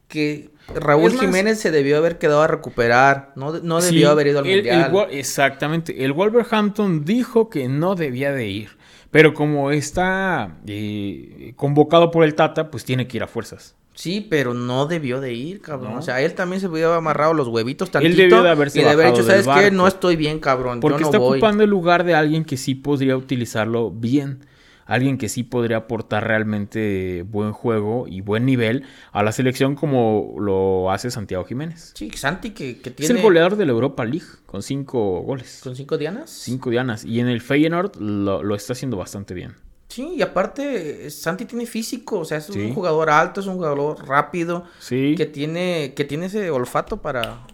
que 0.08 0.50
Raúl 0.74 1.12
más- 1.12 1.20
Jiménez 1.20 1.60
se 1.60 1.70
debió 1.70 1.98
haber 1.98 2.18
quedado 2.18 2.42
a 2.42 2.46
recuperar, 2.46 3.32
no, 3.36 3.52
no 3.60 3.80
Sí, 3.80 3.94
debió 3.94 4.10
haber 4.10 4.28
ido 4.28 4.38
al 4.40 4.46
el- 4.46 4.56
mundial. 4.56 5.06
Exactamente. 5.10 6.04
El 6.04 6.12
Wolverhampton 6.12 7.04
dijo 7.04 7.50
que 7.50 7.68
no 7.68 7.94
debía 7.94 8.32
de 8.32 8.46
ir. 8.48 8.68
Pero 9.10 9.32
como 9.34 9.70
está 9.70 10.56
eh, 10.66 11.52
convocado 11.56 12.10
por 12.10 12.24
el 12.24 12.34
Tata, 12.34 12.70
pues 12.70 12.84
tiene 12.84 13.06
que 13.06 13.16
ir 13.18 13.22
a 13.22 13.26
fuerzas. 13.28 13.76
Sí, 13.94 14.26
pero 14.28 14.54
no 14.54 14.86
debió 14.86 15.20
de 15.20 15.32
ir, 15.32 15.60
cabrón. 15.60 15.92
No. 15.92 15.98
O 16.00 16.02
sea, 16.02 16.20
él 16.20 16.34
también 16.34 16.60
se 16.60 16.66
haber 16.66 16.84
amarrado 16.84 17.32
los 17.32 17.48
huevitos 17.48 17.90
tantito. 17.90 18.16
debió 18.16 18.42
de 18.42 18.50
haberse 18.50 18.80
y 18.80 18.84
de 18.84 18.90
haber 18.90 19.12
dicho, 19.12 19.22
¿sabes 19.22 19.46
qué? 19.46 19.70
No 19.70 19.86
estoy 19.86 20.16
bien, 20.16 20.40
cabrón. 20.40 20.80
Porque 20.80 20.98
yo 20.98 21.00
no 21.02 21.06
está 21.06 21.18
voy. 21.18 21.38
ocupando 21.38 21.62
el 21.62 21.70
lugar 21.70 22.04
de 22.04 22.14
alguien 22.14 22.44
que 22.44 22.56
sí 22.56 22.74
podría 22.74 23.16
utilizarlo 23.16 23.90
bien. 23.90 24.46
Alguien 24.86 25.16
que 25.16 25.30
sí 25.30 25.44
podría 25.44 25.78
aportar 25.78 26.26
realmente 26.26 27.24
buen 27.26 27.52
juego 27.52 28.06
y 28.06 28.20
buen 28.20 28.44
nivel 28.44 28.84
a 29.12 29.22
la 29.22 29.32
selección 29.32 29.76
como 29.76 30.34
lo 30.38 30.90
hace 30.90 31.10
Santiago 31.10 31.44
Jiménez. 31.46 31.92
Sí, 31.94 32.10
Santi 32.14 32.50
que, 32.50 32.80
que 32.82 32.90
Es 32.90 32.96
tiene... 32.96 33.14
el 33.20 33.22
goleador 33.22 33.56
de 33.56 33.64
la 33.64 33.72
Europa 33.72 34.04
League 34.04 34.26
con 34.44 34.62
cinco 34.62 35.22
goles. 35.22 35.60
¿Con 35.62 35.74
cinco 35.74 35.96
dianas? 35.96 36.28
Cinco 36.28 36.68
dianas. 36.68 37.02
Y 37.06 37.20
en 37.20 37.28
el 37.28 37.40
Feyenoord 37.40 37.96
lo, 37.98 38.42
lo 38.42 38.54
está 38.54 38.74
haciendo 38.74 38.98
bastante 38.98 39.32
bien. 39.32 39.54
Sí, 39.94 40.14
y 40.16 40.22
aparte, 40.22 41.08
Santi 41.10 41.44
tiene 41.44 41.66
físico. 41.66 42.18
O 42.18 42.24
sea, 42.24 42.38
es 42.38 42.46
Sí. 42.46 42.58
un 42.60 42.74
jugador 42.74 43.10
alto, 43.10 43.40
es 43.40 43.46
un 43.46 43.54
jugador 43.54 44.04
rápido. 44.08 44.64
Sí. 44.80 45.14
Que 45.16 45.26
tiene, 45.26 45.94
que 45.94 46.04
tiene 46.04 46.26
ese 46.26 46.50
olfato 46.50 47.00
para, 47.00 47.46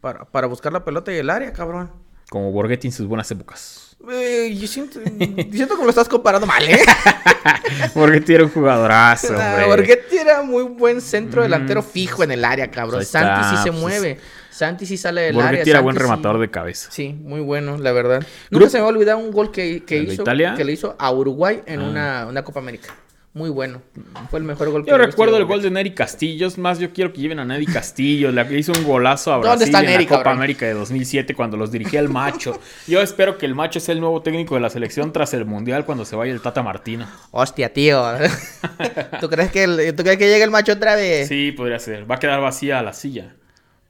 para, 0.00 0.24
para 0.24 0.48
buscar 0.48 0.72
la 0.72 0.84
pelota 0.84 1.12
y 1.12 1.16
el 1.18 1.30
área, 1.30 1.52
cabrón. 1.52 1.90
Como 2.28 2.50
Borghetti 2.50 2.88
en 2.88 2.92
sus 2.92 3.06
buenas 3.06 3.30
épocas. 3.30 3.85
Eh, 4.08 4.54
yo 4.56 4.68
siento, 4.68 5.00
que 5.02 5.82
lo 5.82 5.88
estás 5.90 6.08
comparando 6.08 6.46
mal, 6.46 6.62
¿eh? 6.68 6.78
Borghetti 7.94 8.34
era 8.34 8.44
un 8.44 8.50
jugadorazo, 8.50 9.34
Ah, 9.36 9.50
hombre. 9.52 9.66
Borghetti 9.66 10.16
era 10.16 10.42
muy 10.42 10.62
buen 10.64 11.00
centro 11.00 11.42
delantero 11.42 11.82
fijo 11.82 12.22
en 12.22 12.30
el 12.30 12.44
área, 12.44 12.70
cabrón. 12.70 13.04
Santi 13.04 13.56
sí 13.56 13.62
se 13.64 13.70
pues, 13.72 13.80
mueve. 13.82 14.18
Santi 14.50 14.86
sí 14.86 14.96
sale 14.96 15.22
del 15.22 15.36
área. 15.36 15.50
Borghetti 15.50 15.70
era 15.70 15.80
buen 15.80 15.94
Santi 15.96 16.04
sí- 16.06 16.10
rematador 16.10 16.40
de 16.40 16.50
cabeza. 16.50 16.88
Sí, 16.92 17.12
muy 17.14 17.40
bueno, 17.40 17.78
la 17.78 17.92
verdad. 17.92 18.20
Nunca 18.50 18.66
Grupo- 18.66 18.70
se 18.70 18.76
me 18.78 18.82
va 18.82 18.86
a 18.88 18.90
olvidar 18.92 19.16
un 19.16 19.30
gol 19.32 19.50
que, 19.50 19.84
que 19.84 19.98
¿El 19.98 20.06
de 20.06 20.14
hizo, 20.14 20.24
que 20.24 20.64
le 20.64 20.72
hizo 20.72 20.94
a 20.98 21.10
Uruguay 21.10 21.62
en 21.66 21.80
Ah. 21.80 21.84
una, 21.88 22.26
una 22.26 22.44
Copa 22.44 22.60
América. 22.60 22.94
Muy 23.36 23.50
bueno. 23.50 23.82
Fue 24.30 24.38
el 24.38 24.46
mejor 24.46 24.70
gol 24.70 24.82
que 24.82 24.88
Yo 24.90 24.96
he 24.96 24.98
visto 24.98 25.10
recuerdo 25.10 25.36
el 25.36 25.44
gol 25.44 25.60
de 25.60 25.70
Neri 25.70 25.90
Castillo. 25.92 26.46
Es 26.46 26.56
más, 26.56 26.78
yo 26.78 26.94
quiero 26.94 27.12
que 27.12 27.20
lleven 27.20 27.38
a 27.38 27.44
Neri 27.44 27.66
Castillo. 27.66 28.32
Le 28.32 28.58
hizo 28.58 28.72
un 28.72 28.82
golazo 28.82 29.30
a 29.30 29.34
¿Dónde 29.34 29.48
Brasil 29.48 29.66
está 29.66 29.80
en 29.80 29.86
Neri, 29.86 30.04
la 30.04 30.08
Copa 30.08 30.22
cabrón? 30.22 30.38
América 30.38 30.64
de 30.64 30.72
2007 30.72 31.34
cuando 31.34 31.58
los 31.58 31.70
dirigía 31.70 32.00
el 32.00 32.08
Macho. 32.08 32.58
Yo 32.86 33.02
espero 33.02 33.36
que 33.36 33.44
el 33.44 33.54
Macho 33.54 33.78
sea 33.78 33.92
el 33.92 34.00
nuevo 34.00 34.22
técnico 34.22 34.54
de 34.54 34.62
la 34.62 34.70
selección 34.70 35.12
tras 35.12 35.34
el 35.34 35.44
Mundial 35.44 35.84
cuando 35.84 36.06
se 36.06 36.16
vaya 36.16 36.32
el 36.32 36.40
Tata 36.40 36.62
Martino. 36.62 37.06
Hostia, 37.30 37.70
tío. 37.74 38.02
¿Tú 39.20 39.28
crees 39.28 39.50
que 39.52 39.64
el- 39.64 39.94
¿Tú 39.94 40.02
crees 40.02 40.16
que 40.16 40.28
llega 40.30 40.42
el 40.44 40.50
macho 40.50 40.72
otra 40.72 40.94
vez? 40.96 41.28
Sí, 41.28 41.52
podría 41.52 41.78
ser. 41.78 42.10
Va 42.10 42.14
a 42.14 42.18
quedar 42.18 42.40
vacía 42.40 42.80
la 42.82 42.94
silla. 42.94 43.34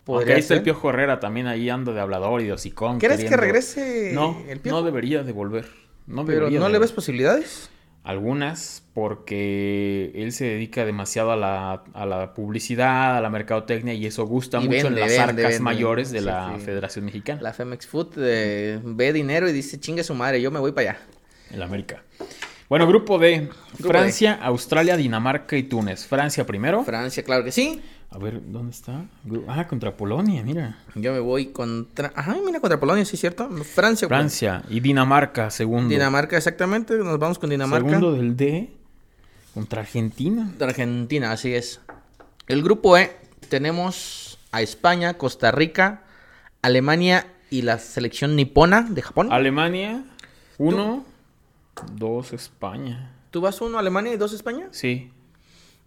Porque 0.02 0.32
ahí 0.32 0.40
está 0.40 0.54
el. 0.54 0.62
Piojo 0.62 0.90
Herrera 0.90 1.20
también 1.20 1.46
ahí 1.46 1.70
anda 1.70 1.92
de 1.92 2.00
hablador 2.00 2.40
y 2.40 2.46
de 2.46 2.52
hocicón. 2.52 2.98
¿Quieres 2.98 3.22
que 3.24 3.36
regrese 3.36 4.10
No, 4.12 4.42
el 4.48 4.58
Piojo? 4.58 4.78
no 4.80 4.84
debería 4.84 5.22
de 5.22 5.30
volver. 5.30 5.66
No 6.08 6.24
Pero 6.24 6.50
¿no 6.50 6.66
de- 6.66 6.72
le 6.72 6.78
ves 6.80 6.90
posibilidades? 6.90 7.70
Algunas, 8.06 8.84
porque 8.94 10.12
él 10.14 10.30
se 10.32 10.44
dedica 10.44 10.84
demasiado 10.84 11.32
a 11.32 11.36
la, 11.36 11.82
a 11.92 12.06
la 12.06 12.34
publicidad, 12.34 13.16
a 13.16 13.20
la 13.20 13.30
mercadotecnia 13.30 13.94
y 13.94 14.06
eso 14.06 14.24
gusta 14.26 14.58
Y 14.58 14.68
mucho 14.68 14.84
vende, 14.84 14.88
en 14.88 14.94
las 15.00 15.08
vende, 15.08 15.22
arcas 15.22 15.36
vende. 15.54 15.60
mayores 15.60 16.10
de 16.12 16.20
Sí, 16.20 16.24
la 16.24 16.54
sí. 16.56 16.64
Federación 16.64 17.04
Mexicana, 17.04 17.42
La 17.42 17.52
Femex 17.52 17.86
Food 17.86 18.14
eh, 18.18 18.78
ve 18.84 19.12
dinero 19.12 19.48
y 19.48 19.52
dice, 19.52 19.80
chingue 19.80 20.04
su 20.04 20.14
madre, 20.14 20.40
yo 20.40 20.52
me 20.52 20.60
voy 20.60 20.70
para 20.70 20.90
allá. 20.92 21.00
en 21.50 21.62
América. 21.62 22.02
Bueno, 22.68 22.86
grupo 22.88 23.18
D, 23.18 23.48
Grupo 23.78 23.88
Francia, 23.88 24.38
Australia, 24.42 24.96
Dinamarca 24.96 25.56
y 25.56 25.64
Túnez. 25.64 26.06
Francia 26.06 26.44
primero. 26.46 26.82
Francia, 26.84 27.22
claro 27.22 27.44
que 27.44 27.52
sí. 27.52 27.80
A 28.16 28.18
ver, 28.18 28.40
¿dónde 28.50 28.70
está? 28.70 29.04
Ah, 29.46 29.68
contra 29.68 29.94
Polonia, 29.94 30.42
mira. 30.42 30.78
Yo 30.94 31.12
me 31.12 31.18
voy 31.18 31.48
contra... 31.48 32.14
Ajá, 32.16 32.34
mira, 32.42 32.60
contra 32.60 32.80
Polonia, 32.80 33.04
sí, 33.04 33.18
¿cierto? 33.18 33.46
Francia. 33.62 34.08
Francia 34.08 34.62
y 34.70 34.80
Dinamarca, 34.80 35.50
segundo. 35.50 35.90
Dinamarca, 35.90 36.38
exactamente. 36.38 36.96
Nos 36.96 37.18
vamos 37.18 37.38
con 37.38 37.50
Dinamarca. 37.50 37.90
Segundo 37.90 38.12
del 38.14 38.34
D, 38.34 38.70
contra 39.52 39.82
Argentina. 39.82 40.50
De 40.58 40.64
Argentina, 40.64 41.30
así 41.30 41.52
es. 41.52 41.82
El 42.48 42.62
grupo 42.62 42.96
E, 42.96 43.14
tenemos 43.50 44.38
a 44.50 44.62
España, 44.62 45.18
Costa 45.18 45.50
Rica, 45.50 46.04
Alemania 46.62 47.26
y 47.50 47.62
la 47.62 47.78
selección 47.78 48.34
nipona 48.34 48.80
de 48.88 49.02
Japón. 49.02 49.30
Alemania, 49.30 50.04
uno, 50.56 51.04
dos, 51.92 52.32
España. 52.32 53.12
¿Tú 53.30 53.42
vas 53.42 53.60
uno 53.60 53.78
Alemania 53.78 54.14
y 54.14 54.16
dos 54.16 54.32
España? 54.32 54.68
Sí. 54.70 55.10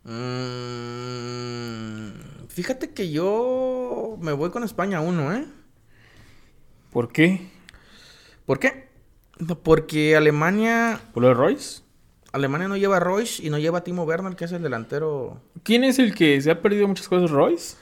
Mm, 0.10 2.10
fíjate 2.48 2.94
que 2.94 3.12
yo 3.12 4.18
me 4.20 4.34
voy 4.34 4.50
con 4.50 4.64
España 4.64 5.02
uno, 5.02 5.32
¿eh? 5.34 5.46
¿Por 6.92 7.12
qué? 7.12 7.48
¿Por 8.48 8.58
qué? 8.60 8.90
Porque 9.62 10.16
Alemania, 10.16 11.00
¿Por 11.14 11.22
lo 11.22 11.30
de 11.30 11.36
Royce? 11.36 11.84
Alemania 12.32 12.68
no 12.68 12.78
lleva 12.78 12.98
a 12.98 13.00
Royce 13.00 13.46
y 13.46 13.52
no 13.52 13.60
lleva 13.60 13.80
a 13.80 13.84
Timo 13.84 14.04
Werner, 14.04 14.36
que 14.36 14.46
es 14.46 14.52
el 14.52 14.64
delantero. 14.64 15.42
¿Quién 15.64 15.84
es 15.84 16.00
el 16.00 16.16
que 16.16 16.42
se 16.42 16.52
ha 16.52 16.62
perdido 16.62 16.88
muchas 16.88 17.08
cosas, 17.08 17.30
Royce? 17.30 17.78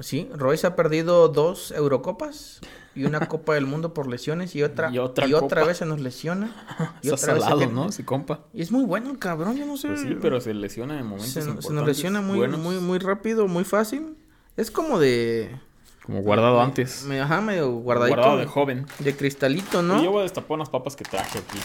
Sí, 0.00 0.28
Royce 0.34 0.66
ha 0.68 0.76
perdido 0.76 1.28
dos 1.28 1.72
Eurocopas 1.72 2.60
y 2.94 3.04
una 3.04 3.20
Copa 3.28 3.54
del 3.54 3.66
Mundo 3.66 3.92
por 3.94 4.06
lesiones 4.06 4.54
y 4.54 4.62
otra 4.62 4.90
Y 4.90 4.98
otra 4.98 5.64
vez 5.64 5.78
se 5.78 5.86
nos 5.86 6.00
lesiona. 6.00 6.54
Y 7.02 7.08
Está 7.08 7.14
otra 7.16 7.34
vez 7.34 7.42
se 7.42 7.48
salado, 7.50 7.70
¿no? 7.72 7.90
Se 7.92 8.04
compa. 8.04 8.40
Y 8.54 8.62
es 8.62 8.70
muy 8.70 8.84
bueno 8.84 9.10
el 9.10 9.18
cabrón, 9.18 9.56
yo 9.56 9.66
no 9.66 9.76
sé. 9.76 9.88
Pues 9.88 10.02
sí, 10.02 10.16
pero 10.22 10.40
se 10.40 10.54
lesiona 10.54 10.98
en 10.98 11.06
momentos 11.06 11.32
se, 11.32 11.42
se 11.42 11.72
nos 11.72 11.86
lesiona 11.86 12.20
muy, 12.20 12.38
buenos, 12.38 12.60
muy, 12.60 12.76
muy 12.78 12.98
rápido, 12.98 13.48
muy 13.48 13.64
fácil. 13.64 14.16
Es 14.56 14.70
como 14.70 14.98
de. 15.00 15.58
Como 16.04 16.22
guardado 16.22 16.60
antes. 16.60 17.02
me- 17.02 17.20
ajá, 17.20 17.40
medio 17.40 17.68
guardadito. 17.72 18.16
Guardado 18.16 18.38
de 18.38 18.46
joven. 18.46 18.86
de 19.00 19.16
cristalito, 19.16 19.80
Y 19.80 19.84
¿no? 19.84 20.02
Yo 20.04 20.12
voy 20.12 20.20
a 20.20 20.22
destapar 20.22 20.52
unas 20.54 20.70
papas 20.70 20.94
que 20.94 21.02
traje 21.04 21.38
aquí. 21.38 21.58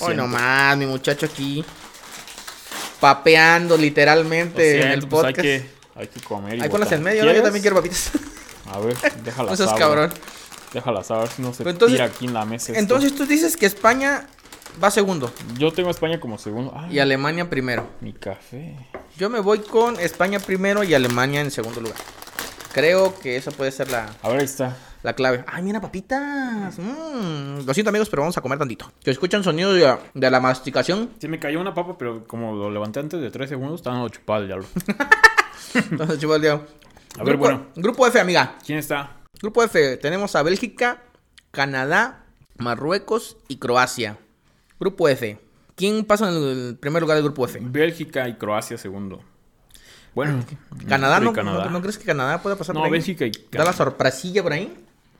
Hoy 0.00 0.16
nomás, 0.16 0.76
mi 0.78 0.86
muchacho 0.86 1.26
aquí. 1.26 1.62
Papeando 3.00 3.76
literalmente 3.76 4.82
en 4.82 4.88
el 4.88 5.00
siento, 5.00 5.08
pues 5.08 5.24
hay 5.24 5.32
podcast. 5.34 5.42
que, 5.42 5.79
hay 5.94 6.06
que 6.08 6.20
comer. 6.20 6.58
y 6.58 6.62
Ahí 6.62 6.68
botar. 6.68 6.92
en 6.94 7.02
medio, 7.02 7.24
¿no? 7.24 7.32
yo 7.32 7.42
también 7.42 7.62
quiero 7.62 7.76
papitas. 7.76 8.10
A 8.72 8.78
ver, 8.78 8.96
déjala 9.24 9.50
No 9.50 9.56
seas 9.56 9.70
abro. 9.70 9.80
cabrón. 9.80 10.10
Déjala 10.72 11.02
saber 11.02 11.28
si 11.28 11.42
no 11.42 11.52
se 11.52 11.62
Entonces- 11.68 11.96
tira 11.96 12.04
aquí 12.04 12.26
en 12.26 12.34
la 12.34 12.44
mesa. 12.44 12.72
esto. 12.72 12.78
Entonces 12.80 13.14
tú 13.14 13.26
dices 13.26 13.56
que 13.56 13.66
España 13.66 14.26
va 14.82 14.90
segundo 14.92 15.32
Yo 15.58 15.72
tengo 15.72 15.88
a 15.88 15.90
España 15.90 16.20
como 16.20 16.38
segundo. 16.38 16.72
Ah, 16.76 16.86
y 16.90 17.00
Alemania 17.00 17.50
primero. 17.50 17.88
mi 18.00 18.12
café. 18.12 18.76
Yo 19.18 19.28
me 19.28 19.40
voy 19.40 19.58
con 19.60 19.98
España 19.98 20.38
primero 20.38 20.84
y 20.84 20.94
Alemania 20.94 21.40
en 21.40 21.50
segundo 21.50 21.80
lugar. 21.80 21.96
Creo 22.72 23.18
que 23.18 23.36
esa 23.36 23.50
puede 23.50 23.72
ser 23.72 23.90
la, 23.90 24.08
A 24.22 24.28
ver, 24.28 24.38
ahí 24.38 24.44
está. 24.44 24.76
la 25.02 25.14
clave. 25.14 25.44
Ay, 25.48 25.64
mira, 25.64 25.80
papitas. 25.80 26.78
Mm, 26.78 27.66
Lo 27.66 27.74
siento, 27.74 27.88
amigos, 27.90 28.08
pero 28.08 28.22
vamos 28.22 28.38
a 28.38 28.40
comer 28.40 28.58
tantito. 28.60 28.92
Que 29.02 29.10
escuchan 29.10 29.42
sonido 29.42 29.72
de, 29.74 29.96
de 30.14 30.30
la 30.30 30.38
masticación. 30.38 31.10
Se 31.18 31.26
me 31.26 31.40
cayó 31.40 31.60
una 31.60 31.74
papa, 31.74 31.96
pero 31.98 32.24
como 32.28 32.54
lo 32.54 32.70
levanté 32.70 33.00
antes 33.00 33.20
de 33.20 33.28
3 33.32 33.48
segundos, 33.48 33.80
estaba 33.80 34.08
chupado 34.08 34.42
el 34.42 34.46
diablo. 34.46 34.66
Entonces, 35.90 36.18
chivo 36.18 36.34
el 36.36 36.42
día. 36.42 36.52
A 36.52 37.24
ver, 37.24 37.36
Grupo- 37.36 37.38
bueno. 37.38 37.66
Grupo 37.76 38.06
F, 38.06 38.20
amiga. 38.20 38.56
¿Quién 38.64 38.78
está? 38.78 39.16
Grupo 39.40 39.62
F, 39.62 39.96
tenemos 39.98 40.34
a 40.36 40.42
Bélgica, 40.42 41.02
Canadá, 41.50 42.24
Marruecos 42.58 43.36
y 43.48 43.56
Croacia. 43.58 44.18
Grupo 44.78 45.08
F. 45.08 45.38
¿Quién 45.76 46.04
pasa 46.04 46.28
en 46.28 46.36
el 46.36 46.76
primer 46.78 47.00
lugar 47.02 47.16
del 47.16 47.24
grupo 47.24 47.46
F? 47.46 47.58
Bélgica 47.62 48.28
y 48.28 48.34
Croacia 48.34 48.76
segundo. 48.76 49.20
Bueno, 50.14 50.44
¿Canadá 50.88 51.20
no, 51.20 51.30
que 51.32 51.36
Canadá. 51.36 51.64
¿no, 51.66 51.70
no 51.70 51.80
crees 51.80 51.96
que 51.96 52.04
Canadá 52.04 52.42
pueda 52.42 52.56
pasar 52.56 52.74
No, 52.74 52.80
por 52.80 52.86
ahí? 52.86 52.92
Bélgica 52.92 53.24
y 53.26 53.30
¿Da 53.30 53.38
la 53.40 53.50
Canadá. 53.50 53.72
sorpresilla 53.74 54.42
por 54.42 54.52
ahí? 54.52 54.74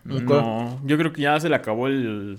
No, 0.04 0.80
yo 0.84 0.96
creo 0.98 1.12
que 1.12 1.22
ya 1.22 1.38
se 1.38 1.48
le 1.48 1.54
acabó 1.56 1.86
el, 1.86 2.38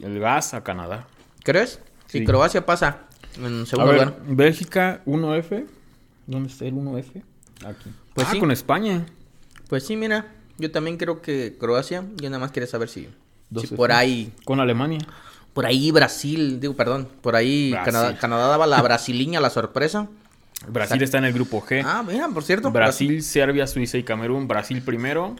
el 0.00 0.18
gas 0.20 0.54
a 0.54 0.64
Canadá. 0.64 1.06
¿Crees? 1.44 1.80
Si 2.06 2.20
Sí. 2.20 2.24
Croacia 2.24 2.64
pasa 2.64 3.00
en 3.36 3.62
A 3.62 3.66
segundo 3.66 3.92
ver, 3.92 4.06
lugar. 4.06 4.20
Bélgica 4.26 5.02
1F. 5.04 5.66
¿Dónde 6.28 6.50
está 6.50 6.66
el 6.66 6.74
1F? 6.74 7.22
Aquí. 7.66 7.90
Pues 8.14 8.28
ah, 8.28 8.32
sí. 8.32 8.38
con 8.38 8.50
España. 8.50 9.06
Pues 9.68 9.84
sí, 9.84 9.96
mira. 9.96 10.26
Yo 10.58 10.70
también 10.70 10.98
creo 10.98 11.22
que 11.22 11.56
Croacia. 11.58 12.04
Yo 12.16 12.28
nada 12.28 12.38
más 12.38 12.52
quería 12.52 12.66
saber 12.66 12.90
si, 12.90 13.08
por 13.74 13.92
ahí. 13.92 14.30
Con 14.44 14.60
Alemania. 14.60 15.00
Por 15.54 15.64
ahí 15.64 15.90
Brasil, 15.90 16.60
digo, 16.60 16.76
perdón. 16.76 17.08
Por 17.22 17.34
ahí. 17.34 17.74
Canadá, 17.82 18.18
Canadá 18.18 18.48
daba 18.48 18.66
la 18.66 18.82
brasiliña, 18.82 19.40
la 19.40 19.48
sorpresa. 19.48 20.06
Brasil 20.68 21.02
está 21.02 21.16
en 21.16 21.24
el 21.24 21.32
grupo 21.32 21.62
G. 21.62 21.82
Ah, 21.82 22.04
mira, 22.06 22.28
por 22.28 22.44
cierto. 22.44 22.70
Brasil, 22.70 23.22
Serbia, 23.22 23.66
Suiza 23.66 23.96
y 23.96 24.02
Camerún. 24.02 24.46
Brasil 24.46 24.82
primero. 24.82 25.34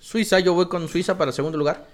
Suiza, 0.00 0.40
yo 0.40 0.54
voy 0.54 0.66
con 0.66 0.88
Suiza 0.88 1.16
para 1.16 1.30
el 1.30 1.34
segundo 1.34 1.58
lugar. 1.58 1.86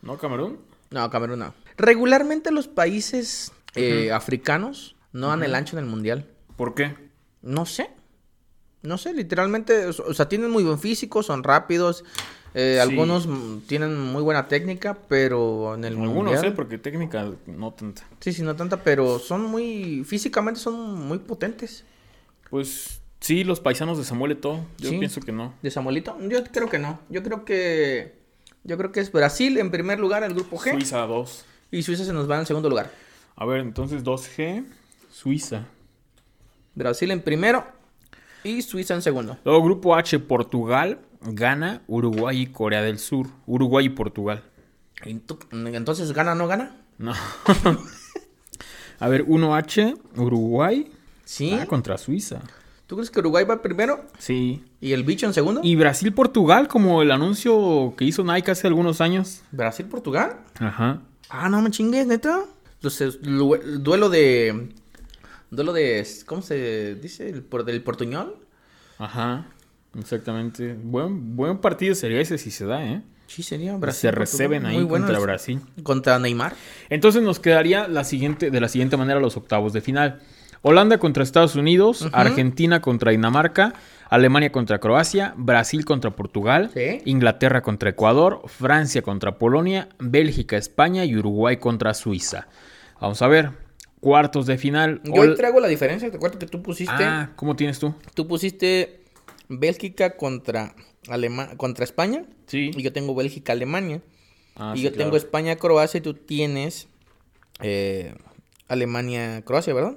¿No, 0.00 0.16
Camerún? 0.16 0.60
No, 0.90 1.10
Camerún 1.10 1.40
no. 1.40 1.52
Regularmente 1.76 2.50
los 2.52 2.68
países 2.68 3.52
eh, 3.74 4.12
africanos 4.12 4.96
no 5.12 5.28
dan 5.28 5.42
el 5.42 5.54
ancho 5.54 5.76
en 5.76 5.84
el 5.84 5.90
mundial. 5.90 6.26
¿Por 6.56 6.74
qué? 6.74 7.07
No 7.42 7.66
sé. 7.66 7.90
No 8.82 8.96
sé, 8.96 9.12
literalmente, 9.12 9.86
o 9.86 10.14
sea, 10.14 10.28
tienen 10.28 10.50
muy 10.50 10.62
buen 10.64 10.78
físico, 10.78 11.22
son 11.22 11.42
rápidos. 11.42 12.04
eh, 12.54 12.74
Sí. 12.76 12.80
Algunos 12.80 13.28
tienen 13.66 13.98
muy 14.00 14.22
buena 14.22 14.48
técnica, 14.48 14.96
pero 15.08 15.74
en 15.74 15.84
el 15.84 15.94
Algunos 15.94 16.14
mundial... 16.14 16.40
sé, 16.40 16.50
porque 16.52 16.78
técnica 16.78 17.30
no 17.46 17.72
tanta. 17.72 18.06
Sí, 18.20 18.32
sí, 18.32 18.42
no 18.42 18.54
tanta, 18.56 18.82
pero 18.82 19.18
son 19.18 19.42
muy... 19.44 20.04
Físicamente 20.04 20.60
son 20.60 20.94
muy 21.06 21.18
potentes. 21.18 21.84
Pues 22.50 23.00
sí, 23.20 23.44
los 23.44 23.60
paisanos 23.60 23.98
de 23.98 24.04
Samuel 24.04 24.32
Eto'o. 24.32 24.64
Yo 24.78 24.90
Sí. 24.90 24.98
pienso 24.98 25.20
que 25.20 25.32
no. 25.32 25.54
¿De 25.60 25.70
Samuelito? 25.70 26.16
Yo 26.28 26.42
creo 26.44 26.68
que 26.70 26.78
no. 26.78 27.00
Yo 27.10 27.22
creo 27.22 27.44
que... 27.44 28.16
Yo 28.64 28.76
creo 28.78 28.92
que 28.92 29.00
es 29.00 29.10
Brasil 29.12 29.58
en 29.58 29.70
primer 29.70 29.98
lugar, 29.98 30.22
el 30.24 30.34
grupo 30.34 30.56
G. 30.58 30.72
Suiza 30.72 30.98
2. 31.06 31.44
Y 31.70 31.82
Suiza 31.82 32.04
se 32.04 32.12
nos 32.12 32.30
va 32.30 32.38
en 32.38 32.46
segundo 32.46 32.68
lugar. 32.70 32.90
A 33.36 33.44
ver, 33.44 33.60
entonces 33.60 34.02
2G, 34.04 34.64
Suiza. 35.12 35.66
Brasil 36.78 37.10
en 37.10 37.20
primero 37.20 37.64
y 38.44 38.62
Suiza 38.62 38.94
en 38.94 39.02
segundo. 39.02 39.36
Luego 39.44 39.62
grupo 39.64 39.96
H, 39.96 40.18
Portugal, 40.20 41.00
Ghana, 41.22 41.82
Uruguay 41.88 42.42
y 42.42 42.46
Corea 42.46 42.82
del 42.82 42.98
Sur. 42.98 43.26
Uruguay 43.46 43.86
y 43.86 43.90
Portugal. 43.90 44.42
¿Y 45.04 45.14
tú- 45.14 45.38
Entonces, 45.52 46.12
¿gana 46.12 46.32
o 46.32 46.34
no 46.36 46.46
gana? 46.46 46.76
No. 46.98 47.12
A 49.00 49.08
ver, 49.08 49.24
1H, 49.26 49.96
Uruguay. 50.16 50.90
Sí. 51.24 51.56
Ah, 51.60 51.66
contra 51.66 51.98
Suiza. 51.98 52.40
¿Tú 52.86 52.96
crees 52.96 53.10
que 53.10 53.20
Uruguay 53.20 53.44
va 53.44 53.60
primero 53.60 54.06
Sí. 54.18 54.64
y 54.80 54.92
el 54.92 55.04
bicho 55.04 55.26
en 55.26 55.34
segundo? 55.34 55.60
Y 55.62 55.76
Brasil-Portugal, 55.76 56.68
como 56.68 57.02
el 57.02 57.10
anuncio 57.10 57.94
que 57.96 58.04
hizo 58.06 58.24
Nike 58.24 58.50
hace 58.50 58.66
algunos 58.66 59.00
años. 59.00 59.42
¿Brasil-Portugal? 59.52 60.38
Ajá. 60.58 61.02
Ah, 61.28 61.48
no 61.50 61.60
me 61.60 61.70
chingues, 61.70 62.06
neta. 62.06 62.40
Entonces, 62.76 63.18
lu- 63.22 63.56
duelo 63.80 64.08
de... 64.08 64.70
Duelo 65.50 65.72
de... 65.72 66.06
¿Cómo 66.26 66.42
se 66.42 66.94
dice? 66.96 67.28
¿El, 67.28 67.42
por, 67.42 67.64
¿Del 67.64 67.82
portuñol? 67.82 68.36
Ajá. 68.98 69.46
Exactamente. 69.98 70.74
Buen, 70.74 71.36
buen 71.36 71.58
partido 71.58 71.94
sería 71.94 72.20
ese 72.20 72.38
si 72.38 72.50
se 72.50 72.66
da, 72.66 72.84
¿eh? 72.84 73.02
Sí, 73.26 73.42
sería 73.42 73.72
se 73.72 73.78
Brasil. 73.78 74.12
reciben 74.12 74.66
ahí 74.66 74.82
bueno 74.82 75.06
contra 75.06 75.20
Brasil. 75.20 75.60
Contra 75.82 76.18
Neymar. 76.18 76.54
Entonces 76.88 77.22
nos 77.22 77.40
quedaría 77.40 77.86
la 77.88 78.04
siguiente, 78.04 78.50
de 78.50 78.60
la 78.60 78.68
siguiente 78.68 78.96
manera 78.96 79.20
los 79.20 79.36
octavos 79.36 79.72
de 79.72 79.80
final. 79.80 80.20
Holanda 80.62 80.98
contra 80.98 81.22
Estados 81.22 81.54
Unidos. 81.54 82.08
Argentina 82.12 82.80
contra 82.80 83.10
Dinamarca, 83.12 83.74
Alemania 84.10 84.50
contra 84.50 84.78
Croacia, 84.80 85.34
Brasil 85.36 85.84
contra 85.84 86.10
Portugal, 86.16 86.70
Sí. 86.74 87.00
Inglaterra 87.04 87.62
contra 87.62 87.90
Ecuador, 87.90 88.42
Francia 88.46 89.02
contra 89.02 89.38
Polonia, 89.38 89.88
Bélgica, 89.98 90.56
España 90.56 91.04
y 91.04 91.16
Uruguay 91.16 91.58
contra 91.58 91.94
Suiza. 91.94 92.48
Vamos 93.00 93.20
a 93.22 93.28
ver, 93.28 93.50
cuartos 94.00 94.46
de 94.46 94.58
final. 94.58 95.00
Yo 95.04 95.14
hoy 95.22 95.34
traigo 95.34 95.60
la 95.60 95.68
diferencia. 95.68 96.10
Te 96.10 96.16
acuerdo 96.16 96.38
que 96.38 96.46
tú 96.46 96.62
pusiste... 96.62 96.92
Ah, 97.04 97.32
¿cómo 97.36 97.56
tienes 97.56 97.78
tú? 97.78 97.94
Tú 98.14 98.26
pusiste 98.28 99.00
Bélgica 99.48 100.16
contra, 100.16 100.74
Alema- 101.08 101.56
contra 101.56 101.84
España. 101.84 102.24
Sí. 102.46 102.70
Y 102.76 102.82
yo 102.82 102.92
tengo 102.92 103.14
Bélgica-Alemania. 103.14 104.00
Ah, 104.56 104.72
y 104.74 104.78
sí, 104.78 104.84
yo 104.84 104.90
claro. 104.90 105.04
tengo 105.04 105.16
España-Croacia 105.16 105.98
y 105.98 106.00
tú 106.00 106.14
tienes 106.14 106.88
eh, 107.60 108.14
Alemania-Croacia, 108.68 109.74
¿verdad? 109.74 109.96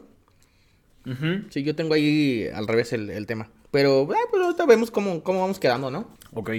Ujú. 1.06 1.46
Sí, 1.50 1.64
yo 1.64 1.76
tengo 1.76 1.94
ahí 1.94 2.48
al 2.54 2.68
revés 2.68 2.94
el, 2.94 3.10
el 3.10 3.26
tema. 3.26 3.50
Pero, 3.72 4.08
ah, 4.12 4.28
pues 4.30 4.44
ahorita 4.44 4.66
vemos 4.66 4.92
cómo, 4.92 5.24
cómo 5.24 5.42
vamos 5.42 5.60
quedando, 5.60 5.90
¿no? 5.92 6.08
Ok. 6.34 6.52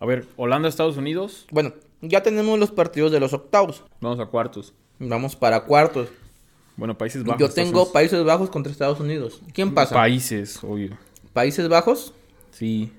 A 0.00 0.06
ver, 0.06 0.26
Holanda, 0.36 0.68
Estados 0.68 0.96
Unidos, 0.96 1.46
Bueno, 1.50 1.72
ya 2.00 2.22
tenemos 2.22 2.58
los 2.58 2.70
partidos 2.72 3.12
de 3.12 3.20
los 3.20 3.32
octavos. 3.32 3.84
vamos 4.00 4.18
a 4.20 4.26
cuartos. 4.26 4.74
Vamos 4.98 5.36
para 5.36 5.60
cuartos. 5.64 6.08
Bueno, 6.76 6.96
Países 6.96 7.24
Bajos. 7.24 7.40
yo 7.40 7.50
tengo. 7.50 7.92
Países 7.92 8.24
Bajos 8.24 8.50
contra 8.50 8.72
Estados 8.72 9.00
Unidos. 9.00 9.40
¿Quién 9.52 9.74
pasa? 9.74 9.94
Países, 9.94 10.62
obvio. 10.62 10.96
Países 11.32 11.68
Bajos. 11.68 12.14
Sí. 12.50 12.92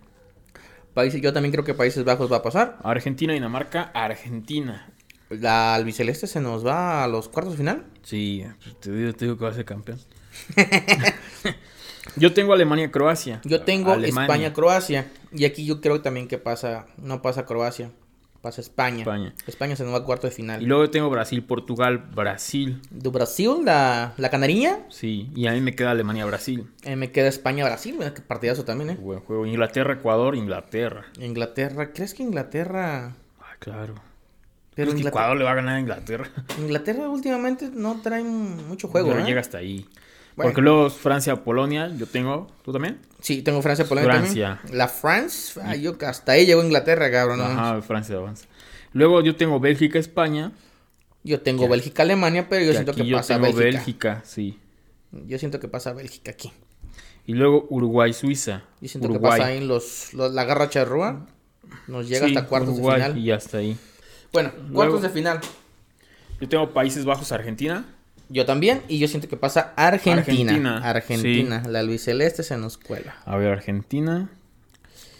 Países, 0.94 1.22
yo 1.22 1.34
también 1.34 1.52
creo 1.52 1.64
que 1.64 1.74
Países 1.74 2.04
Bajos 2.04 2.32
va 2.32 2.38
a 2.38 2.42
pasar. 2.44 2.78
Argentina, 2.84 3.34
Dinamarca, 3.34 3.92
Argentina. 3.94 4.90
La 5.30 5.74
albiceleste 5.74 6.28
se 6.28 6.40
nos 6.40 6.66
va 6.66 7.04
a 7.04 7.08
los 7.08 7.30
cuartos 7.30 7.54
de 7.54 7.58
final. 7.58 7.86
Sí, 8.04 8.46
te 8.80 8.92
digo, 8.92 9.14
te 9.14 9.26
digo 9.26 9.38
que 9.38 9.46
va 9.46 9.52
a 9.52 9.54
ser 9.56 9.66
campeón. 9.66 10.00
yo 12.16 12.34
tengo 12.34 12.54
Alemania, 12.54 12.92
Croacia. 12.92 13.42
Yo 13.44 13.62
tengo 13.62 13.92
Alemania, 13.92 14.24
España, 14.24 14.54
Croacia. 14.54 15.08
Y 15.32 15.46
aquí 15.46 15.66
yo 15.66 15.82
creo 15.82 16.02
también 16.02 16.28
que 16.28 16.38
pasa, 16.38 16.86
no 16.98 17.24
pasa 17.24 17.46
Croacia, 17.46 17.92
pasa 18.44 18.60
España. 18.62 19.00
España. 19.00 19.34
España 19.48 19.76
se 19.78 19.84
nos 19.86 19.94
va 19.94 20.00
a 20.00 20.04
cuarto 20.04 20.28
de 20.28 20.34
Y 20.34 20.36
final. 20.36 20.64
luego 20.64 20.90
tengo 20.92 21.10
Brasil, 21.10 21.42
Portugal, 21.44 21.98
Brasil. 22.14 22.82
De 22.92 23.10
Brasil, 23.10 23.50
la, 23.64 24.14
la 24.18 24.30
canariña. 24.30 24.80
Sí, 24.90 25.32
y 25.34 25.48
a 25.48 25.54
mí 25.54 25.62
me 25.62 25.74
queda 25.74 25.92
Alemania, 25.92 26.26
Brasil. 26.26 26.70
Eh, 26.84 26.98
me 26.98 27.12
queda 27.12 27.30
España, 27.30 27.64
Brasil. 27.64 27.96
Mira 27.98 28.14
qué 28.14 28.22
partidazo 28.22 28.66
también, 28.66 28.92
¿eh? 28.92 28.98
Buen 29.00 29.22
juego. 29.22 29.46
Inglaterra, 29.48 29.94
Ecuador, 29.94 30.36
Inglaterra. 30.36 31.06
Inglaterra, 31.20 31.94
¿crees 31.94 32.14
que 32.14 32.24
Inglaterra... 32.24 33.16
Ah, 33.40 33.56
claro. 33.60 33.96
Pero 34.76 34.90
Inglaterra, 34.92 35.10
Ecuador 35.10 35.38
le 35.38 35.44
va 35.46 35.52
a 35.52 35.56
ganar 35.56 35.76
a 35.76 35.80
Inglaterra. 35.80 36.28
Inglaterra 36.60 37.08
últimamente 37.10 37.70
no 37.74 38.02
trae 38.02 38.24
mucho 38.24 38.88
juego, 38.90 39.10
Pero 39.10 39.22
¿eh? 39.22 39.26
llega 39.26 39.40
hasta 39.40 39.60
ahí. 39.60 39.88
Bueno. 40.36 40.50
Porque 40.50 40.62
luego 40.62 40.90
Francia, 40.90 41.44
Polonia, 41.44 41.92
yo 41.96 42.06
tengo. 42.08 42.48
¿Tú 42.64 42.72
también? 42.72 43.00
Sí, 43.20 43.42
tengo 43.42 43.62
Francia, 43.62 43.86
Polonia 43.86 44.12
Francia. 44.12 44.56
también. 44.62 44.78
La 44.78 44.88
France, 44.88 45.60
ah, 45.64 45.76
yo 45.76 45.96
hasta 46.08 46.32
ahí 46.34 46.46
llegó 46.46 46.64
Inglaterra, 46.64 47.12
cabrón. 47.12 47.40
Ajá, 47.42 47.82
Francia 47.82 48.16
avanza. 48.16 48.48
Luego 48.94 49.22
yo 49.22 49.36
tengo 49.36 49.60
Bélgica, 49.60 50.00
España. 50.00 50.52
Yo 51.24 51.40
tengo 51.42 51.68
Bélgica, 51.70 52.04
Alemania, 52.04 52.50
pero 52.50 52.62
yo 52.66 52.72
que 52.72 52.74
siento 52.74 52.94
que 52.94 53.06
yo 53.06 53.18
pasa 53.18 53.36
tengo 53.36 53.46
Bélgica. 53.56 53.64
Bélgica, 53.78 54.22
sí. 54.26 54.60
Yo 55.28 55.38
siento 55.40 55.60
que 55.60 55.68
pasa 55.68 55.94
Bélgica 55.94 56.32
aquí. 56.32 56.52
Y 57.26 57.34
luego 57.34 57.66
Uruguay, 57.70 58.12
Suiza. 58.12 58.64
Yo 58.82 58.90
siento 58.90 59.08
Uruguay. 59.08 59.32
que 59.34 59.38
pasa 59.40 59.50
ahí 59.52 59.58
en 59.58 59.68
los, 59.68 60.14
los- 60.14 60.34
la 60.34 60.44
garra 60.44 60.70
charrúa. 60.70 61.28
Nos 61.88 62.10
llega 62.10 62.28
Sí, 62.28 62.36
hasta 62.36 62.48
cuartos 62.50 62.74
Uruguay, 62.74 63.00
de 63.00 63.06
final. 63.08 63.18
Y 63.24 63.32
hasta 63.32 63.58
ahí. 63.60 63.78
Bueno, 64.34 64.52
Luego- 64.58 64.74
cuartos 64.74 65.02
de 65.04 65.10
final. 65.10 65.40
Yo 66.42 66.50
tengo 66.50 66.74
Países 66.74 67.06
Bajos, 67.06 67.32
Argentina. 67.32 67.86
Yo 68.30 68.46
también. 68.46 68.82
Y 68.88 69.00
yo 69.00 69.08
siento 69.08 69.28
que 69.28 69.38
pasa 69.38 69.74
Argentina. 69.76 70.20
Argentina, 70.20 70.78
Argentina. 70.90 71.64
La 71.68 71.80
albiceleste 71.80 72.44
se 72.44 72.58
nos 72.58 72.78
cuela. 72.78 73.16
A 73.26 73.38
ver, 73.38 73.52
Argentina. 73.52 74.30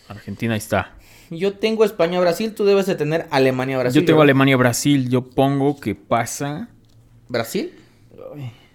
Argentina 0.08 0.54
ahí 0.54 0.60
está. 0.60 0.94
Yo 1.30 1.54
tengo 1.54 1.86
España-Brasil. 1.86 2.54
Tú 2.54 2.66
debes 2.66 2.86
de 2.86 2.96
tener 2.96 3.28
Alemania-Brasil. 3.32 4.02
yo 4.02 4.06
tengo 4.06 4.20
¿verdad? 4.20 4.32
Alemania, 4.32 4.58
Brasil. 4.58 5.10
Yo 5.10 5.30
pongo 5.30 5.80
que 5.80 5.96
pasa. 5.96 6.70
¿Brasil? 7.30 7.74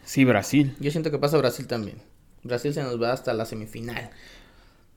Sí, 0.04 0.24
Brasil. 0.24 0.74
Yo 0.80 0.90
siento 0.90 1.10
que 1.10 1.18
pasa 1.18 1.36
Brasil 1.38 1.66
también. 1.66 1.98
Brasil 2.42 2.72
se 2.72 2.82
nos 2.82 3.00
va 3.00 3.12
hasta 3.12 3.32
la 3.34 3.44
semifinal. 3.44 4.10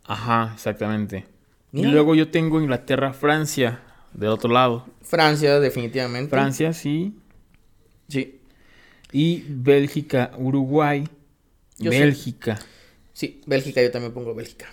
Ajá, 0.04 0.52
exactamente. 0.56 1.26
Mira. 1.72 1.89
Y 1.89 1.91
luego 1.91 2.15
yo 2.15 2.30
tengo 2.30 2.62
Inglaterra, 2.62 3.13
Francia. 3.13 3.82
Del 4.13 4.30
otro 4.30 4.52
lado. 4.52 4.86
Francia, 5.02 5.60
definitivamente. 5.60 6.30
Francia, 6.30 6.74
sí. 6.74 7.15
Sí. 8.10 8.40
Y 9.12 9.43
Bélgica, 9.47 10.32
Uruguay. 10.38 11.08
Yo 11.78 11.91
sé. 11.91 12.00
Bélgica. 12.00 12.60
Sí, 13.13 13.41
Bélgica, 13.45 13.82
yo 13.82 13.91
también 13.91 14.13
pongo 14.13 14.34
Bélgica. 14.34 14.67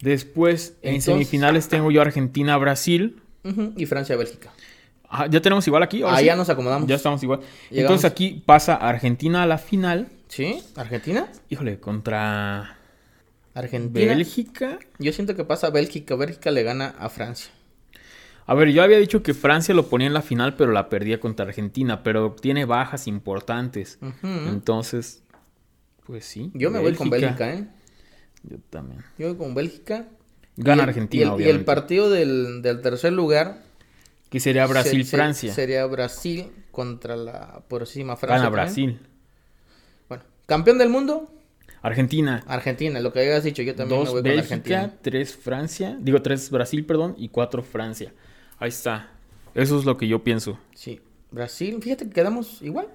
Después, 0.00 0.74
en 0.82 0.94
Entonces- 0.96 1.04
semifinales 1.14 1.68
tengo 1.68 1.90
yo 1.90 2.00
Argentina, 2.02 2.56
Brasil. 2.56 3.20
Y 3.76 3.84
Francia-Bélgica. 3.86 4.52
Ah, 5.08 5.26
ya 5.30 5.40
tenemos 5.42 5.66
igual 5.66 5.82
aquí. 5.82 6.02
ahora 6.02 6.16
Ah, 6.16 6.20
sí? 6.20 6.24
ya 6.26 6.34
nos 6.36 6.48
acomodamos. 6.48 6.88
Ya 6.88 6.96
estamos 6.96 7.22
igual. 7.22 7.40
Llegamos. 7.70 7.78
Entonces 8.00 8.10
aquí 8.10 8.42
pasa 8.46 8.74
Argentina 8.74 9.42
a 9.42 9.46
la 9.46 9.58
final. 9.58 10.08
¿Sí? 10.28 10.62
¿Argentina? 10.76 11.28
Híjole, 11.50 11.78
contra 11.78 12.78
Argentina. 13.52 14.14
Bélgica. 14.14 14.78
Yo 14.98 15.12
siento 15.12 15.36
que 15.36 15.44
pasa 15.44 15.68
Bélgica. 15.70 16.16
Bélgica 16.16 16.50
le 16.50 16.62
gana 16.62 16.94
a 16.98 17.10
Francia. 17.10 17.50
A 18.46 18.54
ver, 18.54 18.68
yo 18.70 18.82
había 18.82 18.98
dicho 18.98 19.22
que 19.22 19.32
Francia 19.32 19.74
lo 19.74 19.86
ponía 19.88 20.06
en 20.06 20.12
la 20.14 20.20
final, 20.22 20.54
pero 20.56 20.70
la 20.72 20.88
perdía 20.90 21.18
contra 21.18 21.46
Argentina, 21.46 22.02
pero 22.02 22.32
tiene 22.38 22.64
bajas 22.66 23.06
importantes. 23.06 23.98
Entonces, 24.22 25.22
pues 26.06 26.24
sí. 26.26 26.50
Yo 26.54 26.70
me 26.70 26.78
voy 26.78 26.94
con 26.94 27.08
Bélgica, 27.10 27.52
¿eh? 27.54 27.66
Yo 28.42 28.58
también. 28.70 29.02
Yo 29.18 29.28
voy 29.28 29.36
con 29.38 29.54
Bélgica. 29.54 30.06
Gana 30.56 30.82
Y 30.82 30.84
el- 30.84 30.88
Argentina, 30.90 31.22
y 31.22 31.24
el, 31.24 31.28
y 31.30 31.34
obviamente. 31.34 31.58
el 31.58 31.64
partido 31.64 32.10
del, 32.10 32.62
del 32.62 32.80
tercer 32.80 33.12
lugar 33.12 33.62
Que 34.30 34.38
sería 34.40 34.66
se- 34.66 34.72
Brasil-Francia. 34.72 35.48
se- 35.48 35.54
sería 35.54 35.84
Brasil 35.86 36.52
contra 36.70 37.16
la 37.16 37.62
poderosísima 37.66 38.16
Francia. 38.16 38.36
Gana 38.50 38.56
también. 38.56 38.96
Brasil. 38.98 39.08
Bueno, 40.08 40.22
campeón 40.46 40.78
del 40.78 40.90
mundo, 40.90 41.28
Argentina. 41.82 42.44
Argentina, 42.46 43.00
lo 43.00 43.12
que 43.12 43.20
hayas 43.20 43.42
dicho, 43.42 43.62
yo 43.62 43.74
también 43.74 43.98
me 44.00 44.04
Dos 44.04 44.12
voy 44.14 44.22
con 44.22 44.30
Bélgica, 44.30 44.54
Argentina. 44.54 44.94
tres 45.02 45.34
Francia. 45.36 45.96
Digo, 46.00 46.22
tres 46.22 46.50
Brasil, 46.50 46.84
perdón, 46.86 47.14
y 47.18 47.30
cuatro 47.30 47.62
Francia. 47.62 48.12
Ahí 48.58 48.68
está. 48.68 49.10
Eso 49.54 49.78
es 49.78 49.84
lo 49.84 49.96
que 49.96 50.08
yo 50.08 50.24
pienso. 50.24 50.58
Sí, 50.74 51.00
Brasil, 51.30 51.78
fíjate 51.82 52.06
que 52.06 52.12
quedamos 52.12 52.60
igual. 52.62 52.88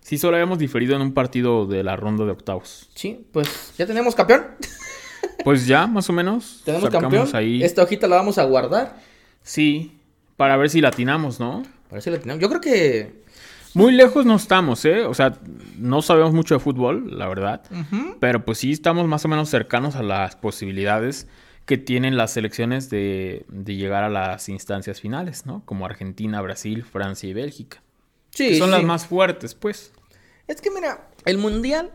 Sí, 0.00 0.18
solo 0.18 0.36
habíamos 0.36 0.58
diferido 0.58 0.96
en 0.96 1.02
un 1.02 1.14
partido 1.14 1.66
de 1.66 1.84
la 1.84 1.96
ronda 1.96 2.24
de 2.24 2.32
octavos. 2.32 2.90
Sí, 2.94 3.24
pues 3.32 3.74
ya 3.76 3.86
tenemos 3.86 4.14
campeón. 4.14 4.46
Pues 5.44 5.66
ya, 5.66 5.86
más 5.86 6.08
o 6.08 6.12
menos. 6.12 6.62
Tenemos 6.64 6.88
campeón. 6.90 7.28
ahí. 7.32 7.62
Esta 7.62 7.82
hojita 7.82 8.06
la 8.06 8.16
vamos 8.16 8.38
a 8.38 8.44
guardar. 8.44 8.96
Sí, 9.42 9.98
para 10.36 10.56
ver 10.56 10.70
si 10.70 10.80
latinamos, 10.80 11.40
¿no? 11.40 11.62
Para 11.84 11.94
ver 11.94 12.02
si 12.02 12.10
la 12.10 12.18
tenemos. 12.18 12.40
Yo 12.40 12.48
creo 12.48 12.60
que. 12.60 13.22
Muy 13.74 13.92
lejos 13.92 14.26
no 14.26 14.36
estamos, 14.36 14.84
¿eh? 14.84 15.04
O 15.04 15.14
sea, 15.14 15.38
no 15.78 16.02
sabemos 16.02 16.32
mucho 16.32 16.54
de 16.54 16.60
fútbol, 16.60 17.18
la 17.18 17.26
verdad. 17.26 17.62
Pero 18.20 18.44
pues 18.44 18.58
sí 18.58 18.72
estamos 18.72 19.08
más 19.08 19.24
o 19.24 19.28
menos 19.28 19.48
cercanos 19.48 19.96
a 19.96 20.02
las 20.02 20.36
posibilidades 20.36 21.26
que 21.66 21.78
tienen 21.78 22.16
las 22.16 22.32
selecciones 22.32 22.90
de, 22.90 23.44
de 23.48 23.76
llegar 23.76 24.04
a 24.04 24.08
las 24.08 24.48
instancias 24.48 25.00
finales, 25.00 25.46
¿no? 25.46 25.62
Como 25.64 25.86
Argentina, 25.86 26.40
Brasil, 26.40 26.84
Francia 26.84 27.28
y 27.28 27.32
Bélgica. 27.32 27.82
Sí, 28.30 28.48
que 28.48 28.58
son 28.58 28.68
sí. 28.68 28.72
las 28.72 28.84
más 28.84 29.06
fuertes, 29.06 29.54
pues. 29.54 29.92
Es 30.48 30.60
que 30.60 30.70
mira, 30.70 31.08
el 31.24 31.38
mundial. 31.38 31.90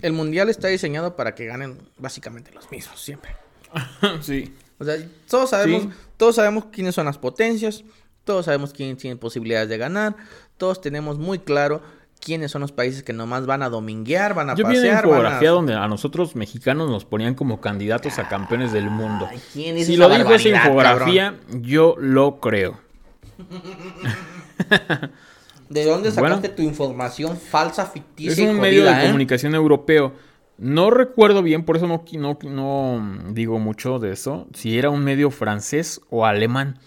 El 0.00 0.12
mundial 0.12 0.48
está 0.48 0.68
diseñado 0.68 1.16
para 1.16 1.34
que 1.34 1.46
ganen 1.46 1.78
básicamente 1.98 2.52
los 2.52 2.70
mismos, 2.70 3.00
siempre. 3.00 3.34
sí. 4.20 4.54
O 4.78 4.84
sea, 4.84 4.96
todos 5.28 5.50
sabemos, 5.50 5.82
Sí. 5.82 5.90
todos 6.16 6.36
sabemos 6.36 6.66
quiénes 6.72 6.94
son 6.94 7.06
las 7.06 7.18
potencias, 7.18 7.84
todos 8.24 8.44
sabemos 8.46 8.72
quién 8.72 8.96
tiene 8.96 9.16
posibilidades 9.16 9.68
de 9.68 9.78
ganar, 9.78 10.16
todos 10.56 10.80
tenemos 10.80 11.18
muy 11.18 11.38
claro 11.38 11.82
quiénes 12.24 12.50
son 12.52 12.60
los 12.62 12.70
países 12.72 13.02
que 13.02 13.12
nomás 13.12 13.46
van 13.46 13.62
a 13.62 13.68
dominguear, 13.68 14.34
van 14.34 14.50
a 14.50 14.54
Yo 14.54 14.64
vi 14.66 14.76
una 14.76 14.80
pasear, 14.80 14.94
van 14.94 15.04
a... 15.04 15.08
infografía 15.08 15.50
donde 15.50 15.74
a 15.74 15.88
nosotros 15.88 16.36
mexicanos 16.36 16.88
nos 16.88 17.04
ponían 17.04 17.34
como 17.34 17.60
candidatos 17.60 18.18
a 18.18 18.28
campeones 18.28 18.72
del 18.72 18.88
mundo. 18.90 19.26
Ay, 19.30 19.40
¿quién 19.52 19.76
hizo 19.76 19.86
Si 19.86 19.94
esa 19.94 20.08
lo 20.08 20.14
dijo 20.14 20.32
esa 20.32 20.48
infografía, 20.48 21.40
yo 21.50 21.96
lo 21.98 22.38
creo. 22.40 22.78
¿De 25.68 25.84
dónde 25.84 26.10
Bueno. 26.10 26.36
sacaste 26.36 26.50
tu 26.50 26.62
información 26.62 27.36
falsa, 27.36 27.84
Es 27.84 27.90
ficticia 27.90 28.44
y 28.44 28.48
un 28.48 28.60
medio 28.60 28.82
jodida, 28.82 28.98
de 28.98 29.04
eh? 29.04 29.06
comunicación 29.06 29.54
europeo. 29.54 30.12
No 30.58 30.90
recuerdo 30.90 31.42
bien, 31.42 31.64
por 31.64 31.76
eso 31.76 31.86
no, 31.86 32.04
qui- 32.04 32.18
no, 32.18 32.38
no 32.48 33.32
digo 33.32 33.58
mucho 33.58 33.98
de 33.98 34.12
eso, 34.12 34.46
si 34.54 34.78
era 34.78 34.90
un 34.90 35.02
medio 35.02 35.30
francés 35.30 36.00
o 36.10 36.26
alemán. 36.26 36.78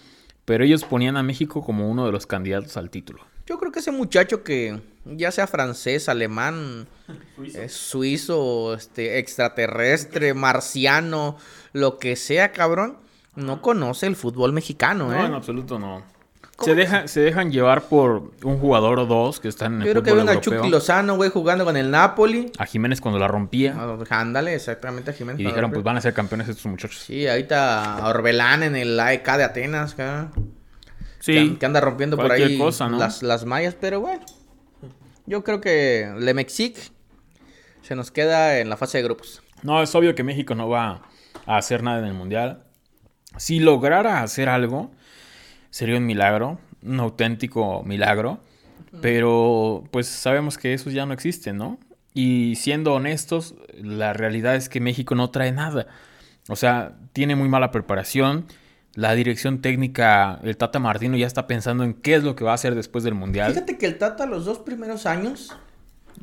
Pero 0.44 0.62
ellos 0.64 0.84
ponían 0.84 1.16
a 1.16 1.24
México 1.24 1.62
como 1.64 1.90
uno 1.90 2.06
de 2.06 2.12
los 2.12 2.26
candidatos 2.26 2.76
al 2.76 2.88
título. 2.90 3.18
Yo 3.46 3.58
creo 3.58 3.72
que 3.72 3.80
ese 3.80 3.90
muchacho 3.90 4.44
que 4.44 4.80
ya 5.14 5.30
sea 5.30 5.46
francés, 5.46 6.08
alemán, 6.08 6.88
eh, 7.54 7.68
suizo, 7.68 8.74
este, 8.74 9.18
extraterrestre, 9.18 10.34
marciano, 10.34 11.36
lo 11.72 11.98
que 11.98 12.16
sea, 12.16 12.52
cabrón, 12.52 12.96
no 13.34 13.62
conoce 13.62 14.06
el 14.06 14.16
fútbol 14.16 14.52
mexicano, 14.52 15.12
¿eh? 15.12 15.16
No, 15.18 15.26
en 15.26 15.34
absoluto 15.34 15.78
no. 15.78 16.02
¿Cómo 16.56 16.72
Se, 16.72 16.74
deja, 16.74 17.06
se 17.06 17.20
dejan 17.20 17.52
llevar 17.52 17.82
por 17.82 18.30
un 18.42 18.58
jugador 18.58 18.98
o 18.98 19.04
dos 19.04 19.40
que 19.40 19.48
están 19.48 19.74
en 19.74 19.80
Yo 19.80 19.86
el 19.88 19.90
creo 19.92 20.02
que 20.02 20.10
fútbol 20.10 20.20
ven 20.20 20.28
a 20.30 20.32
europeo. 20.32 20.58
Chucky 20.60 20.70
Lozano, 20.70 21.16
güey, 21.16 21.28
jugando 21.28 21.66
con 21.66 21.76
el 21.76 21.90
Napoli. 21.90 22.50
A 22.56 22.64
Jiménez 22.64 23.02
cuando 23.02 23.18
la 23.20 23.28
rompía. 23.28 23.74
Ah, 23.78 23.98
Ándale, 24.08 24.54
exactamente 24.54 25.10
a 25.10 25.14
Jiménez. 25.14 25.38
y 25.40 25.44
dijeron, 25.44 25.70
pues 25.70 25.84
van 25.84 25.98
a 25.98 26.00
ser 26.00 26.14
campeones 26.14 26.48
estos 26.48 26.64
muchachos. 26.64 26.98
Sí, 26.98 27.28
ahorita 27.28 27.96
a 27.98 28.08
Orbelán 28.08 28.62
en 28.62 28.74
el 28.74 28.98
AEK 28.98 29.36
de 29.36 29.44
Atenas, 29.44 29.92
acá, 29.92 30.30
Sí. 31.20 31.34
que, 31.50 31.58
que 31.58 31.66
anda 31.66 31.80
rompiendo 31.82 32.16
por 32.16 32.32
ahí 32.32 32.56
cosa, 32.56 32.88
¿no? 32.88 32.96
las, 32.96 33.22
las 33.22 33.44
mallas, 33.44 33.76
pero 33.78 34.00
bueno. 34.00 34.24
Yo 35.26 35.42
creo 35.44 35.60
que 35.60 36.12
Le 36.18 36.34
Mexic 36.34 36.76
se 37.82 37.94
nos 37.94 38.10
queda 38.10 38.58
en 38.58 38.68
la 38.68 38.76
fase 38.76 38.98
de 38.98 39.04
grupos. 39.04 39.42
No, 39.62 39.82
es 39.82 39.94
obvio 39.94 40.14
que 40.14 40.22
México 40.22 40.54
no 40.54 40.68
va 40.68 41.02
a 41.46 41.56
hacer 41.56 41.82
nada 41.82 41.98
en 41.98 42.04
el 42.06 42.14
Mundial. 42.14 42.64
Si 43.36 43.58
lograra 43.58 44.22
hacer 44.22 44.48
algo, 44.48 44.90
sería 45.70 45.96
un 45.96 46.06
milagro, 46.06 46.58
un 46.82 47.00
auténtico 47.00 47.82
milagro. 47.84 48.40
Pero 49.02 49.84
pues 49.90 50.06
sabemos 50.06 50.56
que 50.56 50.72
eso 50.72 50.90
ya 50.90 51.04
no 51.04 51.12
existe, 51.12 51.52
¿no? 51.52 51.78
Y 52.14 52.54
siendo 52.56 52.94
honestos, 52.94 53.54
la 53.76 54.14
realidad 54.14 54.56
es 54.56 54.70
que 54.70 54.80
México 54.80 55.14
no 55.14 55.30
trae 55.30 55.52
nada. 55.52 55.86
O 56.48 56.56
sea, 56.56 56.96
tiene 57.12 57.36
muy 57.36 57.48
mala 57.48 57.70
preparación. 57.70 58.46
La 58.96 59.14
dirección 59.14 59.60
técnica, 59.60 60.40
el 60.42 60.56
Tata 60.56 60.78
Martino 60.78 61.16
ya 61.16 61.26
está 61.26 61.46
pensando 61.46 61.84
en 61.84 61.94
qué 61.94 62.14
es 62.14 62.24
lo 62.24 62.34
que 62.34 62.44
va 62.44 62.52
a 62.52 62.54
hacer 62.54 62.74
después 62.74 63.04
del 63.04 63.14
Mundial. 63.14 63.52
Fíjate 63.52 63.76
que 63.76 63.86
el 63.86 63.98
Tata 63.98 64.26
los 64.26 64.44
dos 64.44 64.58
primeros 64.58 65.06
años... 65.06 65.54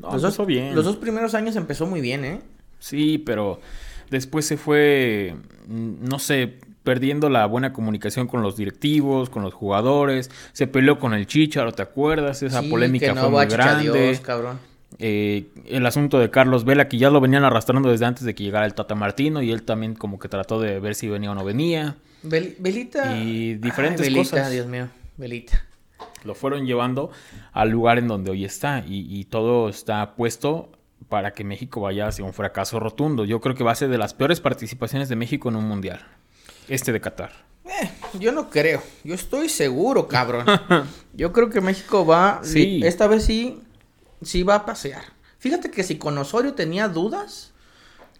No, 0.00 0.12
los, 0.12 0.22
dos, 0.22 0.32
empezó 0.32 0.44
bien. 0.46 0.74
los 0.74 0.84
dos 0.84 0.96
primeros 0.96 1.34
años 1.34 1.54
empezó 1.54 1.86
muy 1.86 2.00
bien, 2.00 2.24
¿eh? 2.24 2.40
Sí, 2.80 3.18
pero 3.18 3.60
después 4.10 4.44
se 4.44 4.56
fue, 4.56 5.36
mm, 5.68 6.08
no 6.08 6.18
sé, 6.18 6.58
perdiendo 6.82 7.30
la 7.30 7.46
buena 7.46 7.72
comunicación 7.72 8.26
con 8.26 8.42
los 8.42 8.56
directivos, 8.56 9.30
con 9.30 9.42
los 9.42 9.54
jugadores. 9.54 10.30
Se 10.52 10.66
peleó 10.66 10.98
con 10.98 11.14
el 11.14 11.26
Chicharo, 11.28 11.72
¿te 11.72 11.82
acuerdas? 11.82 12.42
Esa 12.42 12.60
Sí, 12.60 12.68
polémica 12.68 13.06
que 13.06 13.14
no 13.14 13.20
fue 13.20 13.30
muy 13.30 13.46
grande. 13.46 14.06
Dios, 14.06 14.20
cabrón. 14.20 14.58
Eh, 14.98 15.46
el 15.66 15.86
asunto 15.86 16.18
de 16.18 16.30
Carlos 16.30 16.64
Vela, 16.64 16.88
que 16.88 16.98
ya 16.98 17.10
lo 17.10 17.20
venían 17.20 17.44
arrastrando 17.44 17.88
desde 17.90 18.04
antes 18.04 18.24
de 18.24 18.34
que 18.34 18.44
llegara 18.44 18.66
el 18.66 18.74
Tata 18.74 18.94
Martino, 18.94 19.42
y 19.42 19.50
él 19.50 19.62
también 19.62 19.94
como 19.94 20.18
que 20.18 20.28
trató 20.28 20.60
de 20.60 20.78
ver 20.78 20.94
si 20.94 21.08
venía 21.08 21.30
o 21.30 21.34
no 21.34 21.44
venía. 21.44 21.96
Y 23.16 23.54
diferentes 23.54 24.06
Ay, 24.06 24.14
cosas. 24.14 24.50
Dios 24.50 24.66
mío, 24.66 24.88
Belita. 25.16 25.64
Lo 26.24 26.34
fueron 26.34 26.66
llevando 26.66 27.10
al 27.52 27.70
lugar 27.70 27.98
en 27.98 28.08
donde 28.08 28.30
hoy 28.30 28.44
está, 28.44 28.84
y, 28.86 29.06
y 29.08 29.24
todo 29.24 29.68
está 29.68 30.14
puesto 30.16 30.70
para 31.08 31.32
que 31.32 31.44
México 31.44 31.82
vaya 31.82 32.08
hacia 32.08 32.24
un 32.24 32.32
fracaso 32.32 32.80
rotundo. 32.80 33.24
Yo 33.24 33.40
creo 33.40 33.54
que 33.54 33.62
va 33.62 33.72
a 33.72 33.74
ser 33.74 33.90
de 33.90 33.98
las 33.98 34.14
peores 34.14 34.40
participaciones 34.40 35.08
de 35.08 35.16
México 35.16 35.48
en 35.48 35.56
un 35.56 35.64
mundial. 35.64 36.00
Este 36.68 36.92
de 36.92 37.00
Qatar. 37.00 37.32
Eh, 37.66 37.90
yo 38.18 38.32
no 38.32 38.50
creo. 38.50 38.82
Yo 39.04 39.14
estoy 39.14 39.48
seguro, 39.48 40.08
cabrón. 40.08 40.46
Yo 41.14 41.32
creo 41.32 41.48
que 41.50 41.60
México 41.60 42.04
va. 42.04 42.40
Sí. 42.42 42.80
Esta 42.84 43.06
vez 43.06 43.24
sí. 43.24 43.60
Sí 44.22 44.42
va 44.42 44.56
a 44.56 44.66
pasear. 44.66 45.02
Fíjate 45.38 45.70
que 45.70 45.82
si 45.82 45.96
con 45.96 46.16
Osorio 46.18 46.54
tenía 46.54 46.88
dudas, 46.88 47.52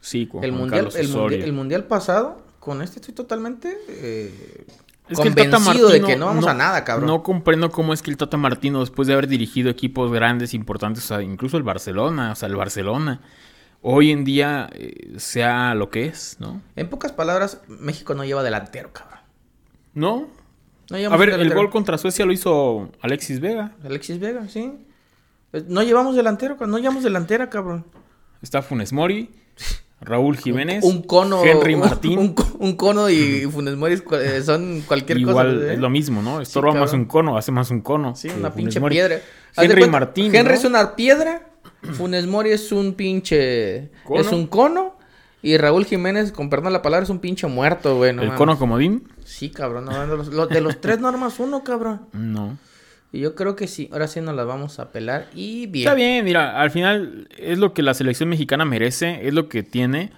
Sí, 0.00 0.26
con 0.26 0.44
el 0.44 0.50
Juan 0.50 0.60
mundial, 0.60 0.84
Carlos 0.84 0.96
el, 0.96 1.06
Osorio. 1.06 1.22
mundial, 1.22 1.42
el 1.42 1.52
mundial 1.54 1.84
pasado, 1.84 2.42
con 2.64 2.80
este 2.80 2.98
estoy 2.98 3.14
totalmente 3.14 3.76
eh, 3.88 4.64
Es 5.10 5.20
que 5.20 5.28
el 5.28 5.34
Tata 5.34 5.58
convencido 5.58 5.90
de 5.90 6.00
que 6.00 6.16
no 6.16 6.26
vamos 6.26 6.46
a 6.46 6.54
nada, 6.54 6.82
cabrón. 6.82 7.06
No 7.06 7.22
comprendo 7.22 7.70
cómo 7.70 7.92
es 7.92 8.00
que 8.00 8.10
el 8.10 8.16
Tata 8.16 8.38
Martino, 8.38 8.80
después 8.80 9.06
de 9.06 9.12
haber 9.12 9.28
dirigido 9.28 9.68
equipos 9.68 10.10
grandes, 10.10 10.54
importantes, 10.54 11.04
o 11.04 11.08
sea, 11.08 11.22
incluso 11.22 11.58
el 11.58 11.62
Barcelona, 11.62 12.32
o 12.32 12.34
sea, 12.34 12.48
el 12.48 12.56
Barcelona, 12.56 13.20
hoy 13.82 14.12
en 14.12 14.24
día 14.24 14.70
eh, 14.72 15.12
sea 15.18 15.74
lo 15.74 15.90
que 15.90 16.06
es, 16.06 16.38
¿no? 16.40 16.62
En 16.74 16.88
pocas 16.88 17.12
palabras, 17.12 17.60
México 17.68 18.14
no 18.14 18.24
lleva 18.24 18.42
delantero, 18.42 18.94
cabrón. 18.94 19.20
¿No? 19.92 20.28
No 20.88 20.96
A 21.12 21.16
ver, 21.18 21.30
el 21.30 21.52
gol 21.52 21.68
contra 21.68 21.98
Suecia 21.98 22.24
lo 22.24 22.32
hizo 22.32 22.90
Alexis 23.02 23.40
Vega. 23.40 23.72
Alexis 23.84 24.18
Vega, 24.18 24.48
sí. 24.48 24.72
Eh, 25.52 25.64
No 25.68 25.82
llevamos 25.82 26.16
delantero, 26.16 26.56
no 26.66 26.78
llevamos 26.78 27.04
delantera, 27.04 27.50
cabrón. 27.50 27.84
Está 28.40 28.62
Funes 28.62 28.92
Mori, 28.92 29.30
Raúl 30.04 30.36
Jiménez, 30.36 30.84
un 30.84 31.02
cono. 31.02 31.42
Henry 31.44 31.76
Martín. 31.76 32.18
Un, 32.18 32.34
co- 32.34 32.56
un 32.58 32.76
cono 32.76 33.08
y 33.10 33.46
Funes 33.52 33.76
Mori 33.76 33.94
eh, 34.12 34.42
son 34.44 34.82
cualquier 34.86 35.18
Igual 35.18 35.54
cosa. 35.56 35.66
¿eh? 35.70 35.74
es 35.74 35.78
lo 35.78 35.90
mismo, 35.90 36.22
¿no? 36.22 36.40
Estorba 36.40 36.72
más 36.72 36.90
cabrón. 36.90 37.00
un 37.00 37.06
cono, 37.06 37.36
hace 37.38 37.52
más 37.52 37.70
un 37.70 37.80
cono. 37.80 38.14
Sí, 38.16 38.28
una 38.36 38.52
pinche 38.52 38.80
Mori. 38.80 38.94
piedra. 38.96 39.20
Henry 39.56 39.78
cuenta, 39.80 39.90
Martín. 39.98 40.34
Henry 40.34 40.52
¿no? 40.52 40.58
es 40.58 40.64
una 40.64 40.94
piedra. 40.96 41.42
Funes 41.92 42.26
Mori 42.26 42.50
es 42.50 42.72
un 42.72 42.94
pinche. 42.94 43.90
¿Cono? 44.04 44.20
Es 44.20 44.32
un 44.32 44.46
cono. 44.46 44.96
Y 45.42 45.58
Raúl 45.58 45.84
Jiménez, 45.84 46.32
con 46.32 46.48
perdón 46.48 46.72
la 46.72 46.80
palabra, 46.80 47.04
es 47.04 47.10
un 47.10 47.18
pinche 47.18 47.46
muerto, 47.46 47.96
güey. 47.96 48.14
no 48.14 48.22
El 48.22 48.28
mames. 48.28 48.38
cono 48.38 48.58
comodín. 48.58 49.08
Sí, 49.24 49.50
cabrón. 49.50 49.84
no, 49.84 50.06
de, 50.06 50.16
los, 50.16 50.28
lo- 50.28 50.46
de 50.46 50.60
los 50.62 50.80
tres 50.80 51.00
normas, 51.00 51.38
uno, 51.38 51.62
cabrón. 51.62 52.02
No. 52.14 52.56
Y 53.14 53.20
yo 53.20 53.36
creo 53.36 53.54
que 53.54 53.68
sí. 53.68 53.88
Ahora 53.92 54.08
sí 54.08 54.20
nos 54.20 54.34
las 54.34 54.44
vamos 54.44 54.80
a 54.80 54.90
pelar. 54.90 55.28
Y 55.34 55.66
bien. 55.66 55.86
Está 55.86 55.94
bien, 55.94 56.24
mira, 56.24 56.60
al 56.60 56.72
final 56.72 57.28
es 57.38 57.58
lo 57.58 57.72
que 57.72 57.82
la 57.82 57.94
selección 57.94 58.28
mexicana 58.28 58.64
merece, 58.64 59.26
es 59.28 59.32
lo 59.32 59.48
que 59.48 59.62
tiene. 59.62 60.10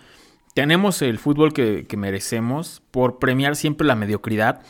Tenemos 0.55 1.03
el 1.03 1.19
fútbol 1.19 1.53
que, 1.53 1.87
que 1.87 1.99
merecemos 1.99 2.81
por 2.91 3.19
premiar 3.19 3.55
siempre 3.55 3.87
la 3.87 3.97
mediocridad. 3.97 4.63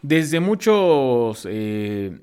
Desde 0.00 0.40
muchos 0.40 1.46
eh, 1.50 2.18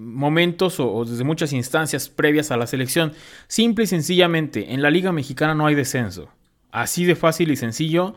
momentos 0.00 0.80
o, 0.80 0.90
o 0.90 1.04
desde 1.04 1.22
muchas 1.22 1.52
instancias 1.52 2.08
previas 2.08 2.50
a 2.50 2.56
la 2.56 2.66
selección, 2.66 3.12
simple 3.46 3.84
y 3.84 3.88
sencillamente, 3.88 4.72
en 4.72 4.80
la 4.80 4.90
Liga 4.90 5.12
Mexicana 5.12 5.54
no 5.54 5.66
hay 5.66 5.74
descenso. 5.74 6.30
Así 6.70 7.04
de 7.04 7.14
fácil 7.14 7.50
y 7.50 7.56
sencillo. 7.56 8.14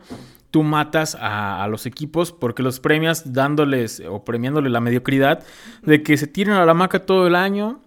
Tú 0.52 0.62
matas 0.62 1.16
a, 1.16 1.64
a 1.64 1.66
los 1.66 1.86
equipos 1.86 2.30
porque 2.30 2.62
los 2.62 2.78
premias 2.78 3.32
dándoles 3.32 4.00
o 4.08 4.24
premiándoles 4.24 4.70
la 4.70 4.80
mediocridad 4.80 5.42
de 5.82 6.04
que 6.04 6.16
se 6.16 6.28
tiren 6.28 6.54
a 6.54 6.64
la 6.64 6.74
maca 6.74 7.00
todo 7.00 7.26
el 7.26 7.34
año, 7.34 7.80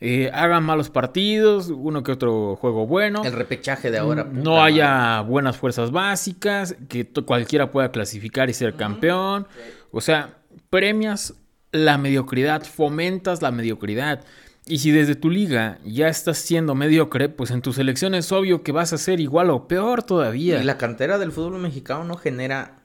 eh, 0.00 0.30
hagan 0.32 0.62
malos 0.62 0.90
partidos, 0.90 1.70
uno 1.70 2.04
que 2.04 2.12
otro 2.12 2.54
juego 2.56 2.86
bueno. 2.86 3.24
El 3.24 3.32
repechaje 3.32 3.90
de 3.90 3.98
ahora. 3.98 4.24
no 4.24 4.42
puta 4.42 4.64
haya 4.64 5.20
buenas 5.22 5.56
fuerzas 5.56 5.90
básicas, 5.90 6.76
que 6.88 7.04
cualquiera 7.26 7.70
pueda 7.70 7.90
clasificar 7.90 8.48
y 8.48 8.54
ser 8.54 8.74
campeón. 8.74 9.48
O 9.90 10.00
sea, 10.00 10.38
premias 10.70 11.34
la 11.72 11.98
mediocridad, 11.98 12.62
fomentas 12.62 13.42
la 13.42 13.50
mediocridad. 13.50 14.24
Y 14.68 14.78
si 14.78 14.90
desde 14.90 15.14
tu 15.14 15.30
liga 15.30 15.78
ya 15.84 16.08
estás 16.08 16.38
siendo 16.38 16.74
mediocre, 16.74 17.28
pues 17.28 17.50
en 17.50 17.62
tu 17.62 17.72
selección 17.72 18.14
es 18.14 18.30
obvio 18.32 18.62
que 18.62 18.72
vas 18.72 18.92
a 18.92 18.98
ser 18.98 19.18
igual 19.20 19.50
o 19.50 19.66
peor 19.66 20.02
todavía. 20.02 20.60
Y 20.60 20.64
la 20.64 20.76
cantera 20.76 21.18
del 21.18 21.32
fútbol 21.32 21.58
mexicano 21.58 22.04
no 22.04 22.16
genera. 22.16 22.82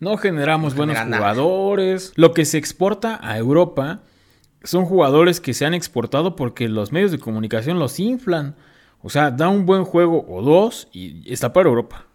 No 0.00 0.16
generamos 0.18 0.74
No 0.74 0.76
buenos 0.78 0.96
genera 0.98 1.10
nada. 1.18 1.32
jugadores. 1.34 2.12
Lo 2.16 2.34
que 2.34 2.44
se 2.44 2.58
exporta 2.58 3.18
a 3.22 3.38
Europa 3.38 4.02
son 4.62 4.84
jugadores 4.84 5.40
que 5.40 5.54
se 5.54 5.64
han 5.64 5.72
exportado 5.74 6.36
porque 6.36 6.68
los 6.68 6.92
medios 6.92 7.10
de 7.10 7.18
comunicación 7.18 7.78
los 7.78 7.98
inflan. 8.00 8.56
O 9.02 9.10
sea, 9.10 9.30
da 9.30 9.48
un 9.48 9.66
buen 9.66 9.84
juego 9.84 10.24
o 10.28 10.42
dos 10.42 10.88
y 10.92 11.30
está 11.32 11.52
para 11.52 11.68
Europa. 11.68 12.06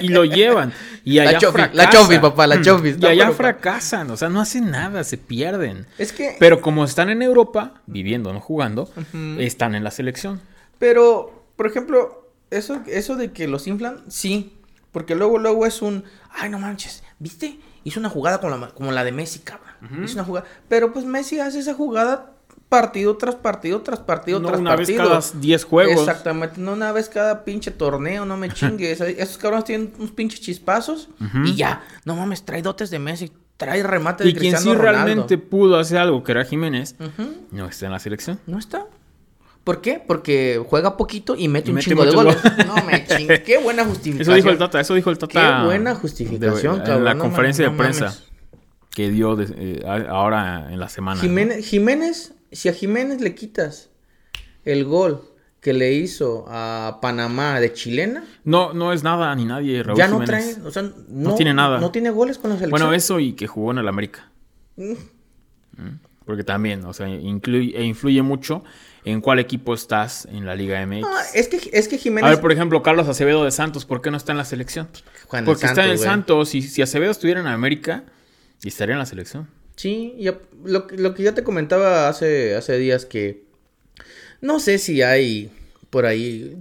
Y 0.00 0.08
lo 0.08 0.24
llevan. 0.24 0.72
Y 1.04 1.18
allá 1.18 1.32
La 1.32 1.38
chofi, 1.38 1.62
la 1.72 1.90
chofi, 1.90 2.18
papá, 2.18 2.46
la 2.46 2.60
chofi, 2.60 2.94
Y 2.98 3.06
allá 3.06 3.30
fracasan. 3.32 4.10
O 4.10 4.16
sea, 4.16 4.28
no 4.28 4.40
hacen 4.40 4.70
nada, 4.70 5.04
se 5.04 5.18
pierden. 5.18 5.86
Es 5.98 6.12
que. 6.12 6.36
Pero 6.38 6.60
como 6.60 6.84
están 6.84 7.10
en 7.10 7.22
Europa, 7.22 7.82
viviendo, 7.86 8.32
no 8.32 8.40
jugando, 8.40 8.90
están 9.38 9.74
en 9.74 9.84
la 9.84 9.90
selección. 9.90 10.40
Pero, 10.78 11.46
por 11.56 11.66
ejemplo, 11.66 12.30
eso, 12.50 12.82
eso 12.86 13.16
de 13.16 13.32
que 13.32 13.48
los 13.48 13.66
inflan, 13.66 14.02
sí. 14.08 14.58
Porque 14.90 15.14
luego, 15.14 15.38
luego 15.38 15.66
es 15.66 15.80
un. 15.82 16.04
Ay, 16.30 16.50
no 16.50 16.58
manches. 16.58 17.02
¿Viste? 17.18 17.58
Hizo 17.84 17.98
una 17.98 18.10
jugada 18.10 18.40
como 18.40 18.56
la, 18.56 18.68
como 18.68 18.92
la 18.92 19.04
de 19.04 19.12
Messi, 19.12 19.40
cabrón. 19.40 20.04
Hizo 20.04 20.14
una 20.14 20.24
jugada. 20.24 20.46
Pero 20.68 20.92
pues 20.92 21.04
Messi 21.04 21.40
hace 21.40 21.58
esa 21.58 21.74
jugada 21.74 22.31
partido 22.72 23.16
tras 23.18 23.34
partido 23.34 23.82
tras 23.82 24.00
partido 24.00 24.40
No 24.40 24.48
tras 24.48 24.60
una 24.60 24.70
vez 24.76 24.88
partido. 24.88 25.04
cada 25.08 25.20
10 25.34 25.64
juegos. 25.64 26.00
Exactamente, 26.00 26.58
no 26.60 26.72
una 26.72 26.90
vez 26.90 27.10
cada 27.10 27.44
pinche 27.44 27.70
torneo, 27.70 28.24
no 28.24 28.36
me 28.38 28.48
chingues. 28.54 29.00
Esos 29.02 29.36
cabrones 29.36 29.64
tienen 29.66 29.92
unos 29.98 30.10
pinches 30.12 30.40
chispazos 30.40 31.08
y 31.44 31.54
ya. 31.54 31.82
No 32.06 32.16
mames, 32.16 32.44
trae 32.44 32.62
dotes 32.62 32.88
de 32.90 32.98
Messi, 32.98 33.30
trae 33.58 33.82
remate 33.82 34.24
de 34.24 34.30
Y 34.30 34.32
quien 34.32 34.44
sí 34.44 34.50
Cristiano 34.70 34.78
Ronaldo. 34.80 35.04
realmente 35.04 35.38
pudo 35.38 35.78
hacer 35.78 35.98
algo, 35.98 36.24
que 36.24 36.32
era 36.32 36.44
Jiménez, 36.46 36.96
Ujú, 36.98 37.34
no 37.50 37.66
está 37.66 37.84
en 37.86 37.92
la 37.92 37.98
selección. 37.98 38.40
No 38.46 38.58
está. 38.58 38.86
¿Por 39.62 39.80
qué? 39.80 40.02
Porque 40.04 40.60
juega 40.68 40.96
poquito 40.96 41.36
y 41.36 41.46
mete 41.46 41.68
Y 41.68 41.70
un 41.70 41.74
mete 41.76 41.90
chingo 41.90 42.04
de 42.04 42.10
goles. 42.10 42.36
No 42.66 42.74
me 42.84 43.06
chingue. 43.06 43.42
Qué 43.44 43.58
buena 43.58 43.84
justificación. 43.84 44.22
Eso 44.22 44.34
dijo 44.34 44.50
el 44.50 44.58
Tata, 44.58 44.80
eso 44.80 44.94
dijo 44.94 45.10
el 45.10 45.18
Tata. 45.18 45.60
Qué 45.60 45.64
buena 45.66 45.94
justificación, 45.94 46.78
de- 46.78 46.84
cabrón. 46.84 46.98
En 46.98 47.04
la 47.04 47.14
no 47.14 47.20
conferencia 47.22 47.70
mames, 47.70 47.98
de 47.98 48.00
no 48.00 48.08
prensa 48.08 48.24
que 48.90 49.10
dio 49.10 49.36
de- 49.36 49.54
eh, 49.56 49.82
ahora 50.08 50.66
en 50.72 50.80
la 50.80 50.88
semana. 50.88 51.14
¿no? 51.16 51.22
Jiménez, 51.22 51.64
Jiménez, 51.64 52.32
si 52.52 52.68
a 52.68 52.72
Jiménez 52.72 53.20
le 53.20 53.34
quitas 53.34 53.90
el 54.64 54.84
gol 54.84 55.28
que 55.60 55.72
le 55.72 55.92
hizo 55.92 56.44
a 56.48 56.98
Panamá 57.00 57.60
de 57.60 57.72
chilena, 57.72 58.24
No, 58.44 58.72
no 58.72 58.92
es 58.92 59.02
nada 59.04 59.34
ni 59.36 59.44
nadie, 59.44 59.82
Raúl 59.82 59.96
ya 59.96 60.08
no 60.08 60.20
Jiménez. 60.20 60.56
trae, 60.56 60.66
o 60.66 60.70
sea, 60.72 60.90
no, 61.08 61.34
tiene 61.36 61.54
nada. 61.54 61.78
No 61.78 61.92
tiene 61.92 62.10
goles 62.10 62.38
con 62.38 62.50
la 62.50 62.56
selección. 62.56 62.70
Bueno, 62.70 62.94
eso 62.94 63.20
y 63.20 63.34
que 63.34 63.46
jugó 63.46 63.70
en 63.70 63.78
el 63.78 63.88
América. 63.88 64.28
Mm. 64.76 64.92
Mm, 65.76 65.98
Porque 66.26 66.42
también, 66.42 66.84
o 66.84 66.92
sea, 66.92 67.08
incluye, 67.08 67.80
influye 67.82 68.22
mucho 68.22 68.64
en 69.04 69.20
cuál 69.20 69.38
equipo 69.38 69.72
estás 69.74 70.26
en 70.26 70.46
la 70.46 70.54
Liga 70.56 70.84
MX. 70.84 71.00
No, 71.00 71.10
es 71.34 71.48
que, 71.48 71.70
es 71.72 71.88
que 71.88 71.98
Jiménez 71.98 72.26
A 72.26 72.30
ver, 72.30 72.40
por 72.40 72.50
ejemplo, 72.50 72.82
Carlos 72.82 73.08
Acevedo 73.08 73.44
de 73.44 73.52
Santos, 73.52 73.84
¿por 73.84 74.00
qué 74.02 74.10
no 74.10 74.16
está 74.16 74.32
en 74.32 74.38
la 74.38 74.44
selección? 74.44 74.88
Porque 75.44 75.66
está 75.66 75.84
en 75.84 75.90
el. 75.92 75.98
Santos. 75.98 76.54
Y 76.56 76.62
si 76.62 76.82
Acevedo 76.82 77.12
estuviera 77.12 77.40
en 77.40 77.46
América, 77.46 78.04
y 78.62 78.68
estaría 78.68 78.94
en 78.94 78.98
la 78.98 79.06
selección. 79.06 79.48
Sí, 79.82 80.14
ya- 80.16 80.38
lo, 80.64 80.86
que- 80.86 80.96
lo 80.96 81.12
que 81.12 81.24
ya 81.24 81.34
te 81.34 81.42
comentaba 81.42 82.08
hace, 82.08 82.54
hace 82.54 82.78
días 82.78 83.04
que 83.04 83.42
no 84.40 84.60
sé 84.60 84.78
si 84.78 85.02
hay 85.02 85.50
por 85.90 86.06
ahí, 86.06 86.56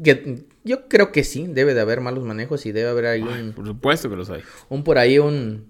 yo 0.63 0.87
creo 0.87 1.11
que 1.11 1.23
sí, 1.23 1.45
debe 1.47 1.75
de 1.75 1.81
haber 1.81 2.01
malos 2.01 2.23
manejos 2.23 2.65
y 2.65 2.71
debe 2.71 2.89
haber 2.89 3.05
ahí 3.05 3.21
un, 3.21 3.53
Por 3.53 3.67
supuesto 3.67 4.09
que 4.09 4.15
los 4.15 4.31
hay. 4.31 4.41
un 4.69 4.83
por 4.83 4.97
ahí 4.97 5.19
un 5.19 5.67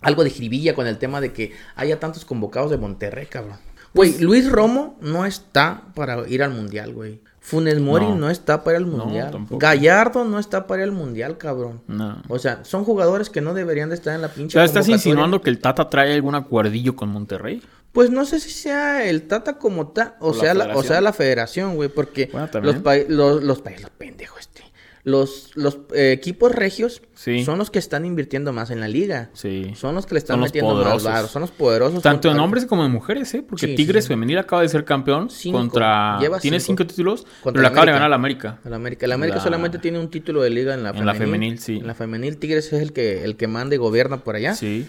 algo 0.00 0.22
de 0.22 0.30
jiribilla 0.30 0.76
con 0.76 0.86
el 0.86 0.98
tema 0.98 1.20
de 1.20 1.32
que 1.32 1.50
haya 1.74 1.98
tantos 1.98 2.24
convocados 2.24 2.70
de 2.70 2.76
Monterrey, 2.76 3.26
cabrón. 3.26 3.56
Güey, 3.94 4.18
Luis 4.20 4.48
Romo 4.48 4.96
no 5.00 5.26
está 5.26 5.82
para 5.96 6.26
ir 6.28 6.42
al 6.44 6.50
mundial, 6.52 6.94
güey. 6.94 7.20
Funes 7.44 7.80
Mori 7.80 8.06
no, 8.06 8.14
No. 8.14 8.30
está 8.30 8.62
para 8.62 8.78
el 8.78 8.86
mundial. 8.86 9.46
Gallardo 9.50 10.24
no 10.24 10.38
está 10.38 10.68
para 10.68 10.84
al 10.84 10.92
mundial, 10.92 11.38
cabrón. 11.38 11.82
No. 11.88 12.22
O 12.28 12.38
sea, 12.38 12.64
son 12.64 12.84
jugadores 12.84 13.30
que 13.30 13.40
no 13.40 13.52
deberían 13.52 13.88
de 13.88 13.96
estar 13.96 14.14
en 14.14 14.20
la 14.22 14.28
O 14.28 14.30
pinche 14.30 14.52
sea, 14.52 14.64
¿estás 14.64 14.88
insinuando 14.88 15.40
que 15.42 15.50
el 15.50 15.58
Tata 15.58 15.90
trae 15.90 16.14
algún 16.14 16.36
acuerdillo 16.36 16.94
con 16.94 17.08
Monterrey? 17.08 17.60
Pues 17.90 18.10
no 18.10 18.24
sé 18.24 18.38
si 18.38 18.50
sea 18.50 19.04
el 19.04 19.26
Tata 19.26 19.58
como 19.58 19.88
tal, 19.88 20.14
o 20.20 20.30
¿O 20.30 20.34
sea, 20.34 20.54
la, 20.54 20.74
o 20.76 20.82
sea 20.82 21.00
la 21.00 21.12
federación, 21.12 21.74
güey, 21.74 21.88
porque 21.88 22.30
Bueno, 22.32 22.48
los 22.62 22.76
países, 22.76 23.10
los, 23.10 23.42
los 23.42 23.60
países, 23.60 23.82
los 23.82 23.90
pendejos, 23.90 24.40
este, 24.40 24.62
los, 25.04 25.50
los 25.56 25.78
eh, 25.94 26.12
equipos 26.12 26.52
regios 26.54 27.02
Sí. 27.14 27.44
son 27.44 27.58
los 27.58 27.70
que 27.70 27.80
están 27.80 28.04
invirtiendo 28.04 28.52
más 28.52 28.70
en 28.70 28.78
la 28.78 28.86
liga, 28.86 29.30
Sí. 29.32 29.72
son 29.74 29.96
los 29.96 30.06
que 30.06 30.14
le 30.14 30.18
están 30.18 30.38
metiendo 30.38 30.74
más 30.74 30.82
poderosos. 30.84 31.04
varo, 31.10 31.26
son 31.28 31.42
los 31.42 31.50
poderosos. 31.50 32.02
Tanto 32.02 32.28
en 32.28 32.34
Con- 32.34 32.44
hombres 32.44 32.66
como 32.66 32.84
en 32.86 32.92
mujeres, 32.92 33.34
¿eh? 33.34 33.42
Porque 33.48 33.66
Sí, 33.66 33.74
Tigres 33.74 34.04
sí. 34.04 34.08
Femenil 34.08 34.38
acaba 34.38 34.62
de 34.62 34.68
ser 34.68 34.84
campeón 34.84 35.28
Cinco. 35.28 35.58
contra... 35.58 36.18
Lleva 36.20 36.38
Tiene 36.38 36.60
cinco. 36.60 36.82
cinco 36.82 36.86
títulos, 36.86 37.24
Contra 37.42 37.42
pero 37.42 37.56
le 37.56 37.62
la 37.62 37.68
acaba 37.68 37.84
de 37.86 37.90
América. 37.90 37.92
ganar 37.94 38.06
a 38.06 38.08
la 38.10 38.14
América. 38.16 38.60
El 38.64 38.74
América, 38.74 39.06
el 39.06 39.12
América 39.12 39.36
La- 39.38 39.42
solamente 39.42 39.78
tiene 39.78 39.98
un 39.98 40.08
título 40.08 40.40
de 40.42 40.50
liga 40.50 40.74
en 40.74 40.82
la 40.84 40.90
En 40.90 40.94
femenil. 40.94 41.06
la 41.06 41.14
femenil, 41.26 41.58
sí. 41.58 41.76
En 41.78 41.86
la 41.88 41.94
femenil 41.94 42.36
Tigres 42.36 42.72
es 42.72 42.80
el 42.80 42.92
que 42.92 43.24
el 43.24 43.36
que 43.36 43.48
manda 43.48 43.74
y 43.74 43.78
gobierna 43.78 44.18
por 44.22 44.36
allá. 44.36 44.54
Sí. 44.54 44.86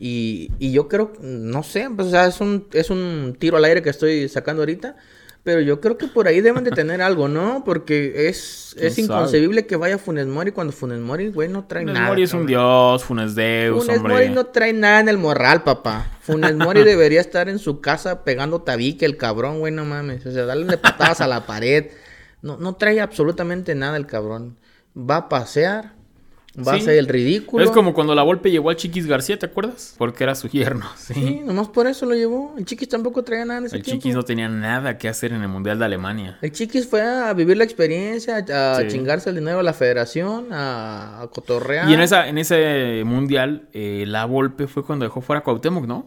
Y, 0.00 0.50
y 0.58 0.72
yo 0.72 0.88
creo, 0.88 1.12
no 1.20 1.62
sé, 1.62 1.88
pues, 1.94 2.08
o 2.08 2.10
sea, 2.10 2.26
es 2.26 2.40
un, 2.40 2.66
es 2.72 2.90
un 2.90 3.36
tiro 3.38 3.56
al 3.56 3.64
aire 3.64 3.82
que 3.82 3.90
estoy 3.90 4.28
sacando 4.28 4.62
ahorita. 4.62 4.96
Pero 5.44 5.60
yo 5.60 5.80
creo 5.80 5.98
que 5.98 6.06
por 6.06 6.28
ahí 6.28 6.40
deben 6.40 6.62
de 6.62 6.70
tener 6.70 7.02
algo, 7.02 7.26
¿no? 7.26 7.64
Porque 7.64 8.28
es, 8.28 8.74
¿Quién 8.74 8.86
es 8.86 8.98
inconcebible 8.98 9.66
que 9.66 9.74
vaya 9.74 9.98
Funes 9.98 10.28
Mori 10.28 10.52
cuando 10.52 10.72
Funes 10.72 11.00
Mori, 11.00 11.30
güey, 11.30 11.48
no 11.48 11.64
trae 11.64 11.82
Funes 11.82 11.94
nada. 11.94 12.08
Mori 12.08 12.22
es 12.22 12.32
un 12.32 12.46
dios, 12.46 13.02
Funes 13.02 13.34
Deus, 13.34 13.84
Funes 13.84 13.98
hombre. 13.98 14.14
Mori 14.14 14.28
no 14.28 14.46
trae 14.46 14.72
nada 14.72 15.00
en 15.00 15.08
el 15.08 15.18
morral, 15.18 15.64
papá. 15.64 16.12
Funes 16.20 16.54
Mori 16.54 16.82
debería 16.84 17.20
estar 17.20 17.48
en 17.48 17.58
su 17.58 17.80
casa 17.80 18.22
pegando 18.22 18.62
tabique, 18.62 19.04
el 19.04 19.16
cabrón, 19.16 19.58
güey, 19.58 19.72
no 19.72 19.84
mames. 19.84 20.24
O 20.26 20.30
sea, 20.30 20.44
darle 20.44 20.66
de 20.66 20.78
patadas 20.78 21.20
a 21.20 21.26
la 21.26 21.44
pared. 21.44 21.90
No, 22.40 22.56
no 22.56 22.76
trae 22.76 23.00
absolutamente 23.00 23.74
nada 23.74 23.96
el 23.96 24.06
cabrón. 24.06 24.58
Va 24.96 25.16
a 25.16 25.28
pasear, 25.28 25.94
va 26.58 26.72
a 26.72 26.74
Sí. 26.76 26.82
hacer 26.82 26.98
el 26.98 27.08
ridículo. 27.08 27.64
Es 27.64 27.70
como 27.70 27.94
cuando 27.94 28.14
la 28.14 28.22
Volpe 28.22 28.50
llevó 28.50 28.70
al 28.70 28.76
Chiquis 28.76 29.06
García, 29.06 29.38
¿te 29.38 29.46
acuerdas? 29.46 29.94
Porque 29.96 30.24
era 30.24 30.34
su 30.34 30.48
yerno. 30.48 30.86
Sí. 30.96 31.14
Sí, 31.14 31.40
nomás 31.44 31.68
por 31.68 31.86
eso 31.86 32.04
lo 32.06 32.14
llevó. 32.14 32.54
El 32.58 32.64
Chiquis 32.66 32.88
tampoco 32.88 33.22
traía 33.24 33.44
nada 33.44 33.60
en 33.60 33.66
ese 33.66 33.76
El 33.76 33.82
tiempo. 33.82 34.02
Chiquis 34.02 34.14
no 34.14 34.22
tenía 34.22 34.48
nada 34.48 34.98
que 34.98 35.08
hacer 35.08 35.32
en 35.32 35.42
el 35.42 35.48
Mundial 35.48 35.78
de 35.78 35.84
Alemania. 35.86 36.38
El 36.42 36.52
Chiquis 36.52 36.86
fue 36.86 37.00
a 37.02 37.32
vivir 37.32 37.56
la 37.56 37.64
experiencia, 37.64 38.36
a 38.52 38.80
Sí. 38.80 38.88
chingarse 38.88 39.30
el 39.30 39.36
dinero 39.36 39.60
a 39.60 39.62
la 39.62 39.72
federación, 39.72 40.52
a, 40.52 41.22
a 41.22 41.26
cotorrear. 41.28 41.88
Y 41.88 41.94
en 41.94 42.00
esa 42.00 42.28
en 42.28 42.38
ese 42.38 43.02
Mundial, 43.04 43.68
eh, 43.72 44.04
la 44.06 44.24
Volpe 44.26 44.66
fue 44.66 44.84
cuando 44.84 45.04
dejó 45.04 45.20
fuera 45.20 45.40
a 45.40 45.42
Cuauhtémoc, 45.42 45.86
¿no? 45.86 46.06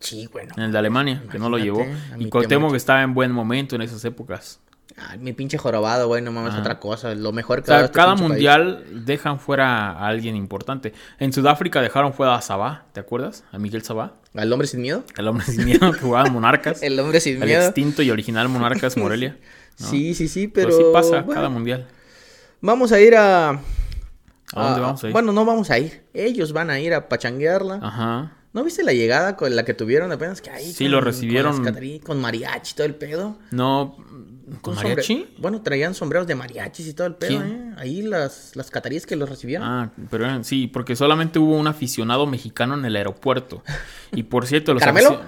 Sí, 0.00 0.28
bueno. 0.32 0.52
En 0.56 0.62
el 0.64 0.72
de 0.72 0.78
Alemania, 0.78 1.24
que 1.30 1.38
no 1.40 1.48
lo 1.50 1.58
llevó. 1.58 1.80
A 1.82 2.18
Y 2.18 2.28
Cuauhtémoc 2.28 2.74
estaba 2.74 3.02
en 3.02 3.14
buen 3.14 3.32
momento 3.32 3.74
en 3.74 3.82
esas 3.82 4.04
épocas. 4.04 4.60
Ay, 5.08 5.18
mi 5.18 5.32
pinche 5.32 5.58
jorobado, 5.58 6.08
güey, 6.08 6.22
no 6.22 6.32
mames, 6.32 6.52
Ajá. 6.52 6.60
otra 6.60 6.80
cosa. 6.80 7.14
Lo 7.14 7.32
mejor 7.32 7.60
O 7.60 7.62
que 7.62 7.70
dado 7.70 7.80
sea, 7.80 7.84
este 7.86 7.96
cada 7.96 8.14
país. 8.16 8.28
mundial 8.28 8.84
dejan 9.04 9.38
fuera 9.40 9.92
a 9.92 10.06
alguien 10.08 10.34
importante. 10.36 10.92
En 11.18 11.32
Sudáfrica 11.32 11.80
dejaron 11.80 12.12
fuera 12.14 12.34
a 12.34 12.40
Sabá, 12.42 12.84
¿te 12.92 13.00
acuerdas? 13.00 13.44
A 13.52 13.58
Miguel 13.58 13.82
Sabá, 13.82 14.14
¿Al 14.34 14.52
hombre 14.52 14.66
sin 14.68 14.80
miedo? 14.82 15.04
el 15.16 15.28
hombre 15.28 15.46
sin 15.46 15.64
miedo 15.64 15.92
que 15.92 15.98
jugaba 16.00 16.28
Monarcas. 16.30 16.82
El 16.82 16.98
hombre 17.00 17.20
sin 17.20 17.40
el 17.42 17.48
miedo. 17.48 17.62
extinto 17.64 18.02
y 18.02 18.10
original 18.10 18.48
Monarcas 18.48 18.96
Morelia. 18.96 19.36
¿no? 19.78 19.86
Sí, 19.86 20.14
sí, 20.14 20.28
sí, 20.28 20.48
Pero, 20.48 20.68
pero. 20.70 20.78
sí 20.78 20.84
pasa 20.92 21.20
bueno, 21.22 21.32
cada 21.34 21.48
mundial. 21.48 21.86
Vamos 22.60 22.90
a 22.92 23.00
ir 23.00 23.14
a. 23.16 23.50
¿A 24.54 24.64
dónde 24.64 24.80
vamos 24.80 25.04
a 25.04 25.06
ir? 25.08 25.12
Bueno, 25.12 25.32
no 25.32 25.44
vamos 25.44 25.70
a 25.70 25.78
ir. 25.78 26.04
Ellos 26.14 26.52
van 26.52 26.70
a 26.70 26.80
ir 26.80 26.94
a 26.94 27.08
pachanguearla. 27.08 27.78
Ajá. 27.82 28.32
¿No 28.58 28.64
viste 28.64 28.82
la 28.82 28.92
llegada 28.92 29.36
con 29.36 29.54
la 29.54 29.64
que 29.64 29.72
tuvieron 29.72 30.10
apenas 30.10 30.40
que 30.42 30.50
ahí? 30.50 30.72
Sí, 30.72 30.84
con- 30.86 30.92
lo 30.92 31.00
recibieron. 31.00 31.52
Con, 31.54 31.64
las 31.64 31.74
catarí- 31.74 32.02
con 32.02 32.20
mariachi 32.20 32.72
y 32.72 32.74
todo 32.76 32.86
el 32.88 32.96
pedo. 32.96 33.36
No, 33.52 33.96
¿con 34.62 34.74
mariachi? 34.74 35.14
sombre- 35.14 35.34
Bueno, 35.38 35.62
traían 35.62 35.94
sombreros 35.94 36.26
de 36.26 36.34
mariachis 36.34 36.88
y 36.88 36.92
todo 36.92 37.06
el 37.06 37.14
pedo. 37.14 37.40
¿eh? 37.44 37.74
Ahí 37.76 38.02
las, 38.02 38.56
las 38.56 38.68
cataríes 38.72 39.06
que 39.06 39.14
los 39.14 39.28
recibieron. 39.28 39.68
Ah, 39.68 39.92
pero 40.10 40.24
eran- 40.24 40.44
sí, 40.44 40.66
porque 40.66 40.96
solamente 40.96 41.38
hubo 41.38 41.56
un 41.56 41.68
aficionado 41.68 42.26
mexicano 42.26 42.74
en 42.74 42.84
el 42.84 42.96
aeropuerto. 42.96 43.62
Y 44.12 44.24
por 44.24 44.44
cierto, 44.48 44.74
los 44.74 44.80
¿Caramelo? 44.80 45.20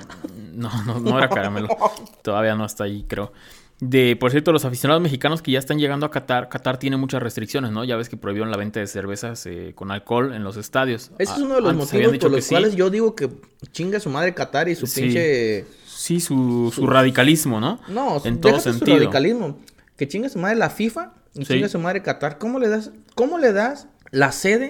No, 0.52 0.82
no, 0.84 0.98
no 0.98 1.16
era 1.16 1.28
caramelo. 1.28 1.68
Todavía 2.22 2.56
no 2.56 2.64
está 2.66 2.82
ahí, 2.84 3.04
creo. 3.06 3.32
De, 3.80 4.14
por 4.14 4.30
cierto, 4.30 4.52
los 4.52 4.66
aficionados 4.66 5.02
mexicanos 5.02 5.40
que 5.40 5.52
ya 5.52 5.58
están 5.58 5.78
llegando 5.78 6.04
a 6.04 6.10
Qatar, 6.10 6.50
Qatar 6.50 6.78
tiene 6.78 6.98
muchas 6.98 7.22
restricciones, 7.22 7.70
¿no? 7.72 7.82
Ya 7.84 7.96
ves 7.96 8.10
que 8.10 8.18
prohibieron 8.18 8.50
la 8.50 8.58
venta 8.58 8.78
de 8.78 8.86
cervezas 8.86 9.46
eh, 9.46 9.72
con 9.74 9.90
alcohol 9.90 10.34
en 10.34 10.44
los 10.44 10.58
estadios. 10.58 11.10
Ese 11.18 11.32
es 11.32 11.38
Ah, 11.38 11.42
uno 11.42 11.54
de 11.54 11.60
los 11.62 11.70
antes 11.70 11.92
motivos 11.94 12.18
por 12.18 12.30
los 12.30 12.44
sí. 12.44 12.50
cuales 12.50 12.76
yo 12.76 12.90
digo 12.90 13.14
que 13.16 13.30
chinga 13.72 13.98
su 13.98 14.10
madre 14.10 14.34
Qatar 14.34 14.68
y 14.68 14.74
su 14.74 14.86
Sí. 14.86 15.02
pinche... 15.02 15.64
Sí, 15.86 16.20
su, 16.20 16.70
su 16.74 16.86
radicalismo, 16.86 17.58
¿no? 17.60 17.80
No, 17.88 18.20
en 18.24 18.40
todo 18.40 18.52
tú 18.54 18.60
su 18.60 18.72
sentido. 18.72 18.98
radicalismo. 18.98 19.58
Que 19.96 20.06
chinga 20.08 20.28
su 20.28 20.38
madre 20.38 20.56
la 20.56 20.68
FIFA 20.70 21.12
y 21.34 21.44
Sí. 21.46 21.54
chinga 21.54 21.68
su 21.70 21.78
madre 21.78 22.02
Qatar. 22.02 22.36
¿Cómo 22.38 22.58
le 22.58 22.68
das, 22.68 22.90
cómo 23.14 23.38
le 23.38 23.52
das 23.54 23.86
la 24.10 24.32
sede 24.32 24.68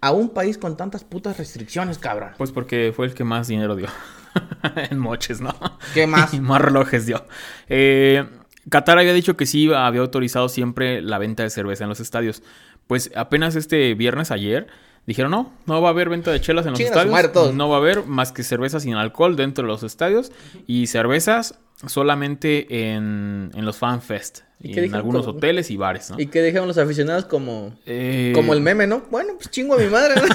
a 0.00 0.12
un 0.12 0.28
país 0.30 0.56
con 0.58 0.76
tantas 0.76 1.02
putas 1.02 1.36
restricciones, 1.38 1.98
cabrón? 1.98 2.30
Pues 2.38 2.52
porque 2.52 2.92
fue 2.94 3.06
el 3.06 3.14
que 3.14 3.24
más 3.24 3.48
dinero 3.48 3.74
dio. 3.74 3.88
en 4.90 4.98
moches, 4.98 5.40
¿no? 5.40 5.52
¿Qué 5.94 6.06
más? 6.06 6.32
y 6.34 6.40
más 6.40 6.60
relojes 6.60 7.06
dio. 7.06 7.24
Eh, 7.68 8.24
Qatar 8.68 8.98
había 8.98 9.12
dicho 9.12 9.36
que 9.36 9.46
sí 9.46 9.72
había 9.72 10.00
autorizado 10.00 10.48
siempre 10.48 11.02
la 11.02 11.18
venta 11.18 11.42
de 11.42 11.50
cerveza 11.50 11.84
en 11.84 11.90
los 11.90 12.00
estadios. 12.00 12.42
Pues 12.86 13.10
apenas 13.16 13.56
este 13.56 13.94
viernes 13.94 14.30
ayer 14.30 14.66
dijeron 15.06 15.32
no, 15.32 15.52
no 15.66 15.82
va 15.82 15.88
a 15.88 15.90
haber 15.92 16.08
venta 16.08 16.30
de 16.30 16.40
chelas 16.40 16.64
en 16.66 16.72
los 16.72 16.80
estadios. 16.80 17.54
No 17.54 17.68
va 17.68 17.76
a 17.76 17.78
haber 17.78 18.04
más 18.04 18.32
que 18.32 18.42
cerveza 18.42 18.80
sin 18.80 18.94
alcohol 18.94 19.36
dentro 19.36 19.62
de 19.64 19.68
los 19.68 19.82
estadios 19.82 20.32
y 20.66 20.86
cervezas 20.86 21.58
solamente 21.86 22.92
en, 22.92 23.50
en 23.54 23.64
los 23.64 23.76
fan 23.76 24.02
fest. 24.02 24.40
¿Y 24.64 24.78
en 24.78 24.94
algunos 24.94 25.26
hoteles 25.26 25.72
y 25.72 25.76
bares, 25.76 26.10
¿no? 26.10 26.20
¿Y 26.20 26.26
qué 26.26 26.40
dijeron 26.40 26.68
los 26.68 26.78
aficionados 26.78 27.24
como, 27.24 27.74
Eh, 27.84 28.30
como 28.32 28.52
el 28.52 28.60
meme, 28.60 28.86
no? 28.86 29.02
Bueno, 29.10 29.32
pues 29.34 29.50
chingo 29.50 29.74
a 29.74 29.78
mi 29.78 29.86
madre, 29.88 30.14
¿no? 30.14 30.22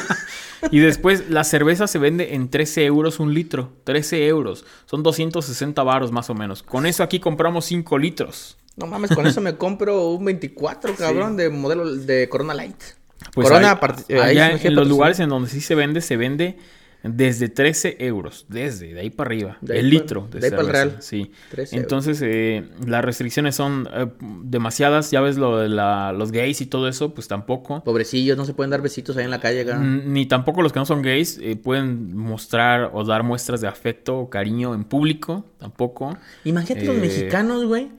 Y 0.72 0.80
después 0.80 1.30
la 1.30 1.44
cerveza 1.44 1.88
se 1.88 2.00
vende 2.00 2.36
en 2.36 2.50
13 2.50 2.86
euros 2.86 3.20
un 3.20 3.34
litro. 3.34 3.72
13 3.84 4.28
euros. 4.28 4.66
Son 4.86 5.04
260 5.04 5.82
varos 5.84 6.12
más 6.12 6.30
o 6.30 6.34
menos. 6.34 6.64
Con 6.64 6.86
eso 6.86 7.04
aquí 7.04 7.20
compramos 7.20 7.66
5 7.66 7.98
litros. 7.98 8.58
No 8.76 8.86
mames, 8.86 9.12
con 9.12 9.26
eso 9.26 9.42
me 9.42 9.56
compro 9.56 10.10
un 10.10 10.24
24, 10.26 10.96
cabrón, 10.96 11.36
de 11.36 11.50
modelo 11.50 11.96
de 11.96 12.30
Corona 12.30 12.54
Light. 12.54 12.76
Pues 13.34 13.48
Corona, 13.48 13.80
ahí 14.10 14.38
allá 14.38 14.52
quiere 14.52 14.68
en 14.68 14.76
los 14.76 14.88
lugares 14.88 15.20
en 15.20 15.30
donde 15.30 15.50
sí 15.50 15.62
se 15.62 15.74
vende, 15.74 16.02
se 16.02 16.18
vende 16.18 16.58
desde 17.04 17.50
13 17.50 17.98
euros. 18.00 18.46
Desde, 18.50 18.94
de 18.94 19.00
ahí 19.00 19.10
para 19.10 19.28
arriba. 19.30 19.58
De 19.62 19.80
el 19.80 19.90
litro 19.90 20.28
de, 20.32 20.40
de 20.40 20.46
ahí 20.48 20.52
pa'l 20.52 20.66
cerveza, 20.66 20.86
real. 20.86 20.98
Sí. 21.02 21.32
13 21.52 21.76
euros. 21.76 21.84
Entonces, 21.84 22.22
eh, 22.24 22.64
las 22.86 23.04
restricciones 23.06 23.56
son 23.56 23.88
eh, 23.94 24.08
demasiadas. 24.44 25.12
Ya 25.12 25.22
ves 25.22 25.38
lo 25.38 25.58
de 25.60 25.70
la- 25.70 26.12
los 26.12 26.32
gays 26.32 26.62
y 26.62 26.66
todo 26.66 26.88
eso, 26.88 27.14
pues 27.14 27.28
tampoco. 27.28 27.84
Pobrecillos, 27.84 28.38
no 28.38 28.46
se 28.46 28.54
pueden 28.54 28.72
dar 28.72 28.82
besitos 28.82 29.16
ahí 29.18 29.26
en 29.26 29.32
la 29.32 29.40
calle, 29.40 29.66
Ni 29.76 30.26
tampoco 30.26 30.62
los 30.62 30.74
que 30.74 30.80
no 30.80 30.86
son 30.86 31.02
gays 31.02 31.40
eh, 31.42 31.56
pueden 31.56 32.16
mostrar 32.16 32.92
o 32.94 33.04
dar 33.04 33.24
muestras 33.24 33.62
de 33.62 33.68
afecto 33.68 34.18
o 34.20 34.30
cariño 34.30 34.74
en 34.74 34.84
público. 34.84 35.46
Tampoco. 35.60 36.18
Imagínate 36.44 36.86
los 36.86 36.98
eh, 36.98 37.00
mexicanos, 37.00 37.66
güey. 37.66 37.90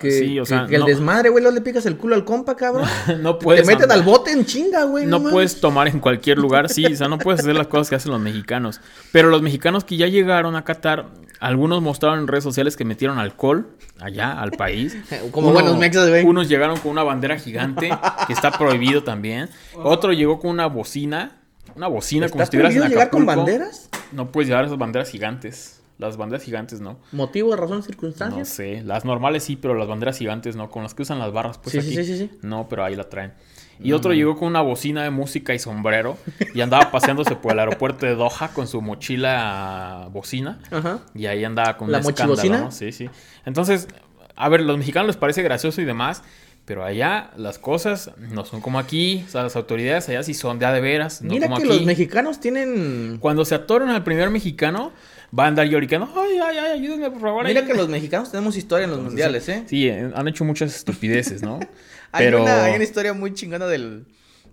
Que, 0.00 0.10
sí, 0.10 0.38
o 0.40 0.42
que- 0.42 0.48
sea, 0.48 0.66
que 0.66 0.74
el 0.74 0.80
no- 0.80 0.86
desmadre, 0.86 1.28
güey, 1.28 1.44
no 1.44 1.50
le 1.50 1.60
picas 1.60 1.86
el 1.86 1.96
culo 1.96 2.14
al 2.14 2.24
compa, 2.24 2.56
cabrón. 2.56 2.88
no 3.20 3.36
Te 3.36 3.44
puedes. 3.44 3.66
meten 3.66 3.84
andar- 3.84 3.98
al 3.98 4.02
bote 4.02 4.32
en 4.32 4.44
chinga, 4.44 4.84
güey. 4.84 5.06
No 5.06 5.22
puedes 5.22 5.60
tomar 5.60 5.88
en 5.88 6.00
cualquier 6.00 6.38
lugar, 6.38 6.68
sí, 6.68 6.84
o 6.86 6.96
sea, 6.96 7.08
no 7.08 7.18
puedes 7.18 7.40
hacer 7.40 7.54
las 7.54 7.66
cosas 7.68 7.88
que 7.90 7.94
hacen 7.96 8.10
los 8.12 8.20
mexicanos. 8.20 8.80
Pero 9.12 9.28
los 9.30 9.42
mexicanos 9.42 9.84
que 9.84 9.96
ya 9.96 10.06
llegaron 10.08 10.56
a 10.56 10.64
Qatar, 10.64 11.06
algunos 11.38 11.80
mostraron 11.82 12.18
en 12.20 12.26
redes 12.28 12.44
sociales 12.44 12.76
que 12.76 12.84
metieron 12.84 13.18
alcohol 13.18 13.68
allá 14.00 14.32
al 14.32 14.50
país. 14.52 14.96
Como 15.30 15.52
buenos 15.52 15.76
mexas, 15.78 16.08
güey. 16.08 16.24
Unos 16.24 16.48
llegaron 16.48 16.78
con 16.78 16.92
una 16.92 17.02
bandera 17.02 17.38
gigante, 17.38 17.90
que 18.26 18.32
está 18.32 18.50
prohibido 18.50 19.04
también. 19.04 19.48
Otro 19.74 20.12
llegó 20.12 20.38
con 20.38 20.50
una 20.50 20.66
bocina, 20.66 21.36
una 21.76 21.86
bocina 21.88 22.28
como 22.28 22.42
¿Está 22.42 22.50
si 22.50 22.56
estuvieras 22.58 22.74
en 22.84 22.90
llegar 22.90 23.10
con 23.10 23.24
banderas? 23.26 23.88
No 24.12 24.30
puedes 24.32 24.48
llevar 24.48 24.64
esas 24.64 24.76
banderas 24.78 25.08
gigantes. 25.10 25.79
Las 26.00 26.16
banderas 26.16 26.42
gigantes 26.44 26.80
no. 26.80 26.98
¿Motivo, 27.12 27.54
razón, 27.54 27.76
No 27.78 27.82
circunstancias? 27.82 28.48
sé, 28.48 28.82
las 28.82 29.04
normales 29.04 29.44
sí, 29.44 29.56
pero 29.56 29.74
las 29.74 29.86
banderas 29.86 30.16
gigantes 30.18 30.56
no, 30.56 30.70
con 30.70 30.82
las 30.82 30.94
que 30.94 31.02
usan 31.02 31.18
las 31.18 31.32
barras, 31.32 31.58
pues 31.58 31.72
Sí, 31.72 31.80
sí, 31.82 31.86
aquí. 31.88 31.96
sí, 31.96 32.04
sí, 32.04 32.18
sí. 32.18 32.38
No, 32.42 32.68
pero 32.68 32.84
ahí 32.84 32.96
la 32.96 33.08
traen. 33.08 33.34
Y 33.82 33.92
otro 33.92 34.12
llegó 34.12 34.36
con 34.36 34.48
una 34.48 34.60
bocina 34.60 35.02
de 35.04 35.10
música 35.10 35.54
y 35.54 35.58
sombrero 35.58 36.18
y 36.54 36.60
andaba 36.60 36.90
paseándose 36.90 37.34
por 37.36 37.52
el 37.52 37.60
aeropuerto 37.60 38.04
de 38.04 38.14
Doha 38.14 38.48
con 38.52 38.66
su 38.66 38.82
mochila 38.82 40.08
bocina 40.12 40.58
Ajá. 40.70 41.00
y 41.14 41.26
ahí 41.26 41.44
andaba 41.44 41.76
con 41.76 41.90
¿La 41.90 41.98
un 41.98 42.04
escándalo? 42.06 42.58
¿no? 42.58 42.70
Sí, 42.72 42.92
sí. 42.92 43.08
Entonces, 43.46 43.88
a 44.36 44.48
ver, 44.48 44.60
los 44.62 44.76
mexicanos 44.78 45.06
les 45.08 45.16
parece 45.16 45.42
gracioso 45.42 45.80
y 45.80 45.86
demás, 45.86 46.22
pero 46.66 46.84
allá 46.84 47.30
las 47.36 47.58
cosas 47.58 48.10
no 48.18 48.44
son 48.44 48.60
como 48.60 48.78
aquí, 48.78 49.24
o 49.26 49.30
sea, 49.30 49.42
las 49.44 49.56
autoridades 49.56 50.08
allá 50.10 50.22
sí 50.22 50.34
son 50.34 50.58
de 50.58 50.66
a 50.66 50.72
de 50.72 50.80
veras, 50.82 51.22
no 51.22 51.32
Mira 51.32 51.46
como 51.46 51.56
que 51.58 51.64
aquí. 51.64 51.72
los 51.78 51.84
mexicanos 51.86 52.38
tienen... 52.38 53.16
Cuando 53.18 53.44
se 53.46 53.54
atoran 53.54 53.88
al 53.88 54.04
primer 54.04 54.28
mexicano, 54.30 54.92
va 55.36 55.44
a 55.44 55.48
andar 55.48 55.66
lloricando, 55.66 56.10
ay, 56.16 56.38
ay, 56.38 56.58
ay, 56.58 56.78
ayúdenme 56.80 57.10
por 57.10 57.20
favor. 57.20 57.44
Mira 57.44 57.60
ayúdenme". 57.60 57.72
que 57.72 57.78
los 57.78 57.88
mexicanos 57.88 58.30
tenemos 58.30 58.56
historia 58.56 58.84
en 58.84 58.90
los 58.90 59.00
mundiales, 59.00 59.48
¿eh? 59.48 59.64
Sí, 59.66 59.88
eh, 59.88 60.10
han 60.14 60.28
hecho 60.28 60.44
muchas 60.44 60.74
estupideces, 60.74 61.42
¿no? 61.42 61.60
Hay, 62.12 62.24
Pero 62.26 62.42
una, 62.42 62.64
hay 62.64 62.74
una 62.74 62.84
historia 62.84 63.12
muy 63.12 63.32
chingona 63.34 63.66
del, 63.66 64.04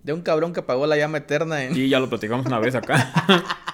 de 0.03 0.13
un 0.13 0.21
cabrón 0.21 0.53
que 0.53 0.59
apagó 0.59 0.85
la 0.85 0.95
llama 0.97 1.17
eterna 1.17 1.63
en... 1.63 1.73
sí, 1.73 1.89
ya 1.89 1.99
lo 1.99 2.09
platicamos 2.09 2.45
una 2.45 2.59
vez 2.59 2.75
acá. 2.75 3.11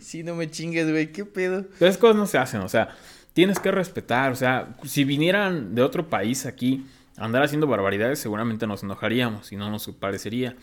Sí, 0.00 0.22
no 0.22 0.34
me 0.34 0.48
chingues, 0.50 0.88
güey, 0.90 1.12
qué 1.12 1.24
pedo. 1.26 1.66
Pero 1.78 1.90
esas 1.90 1.98
cosas 2.00 2.16
no 2.16 2.26
se 2.26 2.38
hacen, 2.38 2.60
o 2.62 2.68
sea, 2.68 2.96
tienes 3.34 3.58
que 3.58 3.70
respetar, 3.70 4.32
o 4.32 4.36
sea, 4.36 4.76
si 4.84 5.04
vinieran 5.04 5.74
de 5.74 5.82
otro 5.82 6.08
país 6.08 6.46
aquí 6.46 6.86
a 7.18 7.24
andar 7.26 7.42
haciendo 7.42 7.66
barbaridades, 7.66 8.18
seguramente 8.18 8.66
nos 8.66 8.82
enojaríamos 8.82 9.52
y 9.52 9.56
no 9.56 9.70
nos 9.70 9.86
parecería, 9.88 10.56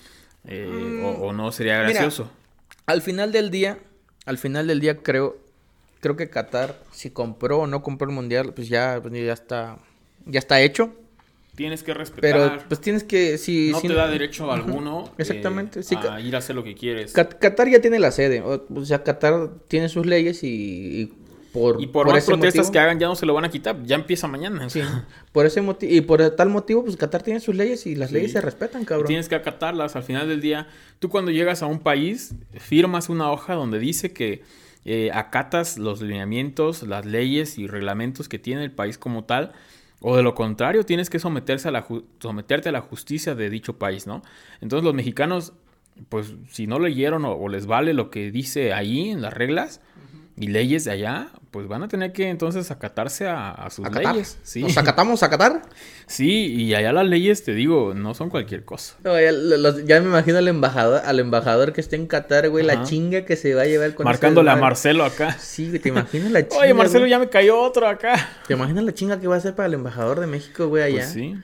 eh, 0.46 1.02
o, 1.04 1.28
o 1.28 1.34
no 1.34 1.52
sería 1.52 1.80
Mira, 1.80 1.90
gracioso. 1.90 2.32
Al 2.88 3.02
final 3.04 3.32
del 3.32 3.52
día, 3.52 3.78
al 4.26 4.38
final 4.40 4.66
del 4.68 4.80
día 4.80 4.98
creo, 4.98 5.38
creo 6.02 6.16
que 6.16 6.30
Qatar, 6.30 6.80
si 6.92 7.10
compró 7.10 7.60
o 7.60 7.68
no 7.68 7.82
compró 7.84 8.08
el 8.10 8.16
mundial, 8.16 8.54
pues 8.54 8.68
ya, 8.70 9.00
pues 9.02 9.14
ya 9.14 9.34
está, 9.34 9.78
ya 10.26 10.40
está 10.40 10.62
hecho. 10.62 10.94
Tienes 11.56 11.84
que 11.84 11.94
respetar. 11.94 12.22
Pero 12.50 12.64
pues 12.68 12.82
tienes 12.82 13.04
que, 13.06 13.38
si, 13.38 13.70
no 13.72 13.80
si- 13.80 13.88
te 13.88 13.94
da 13.94 14.08
derecho 14.10 14.52
alguno 14.52 15.06
eh, 15.06 15.12
Exactamente, 15.20 15.84
sí, 15.84 15.96
a 15.96 16.20
ir 16.20 16.36
a 16.36 16.40
hacer 16.40 16.56
lo 16.56 16.64
que 16.66 16.76
quieres. 16.76 17.14
Qatar 17.14 17.70
ya 17.70 17.80
tiene 17.80 17.98
la 18.00 18.12
sede, 18.12 18.42
o, 18.42 18.86
sea, 18.86 19.04
Qatar 19.04 19.50
tiene 19.70 19.88
sus 19.88 20.06
leyes 20.06 20.44
y, 20.44 20.48
y 21.04 21.14
por, 21.54 21.82
y 21.82 21.88
por, 21.88 22.08
más 22.08 22.18
ese 22.18 22.28
protestas 22.34 22.66
motivo- 22.68 22.72
que 22.74 22.80
hagan 22.80 23.00
ya 23.00 23.08
no 23.08 23.16
se 23.16 23.26
lo 23.26 23.34
van 23.34 23.46
a 23.46 23.50
quitar, 23.50 23.82
ya 23.86 23.96
empieza 23.96 24.28
mañana. 24.28 24.70
Sí, 24.70 24.82
por 25.32 25.46
ese 25.46 25.62
motivo, 25.62 25.94
y 25.94 26.02
por 26.02 26.30
tal 26.32 26.50
motivo, 26.50 26.84
pues 26.84 26.98
Qatar 26.98 27.24
tiene 27.24 27.40
sus 27.40 27.56
leyes 27.56 27.86
y 27.88 27.96
las 27.96 28.10
Sí. 28.10 28.16
leyes 28.16 28.34
se 28.34 28.42
respetan, 28.42 28.82
Y 28.82 28.86
cabrón. 28.86 29.08
tienes 29.08 29.30
que 29.30 29.36
acatarlas. 29.36 29.96
Al 29.96 30.04
final 30.04 30.28
del 30.28 30.42
día, 30.42 30.68
tú 31.00 31.08
cuando 31.08 31.32
llegas 31.32 31.64
a 31.64 31.68
un 31.68 31.80
país, 31.80 32.36
firmas 32.60 33.08
una 33.08 33.32
hoja 33.32 33.54
donde 33.54 33.80
dice 33.80 34.12
que 34.12 34.44
eh, 34.86 35.12
acatas 35.14 35.78
los 35.78 36.02
lineamientos, 36.02 36.84
las 36.84 37.06
leyes 37.06 37.58
y 37.58 37.68
reglamentos 37.68 38.30
que 38.30 38.40
tiene 38.40 38.64
el 38.64 38.72
país 38.72 38.98
como 38.98 39.24
tal. 39.24 39.52
O 40.00 40.16
de 40.16 40.24
lo 40.24 40.36
contrario, 40.36 40.86
tienes 40.86 41.10
que 41.10 41.20
someterse 41.20 41.68
a 41.68 41.72
la 41.72 41.86
someterte 42.20 42.70
a 42.70 42.72
la 42.72 42.82
justicia 42.82 43.34
de 43.34 43.50
dicho 43.50 43.80
país, 43.80 44.06
¿no? 44.06 44.22
Entonces 44.62 44.84
los 44.84 44.94
mexicanos, 44.94 45.54
pues 46.10 46.36
si 46.50 46.68
no 46.68 46.80
leyeron 46.80 47.26
o, 47.26 47.32
o 47.34 47.50
les 47.50 47.66
vale 47.66 47.94
lo 47.94 48.12
que 48.12 48.32
dice 48.32 48.74
ahí 48.74 49.10
en 49.10 49.22
las 49.22 49.34
reglas 49.34 49.82
y 50.38 50.48
leyes 50.48 50.84
de 50.84 50.92
allá, 50.92 51.28
pues 51.52 51.68
van 51.70 51.82
a 51.84 51.88
tener 51.88 52.12
que 52.12 52.28
entonces 52.30 52.70
acatarse 52.70 53.26
a, 53.28 53.52
a 53.52 53.70
sus 53.70 53.86
¿Acatar? 53.86 54.14
leyes. 54.16 54.38
Sí. 54.44 54.62
¿Nos 54.64 54.78
acatamos 54.78 55.24
a 55.24 55.30
Qatar? 55.30 55.62
sí, 56.08 56.54
y 56.54 56.74
allá 56.76 56.92
las 56.92 57.06
leyes, 57.08 57.44
te 57.46 57.54
digo, 57.54 57.94
no 57.96 58.14
son 58.14 58.30
cualquier 58.30 58.66
cosa. 58.66 58.96
No, 59.04 59.18
ya, 59.20 59.32
lo- 59.32 59.56
los- 59.58 59.86
ya 59.86 60.02
me 60.02 60.08
imagino 60.08 60.38
al 60.40 60.48
embajador, 60.50 61.02
al 61.06 61.20
embajador 61.22 61.72
que 61.72 61.80
esté 61.80 61.96
en 61.96 62.08
Qatar, 62.08 62.50
güey, 62.50 62.66
la 62.66 62.84
chinga 62.84 63.24
que 63.24 63.38
se 63.38 63.54
va 63.56 63.62
a 63.62 63.66
llevar 63.66 63.94
con 63.96 64.06
ese 64.06 64.12
Marcándole 64.14 64.52
a. 64.52 64.56
Marcelo 64.58 65.06
acá. 65.06 65.38
Sí, 65.40 65.70
güey, 65.70 65.80
te 65.80 65.88
imaginas 65.90 66.32
la 66.32 66.42
chinga. 66.48 66.64
Oye, 66.64 66.74
Marcelo, 66.74 67.00
güey? 67.02 67.12
ya 67.12 67.20
me 67.20 67.30
cayó 67.30 67.58
otro 67.62 67.88
acá. 67.88 68.16
¿Te 68.48 68.54
imaginas 68.56 68.84
la 68.84 68.94
chinga 68.94 69.20
que 69.22 69.28
va 69.30 69.36
a 69.36 69.38
hacer 69.38 69.56
para 69.56 69.68
el 69.68 69.76
embajador 69.76 70.20
de 70.20 70.28
México, 70.28 70.68
güey, 70.68 70.84
allá? 70.84 70.96
Pues 71.04 71.14
sí. 71.14 71.36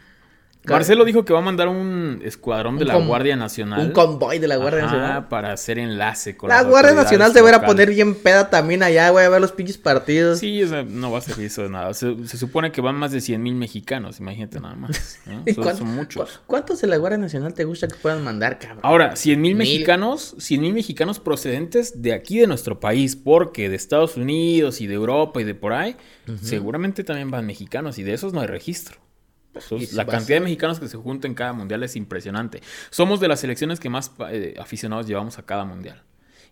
Marcelo 0.64 1.06
dijo 1.06 1.26
que 1.26 1.34
va 1.34 1.40
a 1.40 1.42
mandar 1.42 1.68
un 1.68 2.22
escuadrón 2.24 2.78
de 2.78 2.86
la 2.86 2.96
Guardia 2.98 3.36
Nacional. 3.36 3.80
Un 3.80 3.92
convoy 3.92 4.38
de 4.38 4.48
la 4.48 4.58
Guardia 4.58 4.86
Ajá, 4.86 4.96
Nacional. 4.98 5.28
para 5.28 5.54
hacer 5.54 5.80
enlace 5.80 6.38
con 6.38 6.50
La 6.50 6.62
Guardia 6.64 6.94
Nacional 6.94 7.34
se 7.34 7.42
va 7.42 7.56
a 7.56 7.66
poner 7.66 7.90
bien 7.90 8.14
peda 8.14 8.50
también 8.52 8.84
allá, 8.84 9.10
güey, 9.10 9.26
a 9.26 9.30
ver 9.30 9.42
los 9.42 9.52
pinches 9.52 9.78
partidos. 9.80 10.38
Sí, 10.40 10.62
o 10.64 10.68
sea, 10.68 10.84
no 10.84 11.12
va 11.12 11.18
a 11.18 11.22
servir 11.22 11.48
eso 11.48 11.64
de 11.64 11.70
nada. 11.70 11.94
Se, 11.96 12.28
se 12.28 12.38
supone 12.38 12.72
que 12.72 12.80
van 12.82 12.96
más 12.96 13.12
de 13.12 13.22
100 13.22 13.42
mil 13.42 13.56
mexicanos, 13.56 14.20
imagínate 14.20 14.60
nada 14.60 14.76
más. 14.76 15.20
¿no? 15.26 15.42
¿Y 15.48 15.54
Son, 15.54 15.64
cuánto- 15.64 15.80
son 15.80 15.96
muchos. 15.96 16.32
cu- 16.38 16.44
¿Cuántos 16.46 16.80
de 16.82 16.88
la 16.88 16.98
Guardia 16.98 17.18
Nacional 17.18 17.54
te 17.56 17.64
gusta 17.64 17.88
que 17.88 17.96
puedan 17.96 18.24
mandar, 18.24 18.60
cabrón? 18.60 18.82
Ahora, 18.84 19.16
100 19.16 19.42
mil 19.42 19.56
Mil. 19.56 19.68
mexicanos, 19.68 20.36
100 20.38 20.62
mil 20.62 20.74
mexicanos 20.74 21.20
procedentes 21.20 22.02
de 22.04 22.14
aquí 22.14 22.38
de 22.40 22.46
nuestro 22.48 22.80
país, 22.80 23.16
porque 23.16 23.68
de 23.68 23.76
Estados 23.78 24.16
Unidos 24.16 24.80
y 24.82 24.86
de 24.88 24.94
Europa 24.94 25.42
y 25.42 25.44
de 25.44 25.56
por 25.56 25.74
ahí, 25.74 25.96
seguramente 26.42 27.04
también 27.04 27.32
van 27.32 27.46
mexicanos 27.46 27.98
y 27.98 28.04
de 28.04 28.14
esos 28.14 28.32
no 28.34 28.42
hay 28.42 28.48
registro. 28.48 28.98
Entonces, 29.54 29.94
la 29.94 30.06
cantidad 30.06 30.38
de 30.38 30.42
mexicanos 30.42 30.80
que 30.80 30.88
se 30.88 30.98
juntan 30.98 31.32
en 31.32 31.36
cada 31.36 31.54
mundial 31.54 31.84
es 31.84 31.96
impresionante. 31.96 32.62
Somos 32.90 33.20
de 33.20 33.28
las 33.28 33.40
selecciones 33.42 33.80
que 33.80 33.90
más 33.90 34.12
eh, 34.30 34.56
aficionados 34.60 35.08
llevamos 35.08 35.38
a 35.40 35.44
cada 35.46 35.66
mundial. 35.66 36.02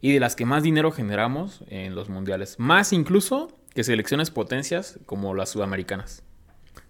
Y 0.02 0.14
de 0.14 0.20
las 0.20 0.36
que 0.36 0.46
más 0.46 0.64
dinero 0.64 0.92
generamos 0.92 1.62
en 1.68 1.96
los 1.96 2.10
mundiales. 2.10 2.56
Más 2.60 2.94
incluso 2.94 3.58
que 3.74 3.84
selecciones 3.84 4.32
potencias 4.32 5.00
como 5.06 5.34
las 5.34 5.50
sudamericanas. 5.50 6.24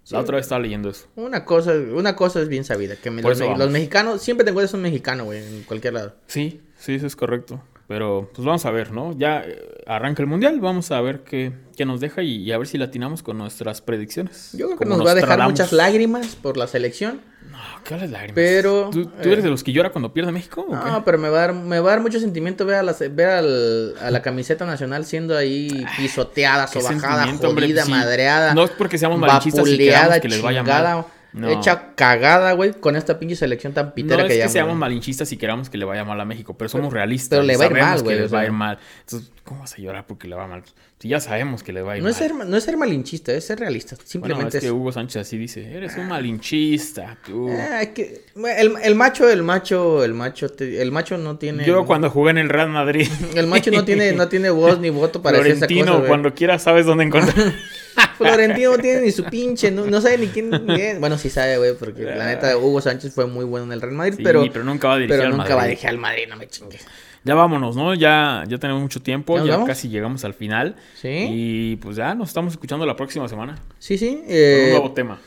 Sí. 0.04 0.14
La 0.14 0.20
otra 0.20 0.36
vez 0.36 0.46
estaba 0.46 0.60
leyendo 0.60 0.90
eso. 0.90 1.06
Una 1.14 1.44
cosa, 1.44 1.72
una 1.74 2.16
cosa 2.16 2.40
es 2.40 2.48
bien 2.48 2.64
sabida, 2.64 2.96
que 2.96 3.10
me- 3.10 3.22
los 3.22 3.70
mexicanos, 3.70 4.22
siempre 4.22 4.44
te 4.44 4.50
encuentras 4.50 4.74
un 4.74 4.82
mexicano, 4.82 5.24
güey, 5.24 5.44
en 5.44 5.62
cualquier 5.64 5.94
lado. 5.94 6.16
Sí, 6.26 6.60
sí, 6.78 6.94
eso 6.94 7.06
es 7.06 7.14
correcto. 7.16 7.62
Pero 7.90 8.30
pues 8.32 8.46
vamos 8.46 8.64
a 8.66 8.70
ver, 8.70 8.92
¿no? 8.92 9.18
Ya 9.18 9.42
eh, 9.44 9.82
arranca 9.84 10.22
el 10.22 10.28
mundial, 10.28 10.60
vamos 10.60 10.92
a 10.92 11.00
ver 11.00 11.24
qué, 11.24 11.50
qué 11.76 11.84
nos 11.84 12.00
deja 12.00 12.22
y, 12.22 12.36
y 12.36 12.52
a 12.52 12.56
ver 12.58 12.68
si 12.68 12.78
latinamos 12.78 13.24
con 13.24 13.36
nuestras 13.36 13.80
predicciones. 13.80 14.50
Yo 14.52 14.66
creo 14.66 14.78
que 14.78 14.84
nos 14.84 15.04
va 15.04 15.10
a 15.10 15.14
dejar 15.16 15.42
muchas 15.42 15.72
lágrimas 15.72 16.36
por 16.36 16.56
la 16.56 16.68
selección. 16.68 17.20
No, 17.50 17.58
¿qué 17.82 17.96
de 17.96 18.06
lágrimas? 18.06 18.34
Pero, 18.36 18.90
¿Tú, 18.92 19.06
tú 19.06 19.28
eres 19.28 19.40
eh, 19.40 19.42
de 19.42 19.50
los 19.50 19.64
que 19.64 19.72
llora 19.72 19.90
cuando 19.90 20.12
pierde 20.12 20.30
México? 20.30 20.64
o 20.68 20.72
No, 20.72 20.84
qué? 20.98 21.02
pero 21.04 21.18
me 21.18 21.30
va 21.30 21.38
a 21.38 21.40
dar, 21.48 21.52
me 21.52 21.80
va 21.80 21.88
a 21.88 21.94
dar 21.96 22.00
mucho 22.00 22.20
sentimiento 22.20 22.64
ver 22.64 22.76
a 22.76 22.82
la, 22.84 22.94
ver 23.10 23.28
al- 23.28 23.94
a 24.00 24.12
la 24.12 24.22
camiseta 24.22 24.64
nacional 24.66 25.04
siendo 25.04 25.36
ahí 25.36 25.84
pisoteada, 25.96 26.66
Qué 26.72 26.80
sobajada, 26.80 27.24
hombre, 27.24 27.48
jodida, 27.66 27.82
pues 27.82 27.86
sí. 27.86 27.90
madreada. 27.90 28.54
No 28.54 28.62
es 28.66 28.70
porque 28.70 28.98
seamos 28.98 29.18
malinchistas 29.18 29.66
y 29.66 29.76
que 29.76 30.28
les 30.28 30.40
vaya 30.40 30.62
mal. 30.62 31.04
No. 31.32 31.48
hecha 31.48 31.94
cagada, 31.94 32.52
güey, 32.52 32.72
con 32.72 32.96
esta 32.96 33.18
pinche 33.18 33.36
selección 33.36 33.72
tan 33.72 33.92
pitera 33.92 34.22
no 34.22 34.28
que 34.28 34.38
es 34.38 34.44
que 34.44 34.48
seamos 34.48 34.76
malinchistas 34.76 35.30
y 35.32 35.36
queramos 35.36 35.70
que 35.70 35.78
le 35.78 35.84
vaya 35.84 36.04
mal 36.04 36.20
a 36.20 36.24
México, 36.24 36.54
pero 36.56 36.68
somos 36.68 36.92
realistas. 36.92 37.38
Pero 37.38 37.42
le 37.42 37.56
va 37.56 37.64
a 37.64 37.66
ir 37.68 37.72
mal, 37.74 38.02
güey. 38.02 38.16
que 38.16 38.22
les 38.22 38.34
va 38.34 38.40
a 38.40 38.44
ir 38.44 38.52
mal. 38.52 38.78
Entonces, 39.00 39.30
¿cómo 39.50 39.62
vas 39.62 39.74
a 39.74 39.78
llorar 39.78 40.06
porque 40.06 40.28
le 40.28 40.36
va 40.36 40.46
mal? 40.46 40.62
Si 41.00 41.08
ya 41.08 41.18
sabemos 41.18 41.64
que 41.64 41.72
le 41.72 41.82
va 41.82 41.94
a 41.94 41.96
ir 41.96 42.04
no 42.04 42.08
mal. 42.08 42.12
Es 42.12 42.18
ser, 42.18 42.32
no 42.32 42.56
es 42.56 42.62
ser 42.62 42.76
malinchista, 42.76 43.32
es 43.32 43.44
ser 43.44 43.58
realista. 43.58 43.96
Simplemente 44.04 44.44
bueno, 44.44 44.58
es, 44.58 44.62
que 44.62 44.70
Hugo 44.70 44.92
Sánchez 44.92 45.22
así 45.22 45.36
dice, 45.38 45.74
eres 45.74 45.96
un 45.96 46.06
malinchista, 46.06 47.18
tú. 47.26 47.48
Eh, 47.50 47.90
que, 47.92 48.26
el, 48.36 48.74
el, 48.80 48.94
macho, 48.94 49.28
el 49.28 49.42
macho, 49.42 50.04
el 50.04 50.14
macho, 50.14 50.50
te, 50.50 50.80
el 50.80 50.92
macho 50.92 51.18
no 51.18 51.36
tiene... 51.36 51.64
Yo 51.64 51.84
cuando 51.84 52.10
jugué 52.10 52.30
en 52.30 52.38
el 52.38 52.48
Real 52.48 52.70
Madrid... 52.70 53.08
el 53.34 53.48
macho 53.48 53.72
no 53.72 53.84
tiene, 53.84 54.12
no 54.12 54.28
tiene 54.28 54.50
voz 54.50 54.78
ni 54.78 54.90
voto 54.90 55.20
para 55.20 55.38
Florentino, 55.38 55.66
decir 55.66 55.82
esa 55.82 55.92
cosa, 55.94 56.06
cuando 56.06 56.32
quieras 56.32 56.62
sabes 56.62 56.86
dónde 56.86 57.02
encontrar... 57.02 57.52
Florentino 58.16 58.70
no 58.70 58.78
tiene 58.78 59.00
ni 59.00 59.10
su 59.10 59.24
pinche, 59.24 59.72
no, 59.72 59.84
no 59.84 60.00
sabe 60.00 60.18
ni 60.18 60.28
quién 60.28 60.52
es. 60.70 61.00
Bueno, 61.00 61.18
sí 61.18 61.28
sabe, 61.28 61.58
güey, 61.58 61.74
porque 61.74 62.02
la 62.02 62.26
neta 62.26 62.56
Hugo 62.56 62.80
Sánchez 62.80 63.12
fue 63.12 63.26
muy 63.26 63.44
bueno 63.44 63.66
en 63.66 63.72
el 63.72 63.80
Real 63.80 63.94
Madrid, 63.94 64.14
sí, 64.16 64.22
pero, 64.22 64.44
pero 64.52 64.64
nunca 64.64 64.86
va 64.86 64.94
a 64.94 64.98
dirigir 64.98 65.16
pero 65.16 65.26
al 65.26 65.30
nunca 65.30 65.42
Madrid. 65.42 65.56
va 65.56 65.62
a 65.62 65.66
dirigir 65.66 65.88
al 65.88 65.98
Madrid, 65.98 66.22
no 66.28 66.36
me 66.36 66.46
chingues. 66.46 66.86
Ya 67.24 67.34
vámonos, 67.34 67.76
¿no? 67.76 67.94
Ya, 67.94 68.44
ya 68.48 68.58
tenemos 68.58 68.80
mucho 68.82 69.00
tiempo, 69.02 69.44
¿Ya 69.44 69.62
casi 69.64 69.88
llegamos 69.88 70.24
al 70.24 70.32
final. 70.34 70.76
Sí. 70.94 71.08
Y 71.30 71.76
pues 71.76 71.96
ya 71.96 72.14
nos 72.14 72.28
estamos 72.28 72.54
escuchando 72.54 72.86
la 72.86 72.96
próxima 72.96 73.28
semana. 73.28 73.56
Sí, 73.78 73.98
sí. 73.98 74.22
Eh, 74.26 74.62
un 74.66 74.70
nuevo 74.70 74.92
tema. 74.92 75.20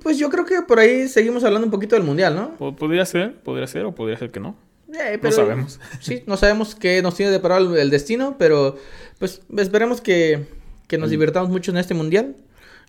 pues 0.00 0.16
yo 0.18 0.30
creo 0.30 0.44
que 0.44 0.62
por 0.62 0.78
ahí 0.78 1.08
seguimos 1.08 1.42
hablando 1.42 1.66
un 1.66 1.72
poquito 1.72 1.96
del 1.96 2.04
mundial, 2.04 2.36
¿no? 2.36 2.54
Po- 2.56 2.76
Podría 2.76 3.04
ser, 3.04 3.34
podría 3.42 3.66
ser 3.66 3.84
o 3.84 3.94
podría 3.94 4.16
ser 4.16 4.30
que 4.30 4.38
no. 4.40 4.54
Eh, 4.94 5.18
No 5.20 5.32
sabemos. 5.32 5.80
Sí, 6.00 6.22
no 6.26 6.36
sabemos 6.36 6.74
qué 6.76 7.02
nos 7.02 7.16
tiene 7.16 7.32
deparado 7.32 7.74
el, 7.74 7.80
el 7.80 7.90
destino, 7.90 8.36
pero 8.38 8.76
pues 9.18 9.40
esperemos 9.56 10.00
que, 10.00 10.46
que 10.86 10.98
nos 10.98 11.10
divirtamos 11.10 11.50
mucho 11.50 11.72
en 11.72 11.78
este 11.78 11.94
mundial. 11.94 12.36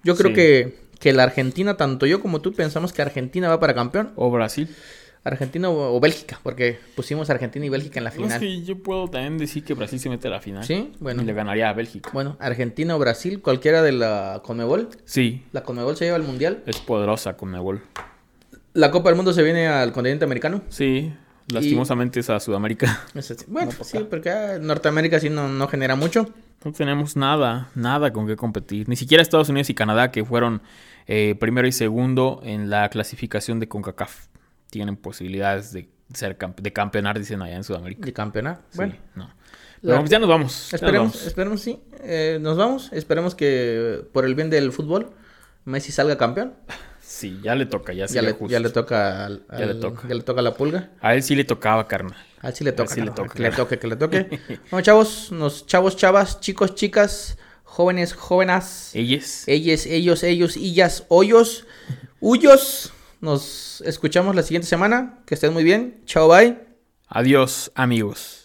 Yo 0.04 0.16
creo 0.16 0.30
Sí. 0.30 0.36
que, 0.36 0.78
que 1.00 1.14
la 1.14 1.24
Argentina, 1.24 1.78
tanto 1.78 2.06
yo 2.06 2.20
como 2.22 2.42
tú, 2.42 2.54
pensamos 2.54 2.94
que 2.94 3.02
Argentina 3.02 3.50
va 3.50 3.60
para 3.60 3.74
campeón. 3.74 4.12
O 4.16 4.30
Brasil. 4.30 4.68
Argentina 5.26 5.70
o, 5.70 5.96
o 5.96 6.00
Bélgica, 6.00 6.40
porque 6.44 6.78
pusimos 6.96 7.30
Argentina 7.30 7.66
y 7.66 7.70
Bélgica 7.70 8.00
en 8.00 8.04
la 8.04 8.10
No, 8.10 8.16
es 8.16 8.24
final. 8.24 8.40
que 8.40 8.62
yo 8.64 8.78
puedo 8.84 9.08
también 9.08 9.38
decir 9.38 9.64
que 9.64 9.74
Brasil 9.74 10.00
se 10.00 10.10
mete 10.10 10.28
a 10.28 10.32
la 10.32 10.42
final. 10.42 10.64
Sí, 10.66 10.92
bueno. 11.00 11.22
Y 11.22 11.26
le 11.26 11.34
ganaría 11.34 11.70
a 11.70 11.74
Bélgica. 11.74 12.10
Bueno, 12.14 12.36
Argentina 12.40 12.96
o 12.96 13.00
Brasil, 13.00 13.42
cualquiera 13.42 13.82
de 13.82 13.94
la 13.94 14.42
Conmebol. 14.44 14.90
Sí, 15.06 15.44
La 15.54 15.64
Conmebol 15.64 15.96
se 15.96 16.06
lleva 16.06 16.18
al 16.18 16.24
mundial. 16.24 16.62
es 16.66 16.78
poderosa 16.80 17.38
con 17.38 17.50
Mebol. 17.52 17.82
La 18.74 18.92
Copa 18.92 19.10
del 19.10 19.16
Mundo 19.16 19.32
se 19.34 19.44
viene 19.44 19.68
al 19.68 19.92
continente 19.94 20.26
americano. 20.26 20.62
Sí, 20.70 21.14
lastimosamente 21.48 22.20
es 22.20 22.30
a 22.30 22.40
Sudamérica. 22.40 23.04
Bueno, 23.48 23.72
No 23.78 23.84
sí, 23.84 23.98
toca. 23.98 24.10
porque 24.10 24.30
ah, 24.30 24.58
Norteamérica 24.60 25.20
sí 25.20 25.30
no, 25.30 25.48
no 25.48 25.68
genera 25.68 25.96
mucho. 25.96 26.30
No 26.66 26.72
tenemos 26.72 27.16
nada, 27.16 27.70
nada 27.76 28.12
con 28.14 28.26
qué 28.26 28.36
competir. 28.36 28.88
Ni 28.90 28.96
siquiera 28.96 29.22
Estados 29.22 29.50
Unidos 29.50 29.70
y 29.70 29.74
Canadá, 29.74 30.12
que 30.12 30.24
fueron 30.26 30.62
eh, 31.08 31.36
primero 31.40 31.68
y 31.68 31.72
segundo 31.74 32.40
en 32.44 32.70
la 32.70 32.90
clasificación 32.90 33.60
de 33.60 33.68
CONCACAF, 33.68 34.28
tienen 34.74 34.98
posibilidades 34.98 35.72
de 35.72 35.88
ser 36.14 36.38
campe- 36.38 36.62
de 36.64 36.74
campeonar, 36.74 37.18
dicen 37.20 37.42
allá 37.44 37.56
en 37.56 37.64
Sudamérica. 37.64 38.06
De 38.06 38.12
campeonar. 38.14 38.62
Sí, 38.72 38.78
Bueno, 38.78 38.96
no. 39.16 39.30
Pero 39.82 40.06
ya 40.06 40.18
nos 40.20 40.30
vamos. 40.30 40.52
ya 40.72 40.78
nos 40.78 40.82
esperemos, 40.82 41.12
vamos. 41.14 41.28
esperemos, 41.28 41.62
sí. 41.62 41.84
Eh, 42.04 42.38
nos 42.42 42.58
vamos. 42.58 42.90
Esperemos 42.94 43.36
que 43.36 44.02
por 44.14 44.26
el 44.26 44.34
bien 44.34 44.50
del 44.50 44.72
fútbol 44.72 45.12
Messi 45.66 45.92
salga 45.92 46.18
campeón. 46.18 46.54
Sí, 47.02 47.40
ya 47.44 47.54
le 47.54 47.66
toca, 47.68 47.94
ya 47.94 48.06
Ya 48.06 48.08
sería 48.08 48.30
le, 48.40 48.48
ya 48.50 48.60
le 48.60 48.70
toca 48.70 49.26
al- 49.26 49.46
Ya 49.52 49.58
le 49.66 49.72
al- 49.72 49.80
toca. 49.80 50.08
ya 50.08 50.16
le 50.16 50.22
toca 50.24 50.42
la 50.42 50.54
pulga. 50.56 50.90
A 51.02 51.14
él 51.16 51.22
sí 51.22 51.36
le 51.36 51.44
tocaba, 51.44 51.88
carnal. 51.88 52.18
A 52.42 52.48
él 52.50 52.56
sí 52.56 52.64
le 52.64 52.72
toca, 52.72 52.94
sí 52.96 53.02
le 53.02 53.12
toca, 53.12 53.34
que 53.36 53.44
le 53.44 53.52
toque, 53.52 53.78
que 53.80 53.88
le 53.88 53.96
toque. 53.98 54.40
bueno, 54.72 54.82
chavos, 54.84 55.32
nos, 55.32 55.66
chavos, 55.68 55.96
chavas, 55.98 56.40
chicos, 56.40 56.74
chicas, 56.76 57.38
jóvenes, 57.64 58.14
jóvenes, 58.14 58.92
Ellos. 58.96 59.44
ellos, 59.48 59.86
ellos, 59.86 60.24
ellos, 60.24 60.58
illas, 60.58 61.04
hoyos, 61.10 61.66
huyos. 62.22 62.94
Nos 63.24 63.80
escuchamos 63.86 64.36
la 64.36 64.44
siguiente 64.44 64.68
semana. 64.68 65.24
Que 65.26 65.36
estén 65.36 65.54
muy 65.54 65.64
bien. 65.64 66.02
Chao, 66.06 66.28
bye. 66.28 66.58
Adiós, 67.08 67.72
amigos. 67.74 68.42